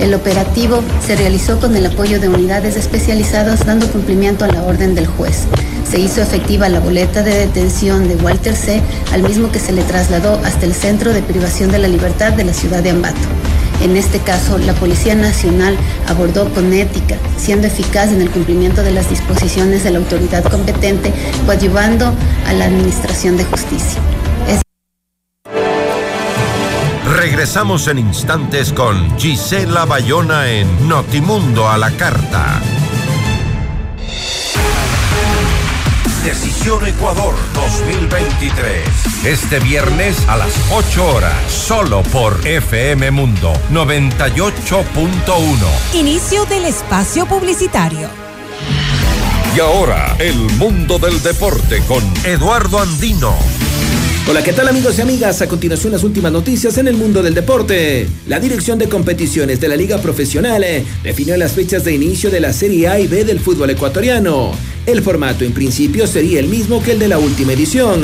El 0.00 0.12
operativo 0.12 0.82
se 1.02 1.16
realizó 1.16 1.58
con 1.58 1.74
el 1.74 1.86
apoyo 1.86 2.20
de 2.20 2.28
unidades 2.28 2.76
especializadas 2.76 3.64
dando 3.64 3.86
cumplimiento 3.86 4.44
a 4.44 4.48
la 4.48 4.64
orden 4.64 4.94
del 4.94 5.06
juez 5.06 5.46
se 5.90 5.98
hizo 5.98 6.22
efectiva 6.22 6.68
la 6.68 6.78
boleta 6.78 7.22
de 7.22 7.34
detención 7.34 8.06
de 8.06 8.14
Walter 8.16 8.54
C., 8.54 8.80
al 9.12 9.22
mismo 9.22 9.50
que 9.50 9.58
se 9.58 9.72
le 9.72 9.82
trasladó 9.82 10.40
hasta 10.44 10.64
el 10.64 10.74
Centro 10.74 11.12
de 11.12 11.22
Privación 11.22 11.72
de 11.72 11.78
la 11.78 11.88
Libertad 11.88 12.32
de 12.32 12.44
la 12.44 12.54
ciudad 12.54 12.82
de 12.82 12.90
Ambato. 12.90 13.18
En 13.82 13.96
este 13.96 14.18
caso, 14.20 14.58
la 14.58 14.74
Policía 14.74 15.14
Nacional 15.14 15.76
abordó 16.06 16.48
con 16.52 16.72
ética, 16.72 17.16
siendo 17.36 17.66
eficaz 17.66 18.12
en 18.12 18.20
el 18.20 18.30
cumplimiento 18.30 18.82
de 18.82 18.92
las 18.92 19.10
disposiciones 19.10 19.82
de 19.82 19.90
la 19.90 19.98
autoridad 19.98 20.44
competente, 20.44 21.12
coadyuvando 21.46 22.14
a 22.46 22.52
la 22.52 22.66
Administración 22.66 23.36
de 23.36 23.44
Justicia. 23.44 24.00
Regresamos 27.16 27.88
en 27.88 27.98
instantes 27.98 28.72
con 28.72 29.18
Gisela 29.18 29.84
Bayona 29.84 30.48
en 30.48 30.88
Notimundo 30.88 31.68
a 31.68 31.76
la 31.76 31.90
Carta. 31.90 32.60
Ecuador 36.62 37.34
2023. 37.54 39.24
Este 39.24 39.58
viernes 39.60 40.28
a 40.28 40.36
las 40.36 40.52
8 40.70 41.06
horas, 41.06 41.50
solo 41.50 42.02
por 42.02 42.46
FM 42.46 43.10
Mundo 43.12 43.54
98.1. 43.72 45.94
Inicio 45.94 46.44
del 46.44 46.66
espacio 46.66 47.24
publicitario. 47.24 48.10
Y 49.56 49.60
ahora, 49.60 50.14
el 50.18 50.36
mundo 50.58 50.98
del 50.98 51.22
deporte 51.22 51.80
con 51.88 52.04
Eduardo 52.24 52.78
Andino. 52.78 53.34
Hola, 54.28 54.44
¿qué 54.44 54.52
tal 54.52 54.68
amigos 54.68 54.98
y 54.98 55.00
amigas? 55.00 55.42
A 55.42 55.48
continuación 55.48 55.92
las 55.92 56.04
últimas 56.04 56.30
noticias 56.30 56.78
en 56.78 56.86
el 56.86 56.96
mundo 56.96 57.22
del 57.22 57.34
deporte. 57.34 58.06
La 58.28 58.38
Dirección 58.38 58.78
de 58.78 58.88
Competiciones 58.88 59.60
de 59.60 59.68
la 59.68 59.76
Liga 59.76 59.98
Profesional 59.98 60.62
eh, 60.62 60.84
definió 61.02 61.36
las 61.36 61.52
fechas 61.52 61.84
de 61.84 61.94
inicio 61.94 62.30
de 62.30 62.40
la 62.40 62.52
Serie 62.52 62.86
A 62.88 63.00
y 63.00 63.08
B 63.08 63.24
del 63.24 63.40
fútbol 63.40 63.70
ecuatoriano. 63.70 64.52
El 64.86 65.02
formato 65.02 65.44
en 65.44 65.52
principio 65.52 66.06
sería 66.06 66.40
el 66.40 66.48
mismo 66.48 66.82
que 66.82 66.92
el 66.92 66.98
de 66.98 67.08
la 67.08 67.18
última 67.18 67.52
edición. 67.52 68.02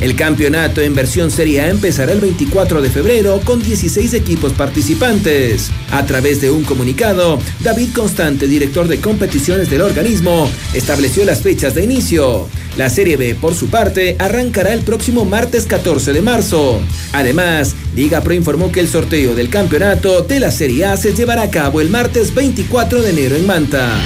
El 0.00 0.14
campeonato 0.16 0.80
en 0.80 0.94
versión 0.94 1.30
Serie 1.30 1.62
A 1.62 1.68
empezará 1.68 2.12
el 2.12 2.20
24 2.20 2.82
de 2.82 2.90
febrero 2.90 3.40
con 3.44 3.62
16 3.62 4.14
equipos 4.14 4.52
participantes. 4.52 5.70
A 5.90 6.04
través 6.06 6.40
de 6.40 6.50
un 6.50 6.64
comunicado, 6.64 7.38
David 7.60 7.90
Constante, 7.94 8.46
director 8.46 8.88
de 8.88 9.00
competiciones 9.00 9.70
del 9.70 9.82
organismo, 9.82 10.50
estableció 10.74 11.24
las 11.24 11.42
fechas 11.42 11.74
de 11.74 11.84
inicio. 11.84 12.46
La 12.76 12.90
Serie 12.90 13.16
B, 13.16 13.34
por 13.34 13.54
su 13.54 13.68
parte, 13.68 14.14
arrancará 14.20 14.72
el 14.72 14.82
próximo 14.82 15.24
martes 15.24 15.66
14 15.68 16.12
de 16.12 16.22
marzo. 16.22 16.80
Además, 17.12 17.76
Liga 17.94 18.20
Pro 18.22 18.34
informó 18.34 18.72
que 18.72 18.80
el 18.80 18.88
sorteo 18.88 19.34
del 19.34 19.50
campeonato 19.50 20.22
de 20.22 20.40
la 20.40 20.50
Serie 20.50 20.86
A 20.86 20.96
se 20.96 21.14
llevará 21.14 21.42
a 21.42 21.50
cabo 21.50 21.80
el 21.80 21.90
martes 21.90 22.34
24 22.34 23.02
de 23.02 23.10
enero 23.10 23.36
en 23.36 23.46
Manta. 23.46 24.00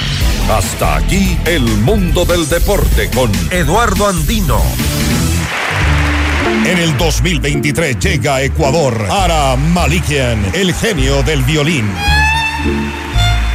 Hasta 0.51 0.97
aquí 0.97 1.39
el 1.47 1.63
mundo 1.63 2.25
del 2.25 2.49
deporte 2.49 3.09
con 3.15 3.31
Eduardo 3.51 4.09
Andino. 4.09 4.61
En 6.67 6.79
el 6.79 6.97
2023 6.97 7.99
llega 7.99 8.43
Ecuador 8.43 9.07
Ara 9.11 9.57
Malikian, 9.57 10.45
el 10.55 10.75
genio 10.75 11.23
del 11.23 11.43
violín. 11.45 11.89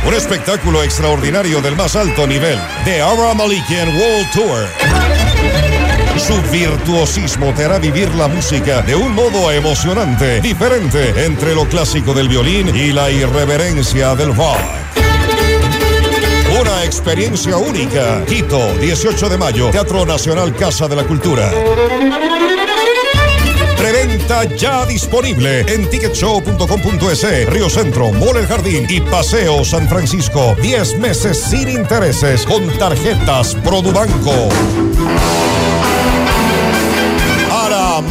Un 0.07 0.13
espectáculo 0.13 0.83
extraordinario 0.83 1.61
del 1.61 1.75
más 1.75 1.95
alto 1.95 2.25
nivel. 2.25 2.57
The 2.85 3.01
Ara 3.01 3.33
Malikian 3.33 3.89
World 3.89 4.31
Tour. 4.31 5.16
Su 6.27 6.41
virtuosismo 6.51 7.53
te 7.53 7.63
hará 7.63 7.79
vivir 7.79 8.13
la 8.15 8.27
música 8.27 8.81
de 8.81 8.95
un 8.95 9.15
modo 9.15 9.49
emocionante, 9.49 10.41
diferente 10.41 11.23
entre 11.23 11.55
lo 11.55 11.65
clásico 11.69 12.13
del 12.13 12.27
violín 12.27 12.75
y 12.75 12.91
la 12.91 13.09
irreverencia 13.09 14.13
del 14.13 14.35
rock. 14.35 14.57
Una 16.59 16.83
experiencia 16.83 17.55
única. 17.55 18.25
Quito, 18.25 18.73
18 18.73 19.29
de 19.29 19.37
mayo, 19.37 19.69
Teatro 19.69 20.05
Nacional 20.05 20.53
Casa 20.53 20.89
de 20.89 20.97
la 20.97 21.05
Cultura. 21.05 21.49
Preventa 23.77 24.43
ya 24.43 24.85
disponible 24.85 25.61
en 25.61 25.89
ticketshow.com.es, 25.89 27.49
Río 27.49 27.69
Centro, 27.69 28.11
Mole 28.11 28.41
El 28.41 28.47
Jardín 28.47 28.85
y 28.89 28.99
Paseo 28.99 29.63
San 29.63 29.87
Francisco. 29.87 30.57
10 30.61 30.97
meses 30.97 31.41
sin 31.41 31.69
intereses 31.69 32.45
con 32.45 32.67
tarjetas 32.77 33.55
Produbanco. 33.63 34.49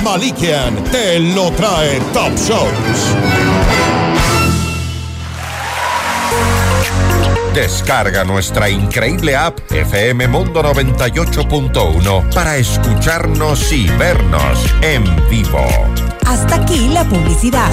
Malikian 0.07 0.85
te 0.93 1.19
lo 1.19 1.51
trae 1.51 1.99
Top 2.13 2.33
Shows. 2.37 3.17
Descarga 7.53 8.23
nuestra 8.23 8.71
increíble 8.71 9.35
app 9.35 9.59
FM 9.69 10.29
Mundo 10.29 10.63
98.1 10.63 12.33
para 12.33 12.57
escucharnos 12.57 13.73
y 13.73 13.89
vernos 13.99 14.73
en 14.81 15.05
vivo. 15.29 15.67
Hasta 16.25 16.55
aquí 16.55 16.89
la 16.91 17.03
publicidad. 17.03 17.73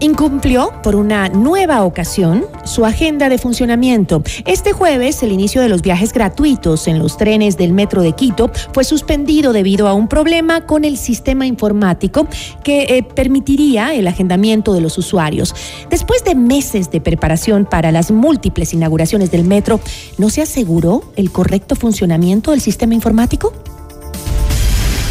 incumplió 0.00 0.72
por 0.82 0.96
una 0.96 1.28
nueva 1.28 1.84
ocasión 1.84 2.44
su 2.64 2.84
agenda 2.84 3.28
de 3.28 3.38
funcionamiento. 3.38 4.22
Este 4.46 4.72
jueves, 4.72 5.22
el 5.22 5.32
inicio 5.32 5.60
de 5.60 5.68
los 5.68 5.82
viajes 5.82 6.12
gratuitos 6.12 6.88
en 6.88 6.98
los 6.98 7.16
trenes 7.16 7.56
del 7.56 7.72
Metro 7.72 8.02
de 8.02 8.12
Quito 8.12 8.50
fue 8.72 8.84
suspendido 8.84 9.52
debido 9.52 9.88
a 9.88 9.94
un 9.94 10.08
problema 10.08 10.66
con 10.66 10.84
el 10.84 10.96
sistema 10.96 11.46
informático 11.46 12.26
que 12.64 12.82
eh, 12.82 13.02
permitiría 13.02 13.94
el 13.94 14.08
agendamiento 14.08 14.72
de 14.72 14.80
los 14.80 14.98
usuarios. 14.98 15.54
Después 15.90 16.24
de 16.24 16.34
meses 16.34 16.90
de 16.90 17.00
preparación 17.00 17.64
para 17.64 17.92
las 17.92 18.10
múltiples 18.10 18.72
inauguraciones 18.72 19.30
del 19.30 19.44
metro, 19.44 19.80
¿no 20.18 20.30
se 20.30 20.42
aseguró 20.42 21.02
el 21.16 21.30
correcto 21.30 21.76
funcionamiento 21.76 22.50
del 22.50 22.60
sistema 22.60 22.94
informático? 22.94 23.52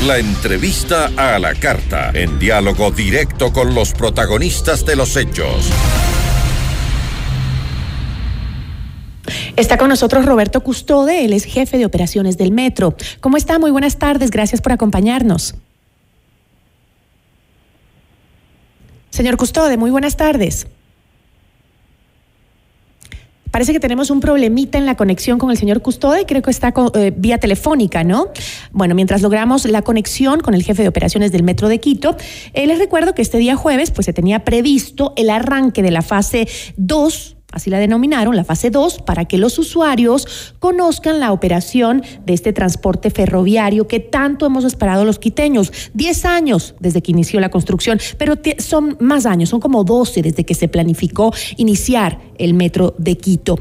La 0.08 0.18
entrevista 0.18 1.12
a 1.18 1.38
la 1.40 1.54
carta, 1.56 2.12
en 2.14 2.40
diálogo 2.40 2.90
directo 2.90 3.52
con 3.52 3.76
los 3.76 3.92
protagonistas 3.92 4.86
de 4.86 4.96
los 4.96 5.18
hechos. 5.18 5.70
Está 9.58 9.78
con 9.78 9.90
nosotros 9.90 10.26
Roberto 10.26 10.62
Custode, 10.62 11.26
él 11.26 11.34
es 11.34 11.44
jefe 11.44 11.78
de 11.78 11.86
operaciones 11.86 12.38
del 12.38 12.54
metro. 12.54 12.96
¿Cómo 13.20 13.36
está? 13.36 13.60
Muy 13.60 13.72
buenas 13.72 14.00
tardes, 14.00 14.32
gracias 14.32 14.62
por 14.62 14.72
acompañarnos. 14.72 15.56
Señor 19.10 19.36
Custode, 19.36 19.76
muy 19.76 19.92
buenas 19.92 20.16
tardes. 20.16 20.68
Parece 23.52 23.74
que 23.74 23.80
tenemos 23.80 24.12
un 24.12 24.20
problemita 24.20 24.78
en 24.78 24.86
la 24.86 24.96
conexión 24.96 25.40
con 25.40 25.50
el 25.50 25.58
señor 25.58 25.82
Custode, 25.82 26.26
creo 26.26 26.42
que 26.42 26.52
está 26.52 26.74
eh, 26.94 27.12
vía 27.16 27.40
telefónica, 27.40 28.04
¿no? 28.04 28.28
Bueno, 28.72 28.94
mientras 28.96 29.22
logramos 29.22 29.66
la 29.66 29.82
conexión 29.82 30.40
con 30.40 30.54
el 30.54 30.64
jefe 30.64 30.84
de 30.84 30.88
operaciones 30.88 31.32
del 31.32 31.44
Metro 31.44 31.68
de 31.68 31.80
Quito, 31.80 32.16
eh, 32.54 32.68
les 32.68 32.78
recuerdo 32.78 33.16
que 33.16 33.22
este 33.22 33.38
día 33.38 33.56
jueves 33.56 33.92
pues 33.92 34.06
se 34.06 34.14
tenía 34.14 34.46
previsto 34.46 35.14
el 35.16 35.30
arranque 35.30 35.82
de 35.82 35.92
la 35.92 36.02
fase 36.02 36.48
2 36.78 37.38
Así 37.52 37.70
la 37.70 37.80
denominaron, 37.80 38.36
la 38.36 38.44
fase 38.44 38.70
2, 38.70 39.00
para 39.00 39.26
que 39.26 39.38
los 39.38 39.58
usuarios 39.58 40.54
conozcan 40.60 41.20
la 41.20 41.32
operación 41.32 42.04
de 42.26 42.34
este 42.34 42.54
transporte 42.54 43.10
ferroviario 43.10 43.88
que 43.88 44.00
tanto 44.00 44.46
hemos 44.46 44.66
esperado 44.66 45.04
los 45.04 45.18
quiteños. 45.18 45.72
Diez 45.94 46.26
años 46.26 46.76
desde 46.80 47.02
que 47.02 47.12
inició 47.12 47.40
la 47.40 47.50
construcción, 47.50 48.00
pero 48.18 48.36
son 48.60 48.98
más 49.00 49.26
años, 49.26 49.50
son 49.50 49.60
como 49.60 49.84
12 49.84 50.22
desde 50.22 50.44
que 50.44 50.54
se 50.54 50.68
planificó 50.68 51.34
iniciar 51.58 52.20
el 52.38 52.54
metro 52.54 52.94
de 52.98 53.18
Quito. 53.18 53.58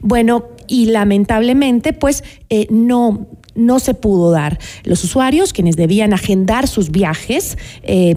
Bueno, 0.00 0.44
y 0.68 0.86
lamentablemente, 0.86 1.92
pues 1.92 2.22
eh, 2.48 2.66
no 2.70 3.26
no 3.54 3.80
se 3.80 3.94
pudo 3.94 4.30
dar. 4.30 4.58
Los 4.84 5.04
usuarios, 5.04 5.52
quienes 5.52 5.76
debían 5.76 6.14
agendar 6.14 6.66
sus 6.66 6.90
viajes, 6.90 7.58
eh, 7.82 8.16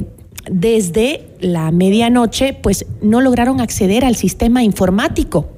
desde 0.50 1.26
la 1.40 1.72
medianoche, 1.72 2.54
pues 2.54 2.86
no 3.02 3.22
lograron 3.22 3.62
acceder 3.62 4.06
al 4.06 4.16
sistema 4.16 4.64
informático. 4.64 5.50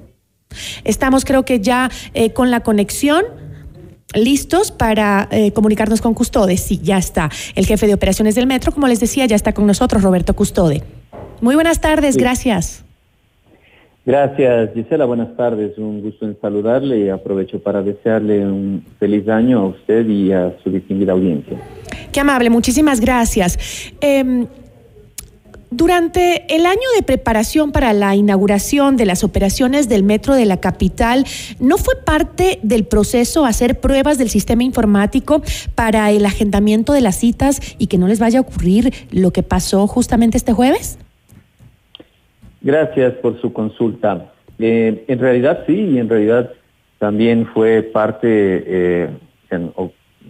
Estamos 0.83 1.25
creo 1.25 1.43
que 1.43 1.59
ya 1.59 1.89
eh, 2.13 2.31
con 2.31 2.51
la 2.51 2.61
conexión 2.61 3.23
listos 4.13 4.71
para 4.71 5.27
eh, 5.31 5.51
comunicarnos 5.51 6.01
con 6.01 6.13
Custode. 6.13 6.57
Sí, 6.57 6.79
ya 6.81 6.97
está. 6.97 7.29
El 7.55 7.65
jefe 7.65 7.87
de 7.87 7.93
operaciones 7.93 8.35
del 8.35 8.47
metro, 8.47 8.71
como 8.71 8.87
les 8.87 8.99
decía, 8.99 9.25
ya 9.25 9.35
está 9.35 9.53
con 9.53 9.67
nosotros, 9.67 10.01
Roberto 10.01 10.35
Custode. 10.35 10.83
Muy 11.41 11.55
buenas 11.55 11.81
tardes, 11.81 12.17
gracias. 12.17 12.83
Gracias, 14.05 14.73
Gisela. 14.73 15.03
Buenas 15.03 15.35
tardes. 15.35 15.77
Un 15.77 16.01
gusto 16.01 16.25
en 16.25 16.39
saludarle 16.39 16.97
y 16.99 17.09
aprovecho 17.09 17.61
para 17.61 17.81
desearle 17.81 18.45
un 18.45 18.85
feliz 18.99 19.27
año 19.27 19.59
a 19.59 19.65
usted 19.65 20.07
y 20.07 20.31
a 20.31 20.53
su 20.63 20.71
distinguida 20.71 21.11
audiencia. 21.11 21.57
Qué 22.13 22.21
amable, 22.21 22.49
muchísimas 22.49 23.01
gracias. 23.01 23.59
Em, 23.99 24.47
durante 25.69 26.55
el 26.55 26.65
año 26.65 26.87
de 26.95 27.03
preparación 27.03 27.71
para 27.71 27.91
la 27.93 28.15
inauguración 28.15 28.95
de 28.95 29.05
las 29.05 29.23
operaciones 29.23 29.89
del 29.89 30.03
metro 30.03 30.33
de 30.35 30.45
la 30.45 30.57
capital, 30.57 31.25
¿no 31.59 31.77
fue 31.77 31.95
parte 32.05 32.59
del 32.63 32.85
proceso 32.85 33.45
hacer 33.45 33.79
pruebas 33.79 34.17
del 34.17 34.29
sistema 34.29 34.63
informático 34.63 35.41
para 35.75 36.11
el 36.11 36.25
agendamiento 36.25 36.93
de 36.93 37.01
las 37.01 37.15
citas 37.15 37.59
y 37.77 37.87
que 37.87 37.97
no 37.97 38.07
les 38.07 38.19
vaya 38.19 38.39
a 38.39 38.41
ocurrir 38.41 38.93
lo 39.11 39.31
que 39.31 39.43
pasó 39.43 39.87
justamente 39.87 40.37
este 40.37 40.53
jueves? 40.53 40.99
Gracias 42.61 43.13
por 43.15 43.39
su 43.41 43.51
consulta. 43.51 44.31
Eh, 44.59 45.05
en 45.07 45.19
realidad 45.19 45.63
sí, 45.67 45.73
y 45.73 45.99
en 45.99 46.09
realidad 46.09 46.51
también 46.97 47.45
fue 47.53 47.83
parte, 47.83 48.27
eh, 48.29 49.09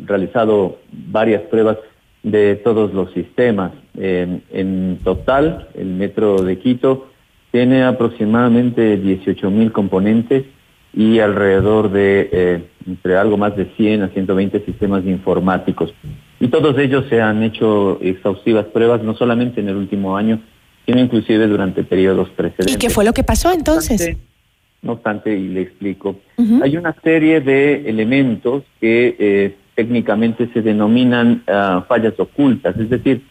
realizado 0.05 0.79
varias 0.91 1.43
pruebas 1.43 1.77
de 2.23 2.55
todos 2.55 2.93
los 2.93 3.11
sistemas. 3.13 3.71
En 3.98 5.00
total, 5.04 5.70
el 5.74 5.88
metro 5.88 6.43
de 6.43 6.60
Quito 6.60 7.08
tiene 7.52 7.84
aproximadamente 7.84 8.98
18 8.98 9.50
mil 9.50 9.72
componentes 9.72 10.45
y 10.93 11.20
alrededor 11.20 11.91
de 11.91 12.30
eh, 12.32 12.64
entre 12.88 13.18
algo 13.18 13.38
más 13.38 13.56
de 13.56 13.66
100 13.76 14.04
a 14.04 14.08
120 14.10 14.66
sistemas 14.66 15.06
informáticos. 15.06 15.93
Y 16.39 16.48
todos 16.48 16.78
ellos 16.78 17.06
se 17.10 17.22
han 17.22 17.43
hecho 17.43 18.00
exhaustivas 18.02 18.66
pruebas, 18.66 19.04
no 19.04 19.16
solamente 19.16 19.62
en 19.62 19.70
el 19.70 19.76
último 19.76 20.18
año, 20.18 20.39
sino 20.86 21.00
inclusive 21.00 21.48
durante 21.48 21.84
periodos 21.84 22.30
precedentes. 22.30 22.76
¿Y 22.76 22.78
qué 22.78 22.89
fue 22.89 23.06
lo 23.06 23.14
que 23.14 23.24
pasó 23.24 23.52
entonces? 23.52 24.18
No 24.82 24.93
obstante, 24.93 25.36
y 25.36 25.48
le 25.50 25.62
explico, 25.62 26.18
hay 26.62 26.78
una 26.78 26.95
serie 27.04 27.41
de 27.41 27.89
elementos 27.89 28.64
que 28.80 29.16
eh, 29.18 29.56
técnicamente 29.76 30.50
se 30.54 30.62
denominan 30.62 31.43
ah, 31.48 31.84
fallas 31.88 32.14
ocultas, 32.20 32.78
es 32.78 32.89
decir, 32.89 33.24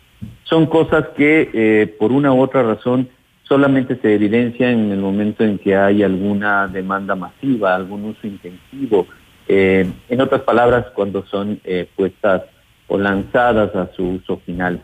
son 0.45 0.67
cosas 0.67 1.09
que 1.17 1.51
eh, 1.53 1.87
por 1.99 2.13
una 2.13 2.33
u 2.33 2.41
otra 2.41 2.63
razón 2.63 3.09
solamente 3.43 3.97
se 3.97 4.15
evidencian 4.15 4.71
en 4.71 4.93
el 4.93 4.99
momento 4.99 5.45
en 5.45 5.59
que 5.59 5.77
hay 5.77 6.03
alguna 6.03 6.67
demanda 6.69 7.15
masiva, 7.15 7.75
algún 7.75 8.05
uso 8.05 8.27
intensivo, 8.27 9.07
eh, 9.49 9.89
en 10.09 10.21
otras 10.21 10.43
palabras, 10.43 10.87
cuando 10.95 11.25
son 11.27 11.61
eh, 11.65 11.89
puestas 11.95 12.43
o 12.89 12.99
lanzadas 12.99 13.75
a 13.75 13.91
su 13.95 14.05
uso 14.05 14.39
final. 14.47 14.81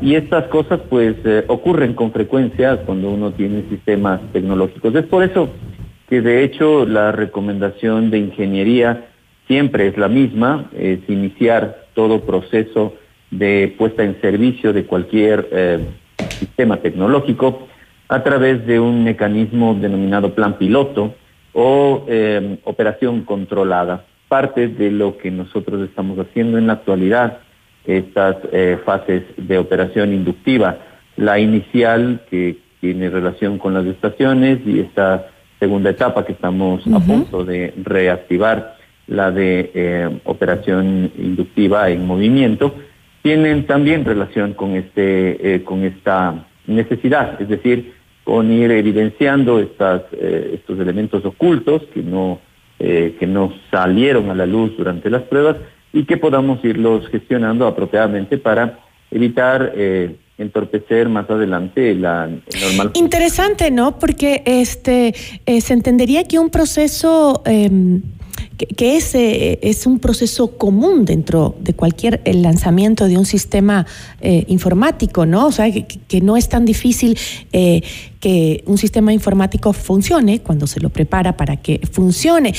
Y 0.00 0.14
estas 0.14 0.44
cosas 0.46 0.80
pues 0.88 1.16
ocurren 1.48 1.92
con 1.94 2.12
frecuencia 2.12 2.78
cuando 2.78 3.10
uno 3.10 3.32
tiene 3.32 3.64
sistemas 3.68 4.20
tecnológicos. 4.32 4.94
Es 4.94 5.04
por 5.04 5.22
eso 5.22 5.50
que 6.08 6.22
de 6.22 6.44
hecho 6.44 6.86
la 6.86 7.12
recomendación 7.12 8.10
de 8.10 8.18
ingeniería 8.18 9.06
siempre 9.46 9.86
es 9.86 9.98
la 9.98 10.08
misma, 10.08 10.70
es 10.76 11.00
iniciar 11.08 11.86
todo 11.94 12.20
proceso 12.20 12.94
de 13.32 13.74
puesta 13.76 14.04
en 14.04 14.20
servicio 14.20 14.72
de 14.72 14.84
cualquier 14.84 15.48
eh, 15.50 15.80
sistema 16.38 16.76
tecnológico 16.76 17.66
a 18.08 18.22
través 18.22 18.64
de 18.66 18.78
un 18.78 19.02
mecanismo 19.02 19.74
denominado 19.74 20.34
plan 20.34 20.58
piloto 20.58 21.14
o 21.52 22.04
eh, 22.08 22.58
operación 22.64 23.22
controlada. 23.22 24.04
Parte 24.28 24.68
de 24.68 24.90
lo 24.90 25.18
que 25.18 25.30
nosotros 25.30 25.82
estamos 25.88 26.18
haciendo 26.18 26.58
en 26.58 26.66
la 26.66 26.74
actualidad, 26.74 27.38
estas 27.86 28.36
eh, 28.52 28.78
fases 28.84 29.24
de 29.36 29.58
operación 29.58 30.12
inductiva, 30.12 30.78
la 31.16 31.38
inicial 31.38 32.22
que 32.30 32.58
tiene 32.80 33.10
relación 33.10 33.58
con 33.58 33.74
las 33.74 33.86
estaciones 33.86 34.60
y 34.66 34.80
esta 34.80 35.28
segunda 35.58 35.90
etapa 35.90 36.24
que 36.24 36.32
estamos 36.32 36.82
a 36.88 37.00
punto 37.00 37.44
de 37.44 37.72
reactivar 37.82 38.76
la 39.06 39.30
de 39.30 39.70
eh, 39.74 40.20
operación 40.24 41.10
inductiva 41.16 41.90
en 41.90 42.06
movimiento, 42.06 42.74
tienen 43.22 43.66
también 43.66 44.04
relación 44.04 44.54
con, 44.54 44.74
este, 44.76 45.54
eh, 45.54 45.62
con 45.62 45.84
esta 45.84 46.46
necesidad, 46.66 47.40
es 47.40 47.48
decir, 47.48 47.94
con 48.24 48.52
ir 48.52 48.70
evidenciando 48.70 49.60
estas, 49.60 50.02
eh, 50.12 50.52
estos 50.54 50.78
elementos 50.78 51.24
ocultos 51.24 51.82
que 51.94 52.02
no, 52.02 52.40
que 52.78 53.28
no 53.28 53.52
salieron 53.70 54.28
a 54.30 54.34
la 54.34 54.44
luz 54.44 54.76
durante 54.76 55.08
las 55.08 55.22
pruebas 55.22 55.54
y 55.92 56.04
que 56.04 56.16
podamos 56.16 56.64
irlos 56.64 57.06
gestionando 57.10 57.68
apropiadamente 57.68 58.38
para 58.38 58.80
evitar 59.08 59.72
entorpecer 60.36 61.08
más 61.08 61.30
adelante 61.30 61.94
la 61.94 62.26
normal. 62.26 62.90
Interesante, 62.94 63.70
¿no? 63.70 64.00
Porque 64.00 64.42
este 64.46 65.14
se 65.46 65.72
entendería 65.72 66.24
que 66.24 66.40
un 66.40 66.50
proceso 66.50 67.44
que, 68.76 68.96
ese 68.96 69.58
es 69.62 69.86
un 69.86 69.98
proceso 69.98 70.56
común 70.56 71.04
dentro 71.04 71.54
de 71.60 71.74
cualquier 71.74 72.22
lanzamiento 72.24 73.06
de 73.06 73.16
un 73.16 73.26
sistema 73.26 73.86
eh, 74.20 74.44
informático, 74.48 75.26
¿no? 75.26 75.46
O 75.46 75.52
sea, 75.52 75.70
que, 75.70 76.20
no 76.20 76.36
es 76.36 76.48
tan 76.48 76.64
difícil 76.64 77.18
eh, 77.52 77.82
que 78.20 78.62
un 78.66 78.78
sistema 78.78 79.12
informático 79.12 79.72
funcione 79.72 80.40
cuando 80.40 80.66
se 80.66 80.80
lo 80.80 80.90
prepara 80.90 81.36
para 81.36 81.56
que 81.56 81.80
funcione. 81.90 82.54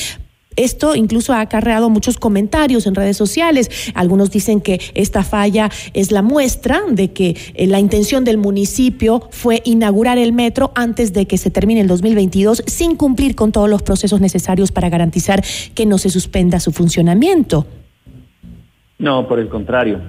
Esto 0.56 0.96
incluso 0.96 1.34
ha 1.34 1.42
acarreado 1.42 1.90
muchos 1.90 2.18
comentarios 2.18 2.88
en 2.88 2.96
redes 2.96 3.18
sociales. 3.18 3.70
Algunos 3.94 4.32
dicen 4.32 4.62
que 4.62 4.80
esta 4.94 5.24
falla 5.24 5.70
es 5.94 6.12
la 6.12 6.22
muestra 6.22 6.82
de 6.90 7.12
que 7.12 7.36
eh, 7.54 7.68
la 7.68 7.80
intención 7.80 8.24
del 8.24 8.38
municipio 8.38 9.28
fue 9.32 9.62
inaugurar 9.66 10.18
el 10.18 10.34
metro 10.34 10.72
antes 10.76 11.14
de 11.14 11.26
que 11.26 11.38
se 11.38 11.52
termine 11.52 11.82
el 11.82 11.88
2022 11.88 12.64
sin 12.68 12.96
cumplir 12.96 13.36
con 13.36 13.52
todos 13.52 13.70
los 13.70 13.82
procesos 13.82 14.22
necesarios 14.22 14.72
para 14.72 14.90
garantizar 14.90 15.44
que 15.74 15.86
no 15.86 15.98
se 15.98 16.10
suspenda 16.10 16.60
su 16.60 16.72
funcionamiento. 16.72 17.66
No, 19.00 19.28
por 19.28 19.40
el 19.40 19.50
contrario. 19.50 20.00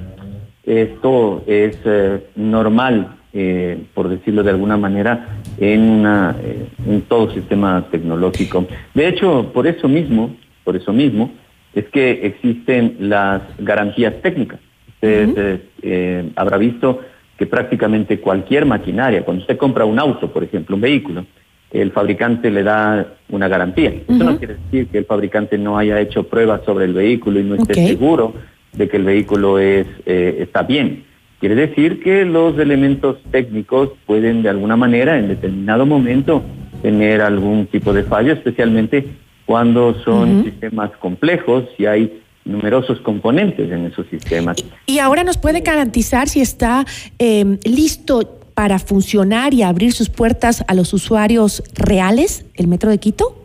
Esto 0.65 1.43
es 1.47 1.77
eh, 1.85 2.27
normal 2.37 3.19
eh, 3.35 3.83
por 3.95 4.09
decirlo 4.09 4.43
de 4.43 4.51
alguna 4.51 4.77
manera, 4.77 5.41
en, 5.59 5.81
una, 5.83 6.37
eh, 6.43 6.67
en 6.87 7.03
todo 7.03 7.33
sistema 7.33 7.87
tecnológico. 7.91 8.67
De 8.95 9.09
hecho, 9.09 9.51
por 9.53 9.67
eso 9.67 9.89
mismo, 9.89 10.37
por 10.63 10.77
eso 10.77 10.93
mismo, 10.93 11.33
es 11.75 11.85
que 11.87 12.27
existen 12.27 12.97
las 13.01 13.43
garantías 13.59 14.15
técnicas. 14.23 14.61
Usted 15.03 15.61
eh, 15.83 16.31
habrá 16.37 16.57
visto 16.57 17.01
que 17.37 17.47
prácticamente 17.47 18.21
cualquier 18.21 18.65
maquinaria, 18.65 19.25
cuando 19.25 19.43
usted 19.43 19.57
compra 19.57 19.85
un 19.85 19.99
auto, 19.99 20.33
por 20.33 20.45
ejemplo, 20.45 20.77
un 20.77 20.83
vehículo, 20.83 21.27
el 21.73 21.91
fabricante 21.91 22.51
le 22.53 22.63
da 22.63 23.15
una 23.29 23.49
garantía. 23.49 23.93
Eso 24.09 24.23
no 24.23 24.39
quiere 24.39 24.55
decir 24.55 24.87
que 24.87 24.99
el 24.99 25.07
fabricante 25.07 25.59
no 25.59 25.77
haya 25.77 26.01
hecho 26.01 26.23
pruebas 26.29 26.61
sobre 26.65 26.85
el 26.85 26.95
vehículo 26.95 27.41
y 27.41 27.43
no 27.43 27.57
esté 27.57 27.75
seguro 27.89 28.33
de 28.73 28.89
que 28.89 28.97
el 28.97 29.03
vehículo 29.03 29.59
es, 29.59 29.87
eh, 30.07 30.37
está 30.39 30.63
bien. 30.63 31.05
Quiere 31.45 31.67
decir 31.67 32.03
que 32.03 32.25
los 32.25 32.59
elementos 32.59 33.19
técnicos 33.31 33.91
pueden 34.07 34.43
de 34.43 34.49
alguna 34.49 34.77
manera 34.77 35.19
en 35.19 35.29
determinado 35.29 35.85
momento 35.85 36.43
tener 36.81 37.21
algún 37.21 37.67
tipo 37.67 37.93
de 37.93 38.03
fallo, 38.03 38.33
especialmente 38.33 39.07
cuando 39.45 39.95
son 40.05 40.45
sistemas 40.45 40.93
complejos 40.93 41.65
y 41.77 41.85
hay 41.85 42.23
numerosos 42.47 42.99
componentes 43.01 43.71
en 43.71 43.85
esos 43.85 44.07
sistemas. 44.07 44.57
Y 44.87 45.01
ahora 45.01 45.23
nos 45.23 45.37
puede 45.37 45.61
garantizar 45.61 46.31
si 46.31 46.41
está 46.41 46.87
eh, 47.19 47.59
listo 47.65 48.39
para 48.55 48.79
funcionar 48.79 49.53
y 49.53 49.65
abrir 49.65 49.93
sus 49.93 50.09
puertas 50.09 50.65
a 50.67 50.73
los 50.73 50.95
usuarios 50.95 51.63
reales, 51.75 52.47
el 52.55 52.69
Metro 52.69 52.89
de 52.89 52.97
Quito? 52.97 53.44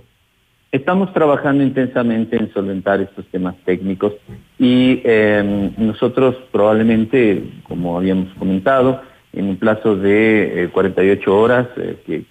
Estamos 0.72 1.12
trabajando 1.14 1.64
intensamente 1.64 2.38
en 2.38 2.54
solventar 2.54 3.02
estos 3.02 3.26
temas 3.28 3.56
técnicos 3.66 4.14
y 4.60 5.02
em, 5.04 5.72
nosotros 5.78 6.36
probablemente, 6.52 7.44
como 7.64 7.98
habíamos 7.98 8.32
comentado, 8.36 9.02
en 9.34 9.46
un 9.46 9.58
plazo 9.58 9.96
de 9.96 10.70
48 10.72 11.22
eh, 11.30 11.34
horas, 11.34 11.68
eh, 11.78 11.98
que 12.06 12.24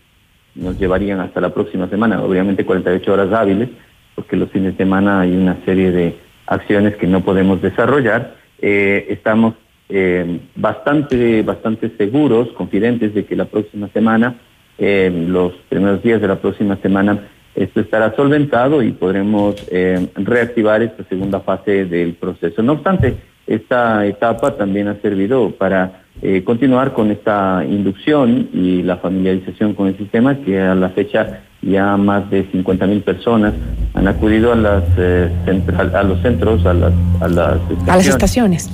nos 0.55 0.79
llevarían 0.79 1.21
hasta 1.21 1.41
la 1.41 1.53
próxima 1.53 1.89
semana, 1.89 2.23
obviamente 2.23 2.65
48 2.65 3.13
horas 3.13 3.33
hábiles, 3.33 3.71
porque 4.15 4.37
los 4.37 4.51
fines 4.51 4.73
de 4.73 4.85
semana 4.85 5.21
hay 5.21 5.37
una 5.37 5.57
serie 5.65 5.91
de 5.91 6.17
acciones 6.47 6.97
que 6.97 7.07
no 7.07 7.23
podemos 7.23 7.61
desarrollar, 7.61 8.37
eh, 8.61 9.07
estamos 9.11 9.55
eh, 9.89 10.41
bastante, 10.55 11.43
bastante 11.43 11.91
seguros, 11.97 12.49
confidentes 12.53 13.15
de 13.15 13.25
que 13.25 13.37
la 13.37 13.47
próxima 13.47 13.89
semana, 13.89 14.37
eh, 14.77 15.11
los 15.29 15.53
primeros 15.69 16.03
días 16.03 16.21
de 16.21 16.29
la 16.29 16.41
próxima 16.41 16.77
semana, 16.77 17.29
esto 17.63 17.81
estará 17.81 18.15
solventado 18.15 18.83
y 18.83 18.93
podremos 18.93 19.57
eh, 19.71 20.09
reactivar 20.15 20.83
esta 20.83 21.05
segunda 21.05 21.41
fase 21.41 21.85
del 21.85 22.15
proceso. 22.15 22.63
No 22.63 22.73
obstante, 22.73 23.17
esta 23.47 24.07
etapa 24.07 24.57
también 24.57 24.89
ha 24.89 25.01
servido 25.01 25.51
para 25.51 26.03
continuar 26.45 26.95
con 26.95 27.13
esta 27.13 27.65
inducción 27.65 28.49
y 28.53 28.83
la 28.83 28.97
familiarización 28.97 29.75
con 29.75 29.87
el 29.87 29.97
sistema 29.97 30.35
que 30.35 30.61
a 30.61 30.75
la 30.75 30.89
fecha 30.89 31.45
ya 31.63 31.97
más 31.97 32.29
de 32.29 32.45
50 32.51 32.87
mil 32.89 33.03
personas 33.03 33.55
han 33.95 34.09
acudido 34.09 34.53
a 34.53 34.57
las 34.57 34.83
a 34.99 36.03
los 36.03 36.21
centros, 36.21 36.67
a 36.67 36.75
las, 36.75 36.93
a 37.21 37.29
las 37.29 37.61
estaciones. 37.71 37.89
A 37.89 37.97
las 37.97 38.09
estaciones 38.09 38.71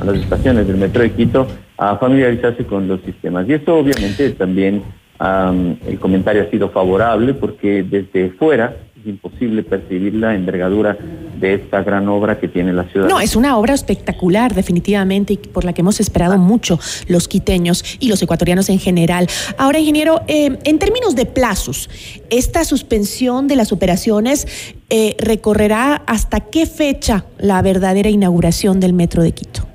a 0.00 0.04
las 0.04 0.16
estaciones 0.16 0.66
del 0.66 0.76
metro 0.76 1.02
de 1.02 1.12
Quito 1.12 1.46
a 1.76 1.96
familiarizarse 1.96 2.64
con 2.64 2.88
los 2.88 3.00
sistemas. 3.02 3.48
Y 3.48 3.54
esto 3.54 3.76
obviamente 3.76 4.30
también 4.30 4.82
el 5.20 5.98
comentario 5.98 6.42
ha 6.42 6.50
sido 6.50 6.70
favorable 6.70 7.34
porque 7.34 7.82
desde 7.82 8.30
fuera 8.30 8.76
es 9.00 9.06
imposible 9.06 9.62
percibir 9.62 10.14
la 10.14 10.34
envergadura 10.34 10.96
de 11.38 11.54
esta 11.54 11.82
gran 11.82 12.08
obra 12.08 12.38
que 12.38 12.48
tiene 12.48 12.72
la 12.72 12.84
ciudad. 12.84 13.08
No, 13.08 13.20
es 13.20 13.36
una 13.36 13.56
obra 13.56 13.74
espectacular, 13.74 14.54
definitivamente, 14.54 15.34
y 15.34 15.36
por 15.36 15.64
la 15.64 15.72
que 15.72 15.82
hemos 15.82 16.00
esperado 16.00 16.36
mucho 16.36 16.80
los 17.06 17.28
quiteños 17.28 17.84
y 18.00 18.08
los 18.08 18.20
ecuatorianos 18.22 18.68
en 18.70 18.78
general. 18.78 19.28
Ahora, 19.56 19.78
ingeniero, 19.78 20.22
eh, 20.26 20.58
en 20.64 20.78
términos 20.78 21.14
de 21.14 21.26
plazos, 21.26 21.88
esta 22.30 22.64
suspensión 22.64 23.46
de 23.46 23.56
las 23.56 23.72
operaciones 23.72 24.74
eh, 24.90 25.16
recorrerá 25.18 26.02
hasta 26.06 26.40
qué 26.40 26.66
fecha 26.66 27.24
la 27.38 27.62
verdadera 27.62 28.10
inauguración 28.10 28.80
del 28.80 28.94
Metro 28.94 29.22
de 29.22 29.32
Quito. 29.32 29.67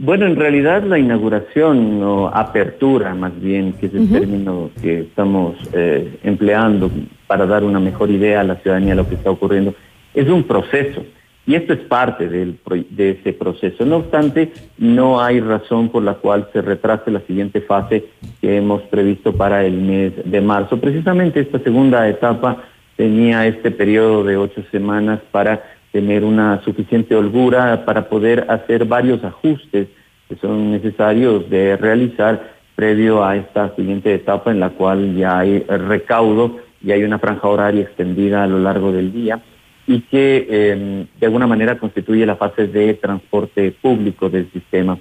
Bueno, 0.00 0.26
en 0.26 0.36
realidad 0.36 0.84
la 0.84 0.96
inauguración 0.96 2.00
o 2.04 2.28
apertura, 2.28 3.16
más 3.16 3.38
bien, 3.40 3.72
que 3.72 3.86
es 3.86 3.94
el 3.94 4.08
término 4.08 4.70
que 4.80 5.00
estamos 5.00 5.56
eh, 5.72 6.20
empleando 6.22 6.88
para 7.26 7.46
dar 7.46 7.64
una 7.64 7.80
mejor 7.80 8.08
idea 8.08 8.40
a 8.40 8.44
la 8.44 8.54
ciudadanía 8.56 8.90
de 8.90 9.02
lo 9.02 9.08
que 9.08 9.16
está 9.16 9.28
ocurriendo, 9.32 9.74
es 10.14 10.28
un 10.28 10.44
proceso. 10.44 11.04
Y 11.48 11.56
esto 11.56 11.72
es 11.72 11.80
parte 11.80 12.28
del, 12.28 12.60
de 12.90 13.10
ese 13.10 13.32
proceso. 13.32 13.84
No 13.84 13.96
obstante, 13.96 14.52
no 14.76 15.20
hay 15.20 15.40
razón 15.40 15.88
por 15.88 16.04
la 16.04 16.14
cual 16.14 16.48
se 16.52 16.62
retrase 16.62 17.10
la 17.10 17.20
siguiente 17.22 17.60
fase 17.60 18.04
que 18.40 18.56
hemos 18.56 18.82
previsto 18.82 19.32
para 19.32 19.64
el 19.64 19.78
mes 19.78 20.12
de 20.24 20.40
marzo. 20.40 20.78
Precisamente 20.78 21.40
esta 21.40 21.58
segunda 21.58 22.08
etapa 22.08 22.62
tenía 22.96 23.48
este 23.48 23.72
periodo 23.72 24.22
de 24.22 24.36
ocho 24.36 24.62
semanas 24.70 25.18
para 25.32 25.64
tener 25.92 26.24
una 26.24 26.62
suficiente 26.62 27.14
holgura 27.14 27.84
para 27.84 28.08
poder 28.08 28.46
hacer 28.48 28.84
varios 28.84 29.22
ajustes 29.24 29.88
que 30.28 30.36
son 30.36 30.72
necesarios 30.72 31.48
de 31.48 31.76
realizar 31.76 32.58
previo 32.76 33.24
a 33.24 33.36
esta 33.36 33.74
siguiente 33.74 34.14
etapa 34.14 34.50
en 34.50 34.60
la 34.60 34.70
cual 34.70 35.16
ya 35.16 35.38
hay 35.38 35.60
recaudo 35.60 36.58
y 36.82 36.92
hay 36.92 37.02
una 37.02 37.18
franja 37.18 37.48
horaria 37.48 37.82
extendida 37.82 38.44
a 38.44 38.46
lo 38.46 38.58
largo 38.58 38.92
del 38.92 39.12
día 39.12 39.40
y 39.86 40.02
que 40.02 40.46
em, 40.48 41.06
de 41.18 41.26
alguna 41.26 41.46
manera 41.46 41.78
constituye 41.78 42.26
la 42.26 42.36
fase 42.36 42.68
de 42.68 42.94
transporte 42.94 43.72
público 43.72 44.28
del 44.28 44.50
sistema. 44.52 44.98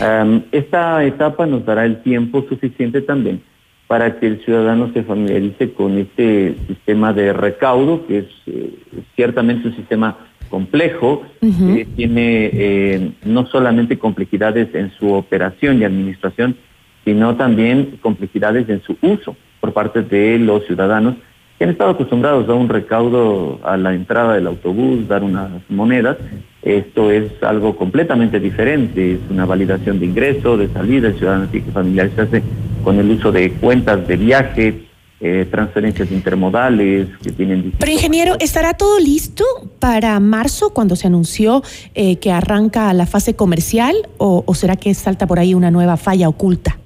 Em, 0.00 0.42
esta 0.50 1.04
etapa 1.04 1.46
nos 1.46 1.64
dará 1.64 1.84
el 1.84 2.02
tiempo 2.02 2.44
suficiente 2.48 3.02
también 3.02 3.42
para 3.86 4.18
que 4.18 4.26
el 4.26 4.42
ciudadano 4.44 4.90
se 4.92 5.02
familiarice 5.02 5.72
con 5.72 5.98
este 5.98 6.54
sistema 6.68 7.12
de 7.12 7.32
recaudo, 7.32 8.06
que 8.06 8.18
es 8.18 8.26
eh, 8.46 8.70
ciertamente 9.14 9.68
un 9.68 9.76
sistema 9.76 10.16
complejo, 10.50 11.22
que 11.40 11.86
tiene 11.96 12.50
eh, 12.52 13.12
no 13.24 13.46
solamente 13.46 13.98
complejidades 13.98 14.74
en 14.74 14.90
su 14.98 15.12
operación 15.12 15.80
y 15.80 15.84
administración, 15.84 16.56
sino 17.04 17.36
también 17.36 17.98
complejidades 18.02 18.68
en 18.68 18.82
su 18.82 18.96
uso 19.00 19.36
por 19.60 19.72
parte 19.72 20.02
de 20.02 20.38
los 20.38 20.66
ciudadanos 20.66 21.14
que 21.60 21.64
han 21.64 21.70
estado 21.70 21.90
acostumbrados 21.90 22.48
a 22.48 22.54
un 22.54 22.70
recaudo 22.70 23.60
a 23.62 23.76
la 23.76 23.92
entrada 23.92 24.32
del 24.32 24.46
autobús, 24.46 25.06
dar 25.06 25.22
unas 25.22 25.50
monedas. 25.68 26.16
Esto 26.62 27.10
es 27.10 27.30
algo 27.42 27.76
completamente 27.76 28.40
diferente, 28.40 29.12
es 29.12 29.20
una 29.28 29.44
validación 29.44 30.00
de 30.00 30.06
ingreso, 30.06 30.56
de 30.56 30.68
salida, 30.68 31.08
el 31.08 31.18
ciudadano 31.18 31.48
tiene 31.48 31.66
que 31.66 31.72
familiarizarse 31.72 32.42
con 32.82 32.98
el 32.98 33.10
uso 33.10 33.30
de 33.30 33.52
cuentas 33.52 34.08
de 34.08 34.16
viaje, 34.16 34.89
eh, 35.22 35.46
transferencias 35.50 36.10
intermodales 36.10 37.08
que 37.22 37.30
tienen... 37.32 37.74
Pero 37.78 37.92
ingeniero, 37.92 38.36
¿estará 38.40 38.72
todo 38.72 38.98
listo 38.98 39.44
para 39.78 40.18
marzo 40.18 40.72
cuando 40.72 40.96
se 40.96 41.08
anunció 41.08 41.62
eh, 41.94 42.16
que 42.16 42.32
arranca 42.32 42.90
la 42.94 43.04
fase 43.04 43.36
comercial 43.36 43.94
o, 44.16 44.42
será 44.54 44.76
que 44.76 44.94
salta 44.94 45.26
por 45.26 45.38
ahí 45.38 45.52
una 45.52 45.70
nueva 45.70 45.98
falla 45.98 46.26
oculta? 46.26 46.78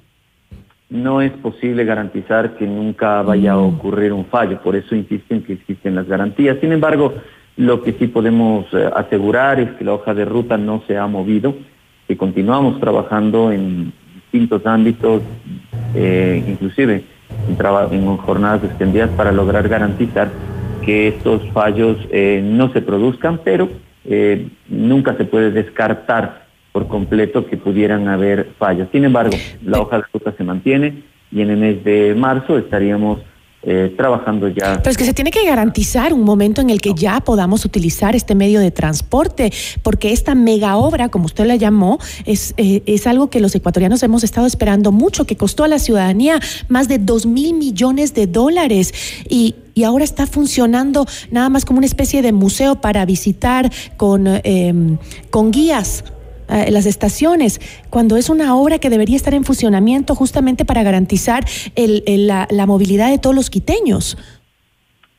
No 0.89 1.21
es 1.21 1.31
posible 1.31 1.85
garantizar 1.85 2.57
que 2.57 2.67
nunca 2.67 3.21
vaya 3.21 3.53
a 3.53 3.57
mm. 3.57 3.75
ocurrir 3.75 4.11
un 4.11 4.25
fallo, 4.25 4.61
por 4.61 4.75
eso 4.75 4.95
insisten 4.95 5.41
que 5.41 5.53
existen 5.53 5.95
las 5.95 6.05
garantías. 6.05 6.57
Sin 6.59 6.73
embargo, 6.73 7.13
lo 7.55 7.81
que 7.83 7.93
sí 7.93 8.07
podemos 8.07 8.65
eh, 8.73 8.89
asegurar 8.97 9.61
es 9.61 9.71
que 9.77 9.85
la 9.85 9.93
hoja 9.93 10.13
de 10.13 10.25
ruta 10.25 10.57
no 10.57 10.83
se 10.87 10.97
ha 10.97 11.07
movido, 11.07 11.55
que 12.05 12.17
continuamos 12.17 12.81
trabajando 12.81 13.53
en 13.53 13.93
distintos 14.13 14.65
ámbitos, 14.65 15.21
inclusive 15.95 17.14
en, 17.47 18.17
jornadas 18.17 18.63
extendidas 18.63 19.09
para 19.11 19.31
lograr 19.31 19.67
garantizar 19.67 20.29
que 20.83 21.07
estos 21.09 21.41
fallos 21.51 21.97
eh, 22.11 22.41
no 22.43 22.71
se 22.71 22.81
produzcan, 22.81 23.39
pero 23.43 23.69
eh, 24.05 24.47
nunca 24.69 25.15
se 25.15 25.25
puede 25.25 25.51
descartar 25.51 26.45
por 26.71 26.87
completo 26.87 27.45
que 27.45 27.57
pudieran 27.57 28.07
haber 28.07 28.49
fallos. 28.59 28.87
Sin 28.91 29.05
embargo, 29.05 29.35
la 29.63 29.79
hoja 29.79 29.97
de 29.97 30.03
ruta 30.13 30.33
se 30.37 30.43
mantiene 30.43 31.03
y 31.31 31.41
en 31.41 31.49
el 31.49 31.57
mes 31.57 31.83
de 31.83 32.13
marzo 32.15 32.57
estaríamos 32.57 33.19
eh, 33.67 33.93
trabajando 33.97 34.47
ya. 34.47 34.77
Pero 34.77 34.91
es 34.91 34.97
que 34.97 35.05
se 35.05 35.13
tiene 35.13 35.31
que 35.31 35.43
garantizar 35.43 36.13
un 36.13 36.21
momento 36.23 36.61
en 36.61 36.69
el 36.69 36.79
que 36.81 36.93
ya 36.93 37.19
podamos 37.19 37.65
utilizar 37.65 38.15
este 38.15 38.35
medio 38.35 38.59
de 38.59 38.69
transporte, 38.69 39.51
porque 39.81 40.11
esta 40.11 40.35
mega 40.35 40.77
obra, 40.77 41.09
como 41.09 41.25
usted 41.25 41.45
la 41.45 41.55
llamó, 41.55 41.97
es, 42.25 42.53
eh, 42.57 42.83
es 42.85 43.07
algo 43.07 43.29
que 43.29 43.39
los 43.39 43.55
ecuatorianos 43.55 44.03
hemos 44.03 44.23
estado 44.23 44.45
esperando 44.45 44.91
mucho, 44.91 45.25
que 45.25 45.35
costó 45.35 45.63
a 45.63 45.67
la 45.67 45.79
ciudadanía 45.79 46.39
más 46.69 46.87
de 46.87 46.99
dos 46.99 47.25
mil 47.25 47.55
millones 47.55 48.13
de 48.13 48.27
dólares 48.27 48.93
y, 49.27 49.55
y 49.73 49.83
ahora 49.83 50.03
está 50.03 50.27
funcionando 50.27 51.07
nada 51.31 51.49
más 51.49 51.65
como 51.65 51.79
una 51.79 51.87
especie 51.87 52.21
de 52.21 52.33
museo 52.33 52.81
para 52.81 53.03
visitar 53.05 53.71
con, 53.97 54.27
em, 54.43 54.97
con 55.31 55.51
guías 55.51 56.03
eh, 56.49 56.71
las 56.71 56.85
estaciones, 56.85 57.61
cuando 57.89 58.17
es 58.17 58.29
una 58.29 58.55
obra 58.55 58.79
que 58.79 58.89
debería 58.89 59.15
estar 59.15 59.33
en 59.33 59.43
funcionamiento 59.43 60.15
justamente 60.15 60.65
para 60.65 60.83
garantizar 60.83 61.45
la, 61.75 62.65
movilidad 62.65 63.09
de 63.09 63.17
todos 63.17 63.35
los 63.35 63.49
quiteños. 63.49 64.17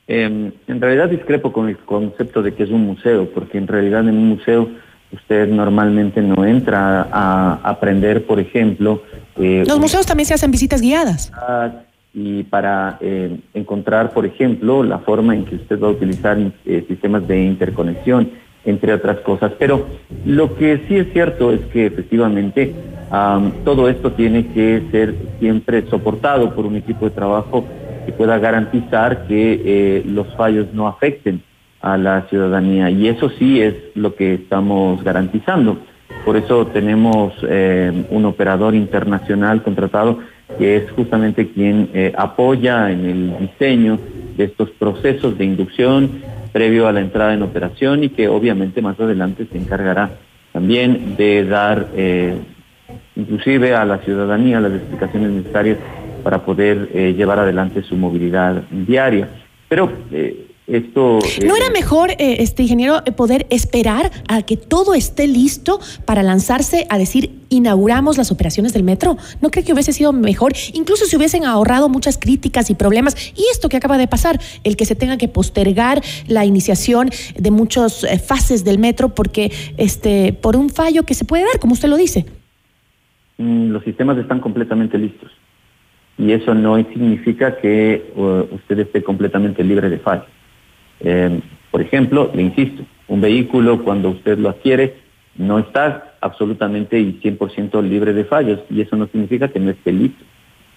Em, 0.08 0.52
en 0.68 0.80
realidad 0.80 1.08
discrepo 1.08 1.52
con 1.52 1.68
el 1.68 1.78
concepto 1.78 2.42
de 2.42 2.54
que 2.54 2.62
es 2.62 2.70
un 2.70 2.86
museo, 2.86 3.28
porque 3.32 3.58
en 3.58 3.66
realidad 3.66 4.08
en 4.08 4.16
un 4.16 4.28
museo 4.28 4.68
usted 5.12 5.48
normalmente 5.48 6.20
no 6.20 6.44
entra 6.44 7.08
a 7.10 7.60
aprender, 7.62 8.26
por 8.26 8.40
ejemplo. 8.40 9.02
Eh, 9.36 9.64
Los 9.66 9.78
museos 9.78 10.06
también 10.06 10.26
se 10.26 10.34
hacen 10.34 10.50
visitas 10.50 10.80
guiadas. 10.80 11.32
Y 12.14 12.44
para 12.44 12.98
eh, 13.00 13.38
encontrar, 13.52 14.12
por 14.12 14.24
ejemplo, 14.24 14.82
la 14.82 14.98
forma 15.00 15.34
en 15.34 15.44
que 15.44 15.56
usted 15.56 15.78
va 15.78 15.88
a 15.88 15.90
utilizar 15.90 16.38
eh, 16.64 16.84
sistemas 16.88 17.26
de 17.28 17.44
interconexión, 17.44 18.30
entre 18.66 18.92
otras 18.92 19.20
cosas. 19.20 19.52
Pero 19.58 19.86
lo 20.26 20.54
que 20.56 20.82
sí 20.86 20.96
es 20.96 21.12
cierto 21.12 21.52
es 21.52 21.60
que 21.72 21.86
efectivamente 21.86 22.74
todo 23.64 23.88
esto 23.88 24.12
tiene 24.12 24.48
que 24.48 24.82
ser 24.90 25.14
siempre 25.38 25.86
soportado 25.88 26.54
por 26.54 26.66
un 26.66 26.76
equipo 26.76 27.06
de 27.06 27.12
trabajo 27.12 27.64
que 28.04 28.12
pueda 28.12 28.38
garantizar 28.38 29.26
que 29.26 30.02
los 30.04 30.34
fallos 30.34 30.66
no 30.74 30.88
afecten 30.88 31.40
a 31.80 31.96
la 31.96 32.22
ciudadanía 32.22 32.90
y 32.90 33.08
eso 33.08 33.30
sí 33.38 33.60
es 33.60 33.74
lo 33.94 34.14
que 34.14 34.34
estamos 34.34 35.02
garantizando. 35.04 35.78
Por 36.24 36.36
eso 36.36 36.66
tenemos 36.66 37.32
eh, 37.48 37.92
un 38.10 38.24
operador 38.24 38.74
internacional 38.74 39.62
contratado 39.62 40.18
que 40.58 40.76
es 40.76 40.90
justamente 40.92 41.48
quien 41.48 41.90
eh, 41.94 42.12
apoya 42.16 42.90
en 42.90 43.04
el 43.04 43.38
diseño 43.38 43.98
de 44.36 44.44
estos 44.44 44.70
procesos 44.70 45.36
de 45.38 45.44
inducción 45.44 46.10
previo 46.52 46.88
a 46.88 46.92
la 46.92 47.00
entrada 47.00 47.34
en 47.34 47.42
operación 47.42 48.04
y 48.04 48.08
que 48.10 48.28
obviamente 48.28 48.82
más 48.82 48.98
adelante 48.98 49.46
se 49.50 49.58
encargará 49.58 50.10
también 50.52 51.16
de 51.16 51.44
dar 51.44 51.88
eh, 51.94 52.38
inclusive 53.14 53.74
a 53.74 53.84
la 53.84 53.98
ciudadanía 53.98 54.60
las 54.60 54.72
explicaciones 54.72 55.30
necesarias 55.30 55.78
para 56.22 56.44
poder 56.44 56.88
llevar 57.14 57.38
adelante 57.38 57.82
su 57.82 57.96
movilidad 57.96 58.62
diaria. 58.70 59.28
Pero 59.68 59.90
esto, 60.66 61.20
¿No 61.46 61.56
era 61.56 61.66
eh, 61.66 61.72
mejor, 61.72 62.10
eh, 62.10 62.36
este 62.40 62.62
ingeniero, 62.62 63.00
eh, 63.06 63.12
poder 63.12 63.46
esperar 63.50 64.10
a 64.28 64.42
que 64.42 64.56
todo 64.56 64.94
esté 64.94 65.28
listo 65.28 65.78
para 66.04 66.24
lanzarse 66.24 66.86
a 66.90 66.98
decir 66.98 67.30
inauguramos 67.50 68.18
las 68.18 68.32
operaciones 68.32 68.72
del 68.72 68.82
metro? 68.82 69.16
¿No 69.40 69.50
cree 69.50 69.64
que 69.64 69.72
hubiese 69.72 69.92
sido 69.92 70.12
mejor? 70.12 70.54
Incluso 70.72 71.04
si 71.04 71.16
hubiesen 71.16 71.44
ahorrado 71.44 71.88
muchas 71.88 72.18
críticas 72.18 72.68
y 72.68 72.74
problemas. 72.74 73.32
Y 73.36 73.44
esto 73.52 73.68
que 73.68 73.76
acaba 73.76 73.96
de 73.96 74.08
pasar, 74.08 74.40
el 74.64 74.76
que 74.76 74.86
se 74.86 74.96
tenga 74.96 75.16
que 75.16 75.28
postergar 75.28 76.02
la 76.26 76.44
iniciación 76.44 77.10
de 77.38 77.50
muchas 77.52 78.04
fases 78.26 78.64
del 78.64 78.80
metro 78.80 79.14
porque 79.14 79.52
este, 79.76 80.32
por 80.32 80.56
un 80.56 80.68
fallo 80.70 81.04
que 81.04 81.14
se 81.14 81.24
puede 81.24 81.44
dar, 81.44 81.60
como 81.60 81.74
usted 81.74 81.88
lo 81.88 81.96
dice. 81.96 82.26
Mm, 83.38 83.68
los 83.70 83.84
sistemas 83.84 84.18
están 84.18 84.40
completamente 84.40 84.98
listos. 84.98 85.30
Y 86.18 86.32
eso 86.32 86.54
no 86.54 86.76
significa 86.76 87.56
que 87.58 88.10
usted 88.50 88.80
esté 88.80 89.04
completamente 89.04 89.62
libre 89.62 89.90
de 89.90 89.98
fallos. 89.98 90.26
Eh, 91.00 91.40
por 91.70 91.80
ejemplo, 91.80 92.30
le 92.34 92.42
insisto, 92.42 92.84
un 93.08 93.20
vehículo 93.20 93.82
cuando 93.84 94.10
usted 94.10 94.38
lo 94.38 94.48
adquiere 94.48 94.94
no 95.36 95.58
está 95.58 96.14
absolutamente 96.20 96.98
y 96.98 97.20
100% 97.22 97.82
libre 97.82 98.12
de 98.12 98.24
fallos 98.24 98.60
y 98.70 98.80
eso 98.80 98.96
no 98.96 99.06
significa 99.06 99.48
que 99.48 99.60
no 99.60 99.70
esté 99.70 99.92
listo. 99.92 100.24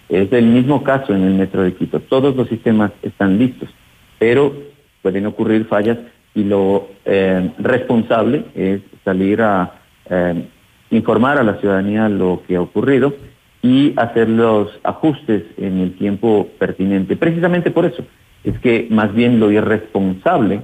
Es 0.10 0.32
el 0.34 0.46
mismo 0.46 0.84
caso 0.84 1.14
en 1.14 1.24
el 1.24 1.36
metro 1.36 1.64
de 1.64 1.74
Quito. 1.74 2.00
Todos 2.00 2.36
los 2.36 2.50
sistemas 2.50 2.92
están 3.04 3.38
listos, 3.38 3.70
pero 4.18 4.54
pueden 5.02 5.26
ocurrir 5.28 5.66
fallas 5.66 5.98
y 6.36 6.44
lo 6.44 6.88
eh, 7.06 7.52
responsable 7.60 8.46
es 8.56 8.82
salir 9.06 9.42
a 9.42 9.80
eh, 10.10 10.46
informar 10.92 11.38
a 11.38 11.44
la 11.44 11.56
ciudadanía 11.60 12.10
lo 12.10 12.44
que 12.48 12.56
ha 12.56 12.62
ocurrido 12.62 13.14
y 13.62 13.94
hacer 13.98 14.30
los 14.30 14.70
ajustes 14.84 15.44
en 15.58 15.80
el 15.80 15.96
tiempo 15.96 16.48
pertinente. 16.58 17.16
Precisamente 17.16 17.72
por 17.72 17.86
eso, 17.86 18.04
es 18.44 18.58
que 18.60 18.88
más 18.90 19.14
bien 19.14 19.40
lo 19.40 19.52
irresponsable 19.52 20.62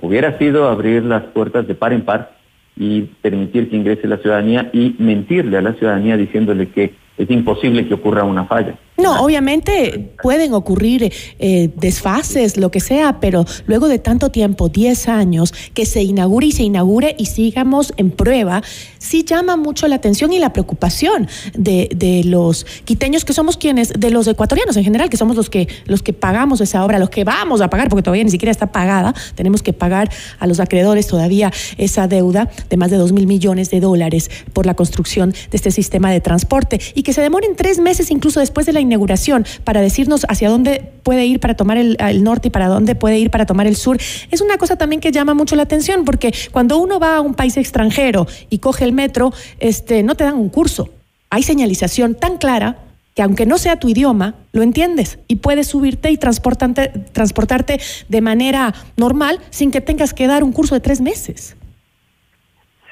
hubiera 0.00 0.38
sido 0.38 0.68
abrir 0.68 1.04
las 1.04 1.22
puertas 1.24 1.66
de 1.66 1.74
par 1.74 1.92
en 1.92 2.02
par 2.02 2.36
y 2.76 3.02
permitir 3.20 3.70
que 3.70 3.76
ingrese 3.76 4.08
la 4.08 4.18
ciudadanía 4.18 4.70
y 4.72 4.96
mentirle 4.98 5.58
a 5.58 5.62
la 5.62 5.74
ciudadanía 5.74 6.16
diciéndole 6.16 6.68
que 6.68 6.94
es 7.18 7.30
imposible 7.30 7.86
que 7.86 7.94
ocurra 7.94 8.24
una 8.24 8.46
falla. 8.46 8.74
No, 8.98 9.24
obviamente 9.24 10.12
pueden 10.22 10.52
ocurrir 10.52 11.12
eh, 11.38 11.70
desfases, 11.76 12.58
lo 12.58 12.70
que 12.70 12.78
sea, 12.78 13.20
pero 13.20 13.46
luego 13.66 13.88
de 13.88 13.98
tanto 13.98 14.30
tiempo, 14.30 14.68
10 14.68 15.08
años, 15.08 15.54
que 15.72 15.86
se 15.86 16.02
inaugure 16.02 16.48
y 16.48 16.52
se 16.52 16.62
inaugure 16.62 17.16
y 17.18 17.26
sigamos 17.26 17.94
en 17.96 18.10
prueba, 18.10 18.62
sí 18.98 19.24
llama 19.24 19.56
mucho 19.56 19.88
la 19.88 19.96
atención 19.96 20.32
y 20.32 20.38
la 20.38 20.52
preocupación 20.52 21.26
de, 21.54 21.88
de, 21.96 22.22
los 22.24 22.66
quiteños 22.84 23.24
que 23.24 23.32
somos 23.32 23.56
quienes, 23.56 23.94
de 23.98 24.10
los 24.10 24.26
ecuatorianos 24.26 24.76
en 24.76 24.84
general, 24.84 25.08
que 25.08 25.16
somos 25.16 25.36
los 25.36 25.48
que, 25.48 25.68
los 25.86 26.02
que 26.02 26.12
pagamos 26.12 26.60
esa 26.60 26.84
obra, 26.84 26.98
los 26.98 27.10
que 27.10 27.24
vamos 27.24 27.62
a 27.62 27.70
pagar, 27.70 27.88
porque 27.88 28.02
todavía 28.02 28.24
ni 28.24 28.30
siquiera 28.30 28.52
está 28.52 28.72
pagada, 28.72 29.14
tenemos 29.34 29.62
que 29.62 29.72
pagar 29.72 30.10
a 30.38 30.46
los 30.46 30.60
acreedores 30.60 31.06
todavía 31.06 31.50
esa 31.78 32.08
deuda 32.08 32.50
de 32.68 32.76
más 32.76 32.90
de 32.90 32.98
2 32.98 33.12
mil 33.12 33.26
millones 33.26 33.70
de 33.70 33.80
dólares 33.80 34.30
por 34.52 34.66
la 34.66 34.74
construcción 34.74 35.32
de 35.32 35.56
este 35.56 35.70
sistema 35.70 36.10
de 36.10 36.20
transporte 36.20 36.78
y 36.94 37.02
que 37.02 37.14
se 37.14 37.22
demoren 37.22 37.56
tres 37.56 37.80
meses 37.80 38.10
incluso 38.10 38.38
después 38.38 38.66
de 38.66 38.74
la 38.74 38.81
inauguración 38.82 39.46
para 39.64 39.80
decirnos 39.80 40.26
hacia 40.28 40.48
dónde 40.48 40.92
puede 41.02 41.24
ir 41.26 41.40
para 41.40 41.54
tomar 41.54 41.76
el, 41.78 41.96
norte 42.22 42.48
y 42.48 42.50
para 42.50 42.68
dónde 42.68 42.94
puede 42.94 43.18
ir 43.18 43.30
para 43.30 43.46
tomar 43.46 43.66
el 43.66 43.76
sur, 43.76 43.98
es 44.30 44.40
una 44.40 44.58
cosa 44.58 44.76
también 44.76 45.00
que 45.00 45.12
llama 45.12 45.34
mucho 45.34 45.56
la 45.56 45.62
atención, 45.62 46.04
porque 46.04 46.34
cuando 46.52 46.78
uno 46.78 47.00
va 47.00 47.16
a 47.16 47.20
un 47.20 47.34
país 47.34 47.56
extranjero 47.56 48.26
y 48.50 48.58
coge 48.58 48.84
el 48.84 48.92
metro, 48.92 49.32
este, 49.58 50.02
no 50.02 50.14
te 50.14 50.24
dan 50.24 50.34
un 50.34 50.48
curso. 50.48 50.90
Hay 51.30 51.42
señalización 51.42 52.14
tan 52.14 52.36
clara 52.36 52.78
que 53.14 53.22
aunque 53.22 53.46
no 53.46 53.58
sea 53.58 53.78
tu 53.78 53.88
idioma, 53.88 54.34
lo 54.52 54.62
entiendes 54.62 55.18
y 55.28 55.36
puedes 55.36 55.66
subirte 55.66 56.10
y 56.10 56.16
transportarte 56.16 57.80
de 58.08 58.20
manera 58.20 58.74
normal 58.96 59.38
sin 59.50 59.70
que 59.70 59.80
tengas 59.80 60.14
que 60.14 60.26
dar 60.26 60.44
un 60.44 60.52
curso 60.52 60.74
de 60.74 60.80
tres 60.80 61.00
meses. 61.00 61.56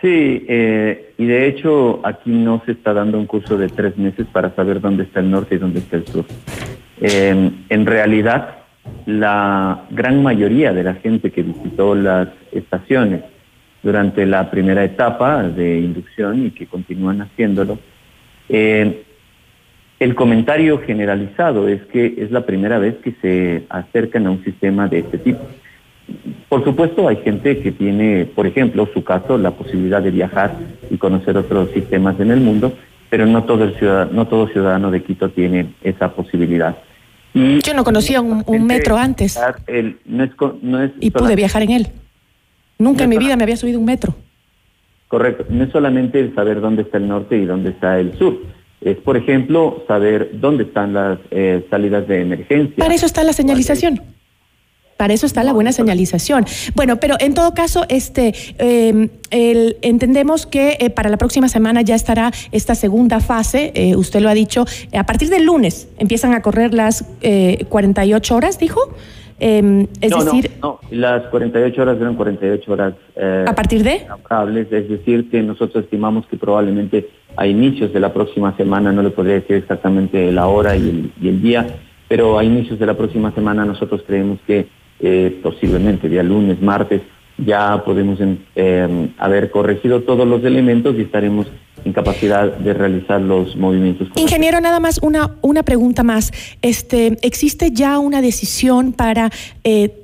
Sí, 0.00 0.46
eh, 0.48 1.12
y 1.18 1.26
de 1.26 1.46
hecho 1.46 2.00
aquí 2.04 2.30
no 2.30 2.62
se 2.64 2.72
está 2.72 2.94
dando 2.94 3.18
un 3.18 3.26
curso 3.26 3.58
de 3.58 3.68
tres 3.68 3.98
meses 3.98 4.26
para 4.32 4.54
saber 4.54 4.80
dónde 4.80 5.02
está 5.04 5.20
el 5.20 5.30
norte 5.30 5.56
y 5.56 5.58
dónde 5.58 5.80
está 5.80 5.96
el 5.96 6.06
sur. 6.06 6.24
Eh, 7.02 7.50
en 7.68 7.86
realidad, 7.86 8.60
la 9.04 9.84
gran 9.90 10.22
mayoría 10.22 10.72
de 10.72 10.84
la 10.84 10.94
gente 10.94 11.30
que 11.30 11.42
visitó 11.42 11.94
las 11.94 12.28
estaciones 12.50 13.22
durante 13.82 14.24
la 14.24 14.50
primera 14.50 14.84
etapa 14.84 15.42
de 15.42 15.80
inducción 15.80 16.46
y 16.46 16.50
que 16.50 16.66
continúan 16.66 17.20
haciéndolo, 17.20 17.78
eh, 18.48 19.02
el 19.98 20.14
comentario 20.14 20.78
generalizado 20.78 21.68
es 21.68 21.82
que 21.86 22.14
es 22.16 22.30
la 22.30 22.46
primera 22.46 22.78
vez 22.78 22.96
que 22.96 23.12
se 23.20 23.66
acercan 23.68 24.26
a 24.26 24.30
un 24.30 24.42
sistema 24.44 24.88
de 24.88 25.00
este 25.00 25.18
tipo. 25.18 25.40
Por 26.48 26.64
supuesto, 26.64 27.08
hay 27.08 27.16
gente 27.16 27.60
que 27.60 27.72
tiene, 27.72 28.26
por 28.26 28.46
ejemplo, 28.46 28.88
su 28.92 29.04
caso, 29.04 29.38
la 29.38 29.52
posibilidad 29.52 30.02
de 30.02 30.10
viajar 30.10 30.56
y 30.90 30.96
conocer 30.96 31.36
otros 31.36 31.70
sistemas 31.70 32.18
en 32.20 32.30
el 32.30 32.40
mundo, 32.40 32.72
pero 33.08 33.26
no 33.26 33.44
todo, 33.44 33.64
el 33.64 33.76
ciudadano, 33.76 34.10
no 34.12 34.26
todo 34.26 34.48
ciudadano 34.48 34.90
de 34.90 35.02
Quito 35.02 35.30
tiene 35.30 35.74
esa 35.82 36.12
posibilidad. 36.12 36.76
Y 37.34 37.60
Yo 37.60 37.74
no 37.74 37.84
conocía 37.84 38.20
un, 38.20 38.66
metro 38.66 38.96
antes. 38.96 39.38
y 41.00 41.10
pude 41.10 41.36
viajar 41.36 41.62
en 41.62 41.70
él. 41.70 41.86
Nunca 42.78 43.04
en 43.04 43.10
mi 43.10 43.18
vida 43.18 43.36
me 43.36 43.44
había 43.44 43.56
subido 43.56 43.78
un 43.78 43.84
metro. 43.84 44.14
Correcto. 45.08 45.44
No 45.50 45.64
es 45.64 45.70
solamente 45.70 46.20
el 46.20 46.34
saber 46.34 46.60
dónde 46.60 46.82
está 46.82 46.98
el 46.98 47.08
norte 47.08 47.36
y 47.36 47.44
dónde 47.44 47.70
está 47.70 47.98
el 47.98 48.16
sur. 48.16 48.38
Es, 48.80 48.96
por 48.96 49.16
ejemplo, 49.16 49.84
saber 49.86 50.30
dónde 50.34 50.64
están 50.64 50.94
las 50.94 51.18
eh, 51.30 51.66
salidas 51.68 52.08
de 52.08 52.22
emergencia. 52.22 52.76
Para 52.78 52.94
eso 52.94 53.06
está 53.06 53.22
la 53.22 53.32
señalización. 53.32 54.00
Para 55.00 55.14
eso 55.14 55.24
está 55.24 55.42
la 55.44 55.54
buena 55.54 55.72
señalización. 55.72 56.44
Bueno, 56.74 56.98
pero 56.98 57.16
en 57.20 57.32
todo 57.32 57.54
caso, 57.54 57.86
este, 57.88 58.34
em, 58.58 59.08
entendemos 59.30 60.44
que 60.44 60.76
eh, 60.78 60.90
para 60.90 61.08
la 61.08 61.16
próxima 61.16 61.48
semana 61.48 61.80
ya 61.80 61.94
estará 61.94 62.32
esta 62.52 62.74
segunda 62.74 63.20
fase. 63.20 63.72
Eh, 63.74 63.96
usted 63.96 64.20
lo 64.20 64.28
ha 64.28 64.34
dicho. 64.34 64.66
A 64.92 65.06
partir 65.06 65.30
del 65.30 65.46
lunes 65.46 65.88
empiezan 65.96 66.34
a 66.34 66.42
correr 66.42 66.74
las 66.74 67.02
48 67.70 68.34
eh, 68.34 68.36
horas, 68.36 68.58
dijo. 68.58 68.94
Em, 69.38 69.86
es 70.02 70.10
decir, 70.14 70.50
no, 70.60 70.80
las 70.90 71.22
48 71.28 71.80
horas 71.80 71.96
eran 71.98 72.14
48 72.14 72.70
horas. 72.70 72.92
¿A 73.46 73.54
partir 73.54 73.82
de? 73.82 74.06
Es 74.70 74.88
decir, 74.90 75.30
que 75.30 75.40
nosotros 75.40 75.84
estimamos 75.84 76.26
que 76.26 76.36
probablemente 76.36 77.08
a 77.38 77.46
inicios 77.46 77.90
de 77.94 78.00
la 78.00 78.12
próxima 78.12 78.54
semana, 78.58 78.92
no 78.92 79.02
le 79.02 79.08
podría 79.08 79.36
decir 79.36 79.56
exactamente 79.56 80.30
la 80.30 80.46
hora 80.48 80.76
y 80.76 80.90
el, 80.90 81.12
y 81.22 81.28
el 81.28 81.40
día, 81.40 81.66
pero 82.06 82.38
a 82.38 82.44
inicios 82.44 82.78
de 82.78 82.84
la 82.84 82.98
próxima 82.98 83.32
semana 83.32 83.64
nosotros 83.64 84.02
creemos 84.06 84.38
que 84.46 84.78
eh, 85.02 85.38
posiblemente 85.42 86.08
día 86.08 86.22
lunes, 86.22 86.60
martes, 86.60 87.02
ya 87.38 87.82
podemos 87.84 88.18
eh, 88.54 89.08
haber 89.18 89.50
corregido 89.50 90.02
todos 90.02 90.26
los 90.26 90.44
elementos 90.44 90.96
y 90.96 91.02
estaremos 91.02 91.46
en 91.84 91.92
capacidad 91.92 92.52
de 92.52 92.74
realizar 92.74 93.20
los 93.20 93.56
movimientos. 93.56 94.08
Ingeniero, 94.16 94.60
nada 94.60 94.80
más 94.80 94.98
una, 95.02 95.36
una 95.40 95.62
pregunta 95.62 96.02
más. 96.02 96.32
Este, 96.62 97.18
¿Existe 97.22 97.70
ya 97.72 97.98
una 97.98 98.20
decisión 98.20 98.92
para 98.92 99.30
eh, 99.64 99.94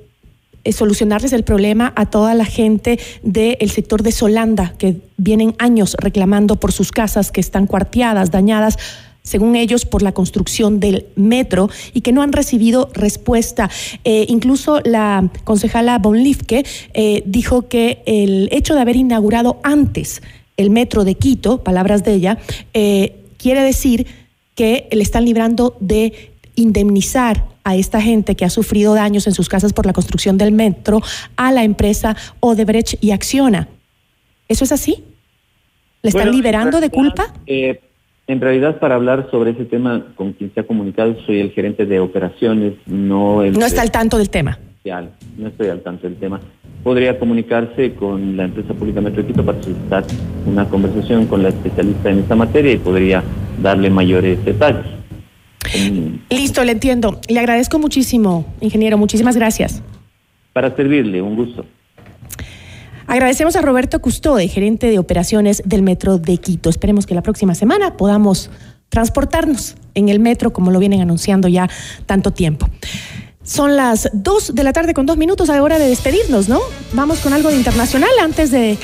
solucionarles 0.73 1.33
el 1.33 1.45
problema 1.45 1.93
a 1.97 2.07
toda 2.07 2.35
la 2.35 2.47
gente 2.47 2.99
del 3.23 3.71
sector 3.71 4.03
de 4.03 4.13
Solanda, 4.13 4.73
que 4.79 4.97
vienen 5.17 5.55
años 5.59 5.97
reclamando 6.01 6.57
por 6.57 6.73
sus 6.73 6.93
casas 6.93 7.31
que 7.31 7.41
están 7.41 7.67
cuarteadas, 7.67 8.31
dañadas? 8.31 8.79
Según 9.27 9.57
ellos, 9.57 9.85
por 9.85 10.03
la 10.03 10.13
construcción 10.13 10.79
del 10.79 11.07
metro 11.17 11.69
y 11.93 12.01
que 12.01 12.13
no 12.13 12.23
han 12.23 12.33
recibido 12.33 12.91
respuesta. 12.95 13.69
Eh, 14.05 14.25
incluso 14.29 14.81
la 14.85 15.29
concejala 15.45 15.99
Bonlifke 15.99 16.65
eh, 16.95 17.23
dijo 17.27 17.69
que 17.69 18.03
el 18.07 18.49
hecho 18.53 18.75
de 18.75 18.81
haber 18.81 18.97
inaugurado 18.97 19.59
antes 19.65 20.23
el 20.57 20.71
metro 20.71 21.05
de 21.05 21.17
Quito, 21.17 21.63
palabras 21.65 22.05
de 22.05 22.15
ella, 22.15 22.39
eh, 22.73 23.17
quiere 23.37 23.63
decir 23.63 24.07
que 24.55 24.89
le 24.91 25.03
están 25.03 25.25
librando 25.25 25.77
de 25.81 26.31
indemnizar 26.55 27.45
a 27.65 27.75
esta 27.75 28.01
gente 28.01 28.37
que 28.37 28.45
ha 28.45 28.51
sufrido 28.51 28.95
daños 28.95 29.27
en 29.27 29.35
sus 29.35 29.49
casas 29.49 29.73
por 29.73 29.87
la 29.87 29.93
construcción 29.93 30.39
del 30.39 30.53
metro 30.53 31.03
a 31.35 31.51
la 31.51 31.65
empresa 31.65 32.17
Odebrecht 32.39 32.95
y 33.03 33.11
Acciona. 33.11 33.69
¿Eso 34.49 34.63
es 34.63 34.71
así? 34.71 35.03
¿Le 36.03 36.11
están 36.11 36.31
liberando 36.31 36.81
de 36.81 36.91
culpa? 36.91 37.35
Eh, 37.47 37.81
en 38.27 38.41
realidad, 38.41 38.79
para 38.79 38.97
hablar 38.97 39.29
sobre 39.31 39.53
ese 39.53 39.65
tema 39.65 40.07
con 40.17 40.33
quien 40.33 40.53
se 40.53 40.61
ha 40.61 40.67
comunicado, 40.67 41.17
soy 41.27 41.41
el 41.41 41.53
gerente 41.53 41.87
de 41.87 42.01
operaciones, 42.01 42.75
no 42.87 43.43
el... 43.43 43.53
No 43.53 43.67
está 43.67 43.83
al 43.83 43.91
tanto 43.91 44.19
del 44.19 44.31
tema. 44.31 44.59
No 45.37 45.49
estoy 45.49 45.69
al 45.69 45.83
tanto 45.83 46.07
del 46.07 46.17
tema. 46.17 46.41
Podría 46.85 47.19
comunicarse 47.19 47.95
con 47.95 48.37
la 48.37 48.45
empresa 48.45 48.73
pública 48.73 49.01
Metro 49.01 49.27
Quito 49.27 49.45
para 49.45 49.61
solicitar 49.61 50.05
una 50.47 50.69
conversación 50.69 51.27
con 51.27 51.43
la 51.43 51.49
especialista 51.49 52.11
en 52.11 52.21
esta 52.21 52.37
materia 52.37 52.73
y 52.73 52.77
podría 52.77 53.25
darle 53.61 53.91
mayores 53.91 54.45
detalles. 54.45 54.87
Listo, 56.31 56.63
le 56.63 56.73
entiendo. 56.73 57.21
Le 57.29 57.41
agradezco 57.41 57.81
muchísimo, 57.81 58.47
ingeniero. 58.61 58.97
Muchísimas 58.97 59.37
gracias. 59.37 59.83
Para 60.53 60.75
servirle, 60.77 61.21
un 61.21 61.35
gusto. 61.35 61.65
Agradecemos 63.07 63.57
a 63.57 63.63
Roberto 63.63 64.01
Custode, 64.01 64.49
gerente 64.49 64.91
de 64.91 64.99
operaciones 64.99 65.63
del 65.65 65.83
Metro 65.83 66.19
de 66.19 66.39
Quito. 66.39 66.69
Esperemos 66.71 67.07
que 67.07 67.15
la 67.15 67.23
próxima 67.23 67.55
semana 67.55 67.97
podamos 67.97 68.51
transportarnos 68.89 69.77
en 69.95 70.09
el 70.09 70.21
metro 70.21 70.53
como 70.53 70.71
lo 70.71 70.79
vienen 70.79 71.01
anunciando 71.01 71.49
ya 71.49 71.69
tanto 72.07 72.33
tiempo. 72.33 72.69
Son 73.43 73.77
las 73.77 74.09
2 74.13 74.55
de 74.55 74.65
la 74.65 74.73
tarde 74.73 74.93
con 74.93 75.07
dos 75.07 75.17
minutos 75.17 75.51
a 75.51 75.63
hora 75.63 75.79
de 75.79 75.89
despedirnos, 75.89 76.49
¿no? 76.49 76.61
Vamos 76.93 77.21
con 77.21 77.33
algo 77.33 77.51
de 77.51 77.57
internacional 77.57 78.11
antes 78.21 78.51
de 78.51 78.77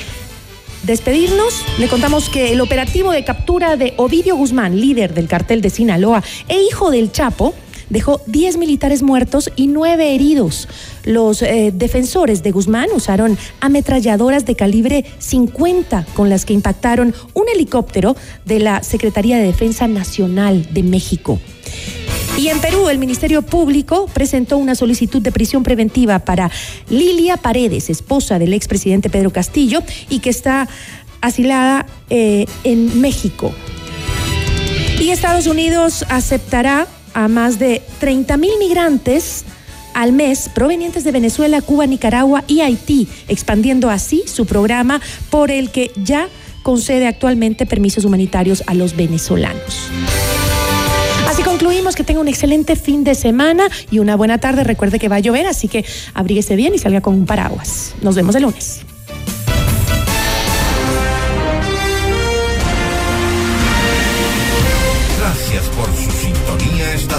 despedirnos, 0.83 1.63
le 1.79 1.87
contamos 1.87 2.29
que 2.29 2.51
el 2.51 2.61
operativo 2.61 3.11
de 3.11 3.23
captura 3.23 3.77
de 3.77 3.93
Ovidio 3.97 4.35
Guzmán, 4.35 4.79
líder 4.79 5.13
del 5.13 5.27
cartel 5.27 5.61
de 5.61 5.69
Sinaloa 5.69 6.23
e 6.47 6.61
hijo 6.61 6.91
del 6.91 7.11
Chapo, 7.11 7.53
dejó 7.89 8.21
10 8.27 8.57
militares 8.57 9.03
muertos 9.03 9.51
y 9.55 9.67
9 9.67 10.15
heridos. 10.15 10.67
Los 11.03 11.41
eh, 11.41 11.71
defensores 11.73 12.43
de 12.43 12.51
Guzmán 12.51 12.89
usaron 12.95 13.37
ametralladoras 13.59 14.45
de 14.45 14.55
calibre 14.55 15.05
50 15.19 16.05
con 16.13 16.29
las 16.29 16.45
que 16.45 16.53
impactaron 16.53 17.13
un 17.33 17.45
helicóptero 17.53 18.15
de 18.45 18.59
la 18.59 18.83
Secretaría 18.83 19.37
de 19.37 19.43
Defensa 19.43 19.87
Nacional 19.87 20.67
de 20.73 20.83
México. 20.83 21.39
Y 22.37 22.47
en 22.47 22.59
Perú, 22.59 22.89
el 22.89 22.97
Ministerio 22.97 23.43
Público 23.43 24.07
presentó 24.11 24.57
una 24.57 24.73
solicitud 24.73 25.21
de 25.21 25.31
prisión 25.31 25.61
preventiva 25.61 26.19
para 26.19 26.49
Lilia 26.89 27.37
Paredes, 27.37 27.89
esposa 27.89 28.39
del 28.39 28.53
expresidente 28.53 29.09
Pedro 29.09 29.31
Castillo, 29.31 29.83
y 30.09 30.19
que 30.19 30.31
está 30.31 30.67
asilada 31.21 31.85
eh, 32.09 32.45
en 32.63 32.99
México. 32.99 33.53
Y 34.99 35.11
Estados 35.11 35.47
Unidos 35.47 36.05
aceptará 36.09 36.87
a 37.13 37.27
más 37.27 37.59
de 37.59 37.81
30 37.99 38.37
mil 38.37 38.51
migrantes 38.59 39.45
al 39.93 40.11
mes 40.11 40.49
provenientes 40.49 41.03
de 41.03 41.11
Venezuela, 41.11 41.61
Cuba, 41.61 41.85
Nicaragua 41.85 42.43
y 42.47 42.61
Haití, 42.61 43.07
expandiendo 43.27 43.89
así 43.89 44.23
su 44.25 44.45
programa 44.45 45.01
por 45.29 45.51
el 45.51 45.69
que 45.69 45.91
ya 45.95 46.27
concede 46.63 47.07
actualmente 47.07 47.65
permisos 47.65 48.05
humanitarios 48.05 48.63
a 48.67 48.73
los 48.73 48.95
venezolanos. 48.95 49.89
Así 51.27 51.41
concluimos 51.43 51.95
que 51.95 52.03
tenga 52.03 52.21
un 52.21 52.27
excelente 52.27 52.75
fin 52.75 53.03
de 53.03 53.15
semana 53.15 53.67
y 53.89 53.99
una 53.99 54.15
buena 54.15 54.37
tarde. 54.37 54.63
Recuerde 54.63 54.99
que 54.99 55.09
va 55.09 55.15
a 55.17 55.19
llover, 55.19 55.47
así 55.47 55.67
que 55.67 55.85
abríguese 56.13 56.55
bien 56.55 56.75
y 56.75 56.79
salga 56.79 57.01
con 57.01 57.15
un 57.15 57.25
paraguas. 57.25 57.95
Nos 58.01 58.15
vemos 58.15 58.35
el 58.35 58.43
lunes. 58.43 58.81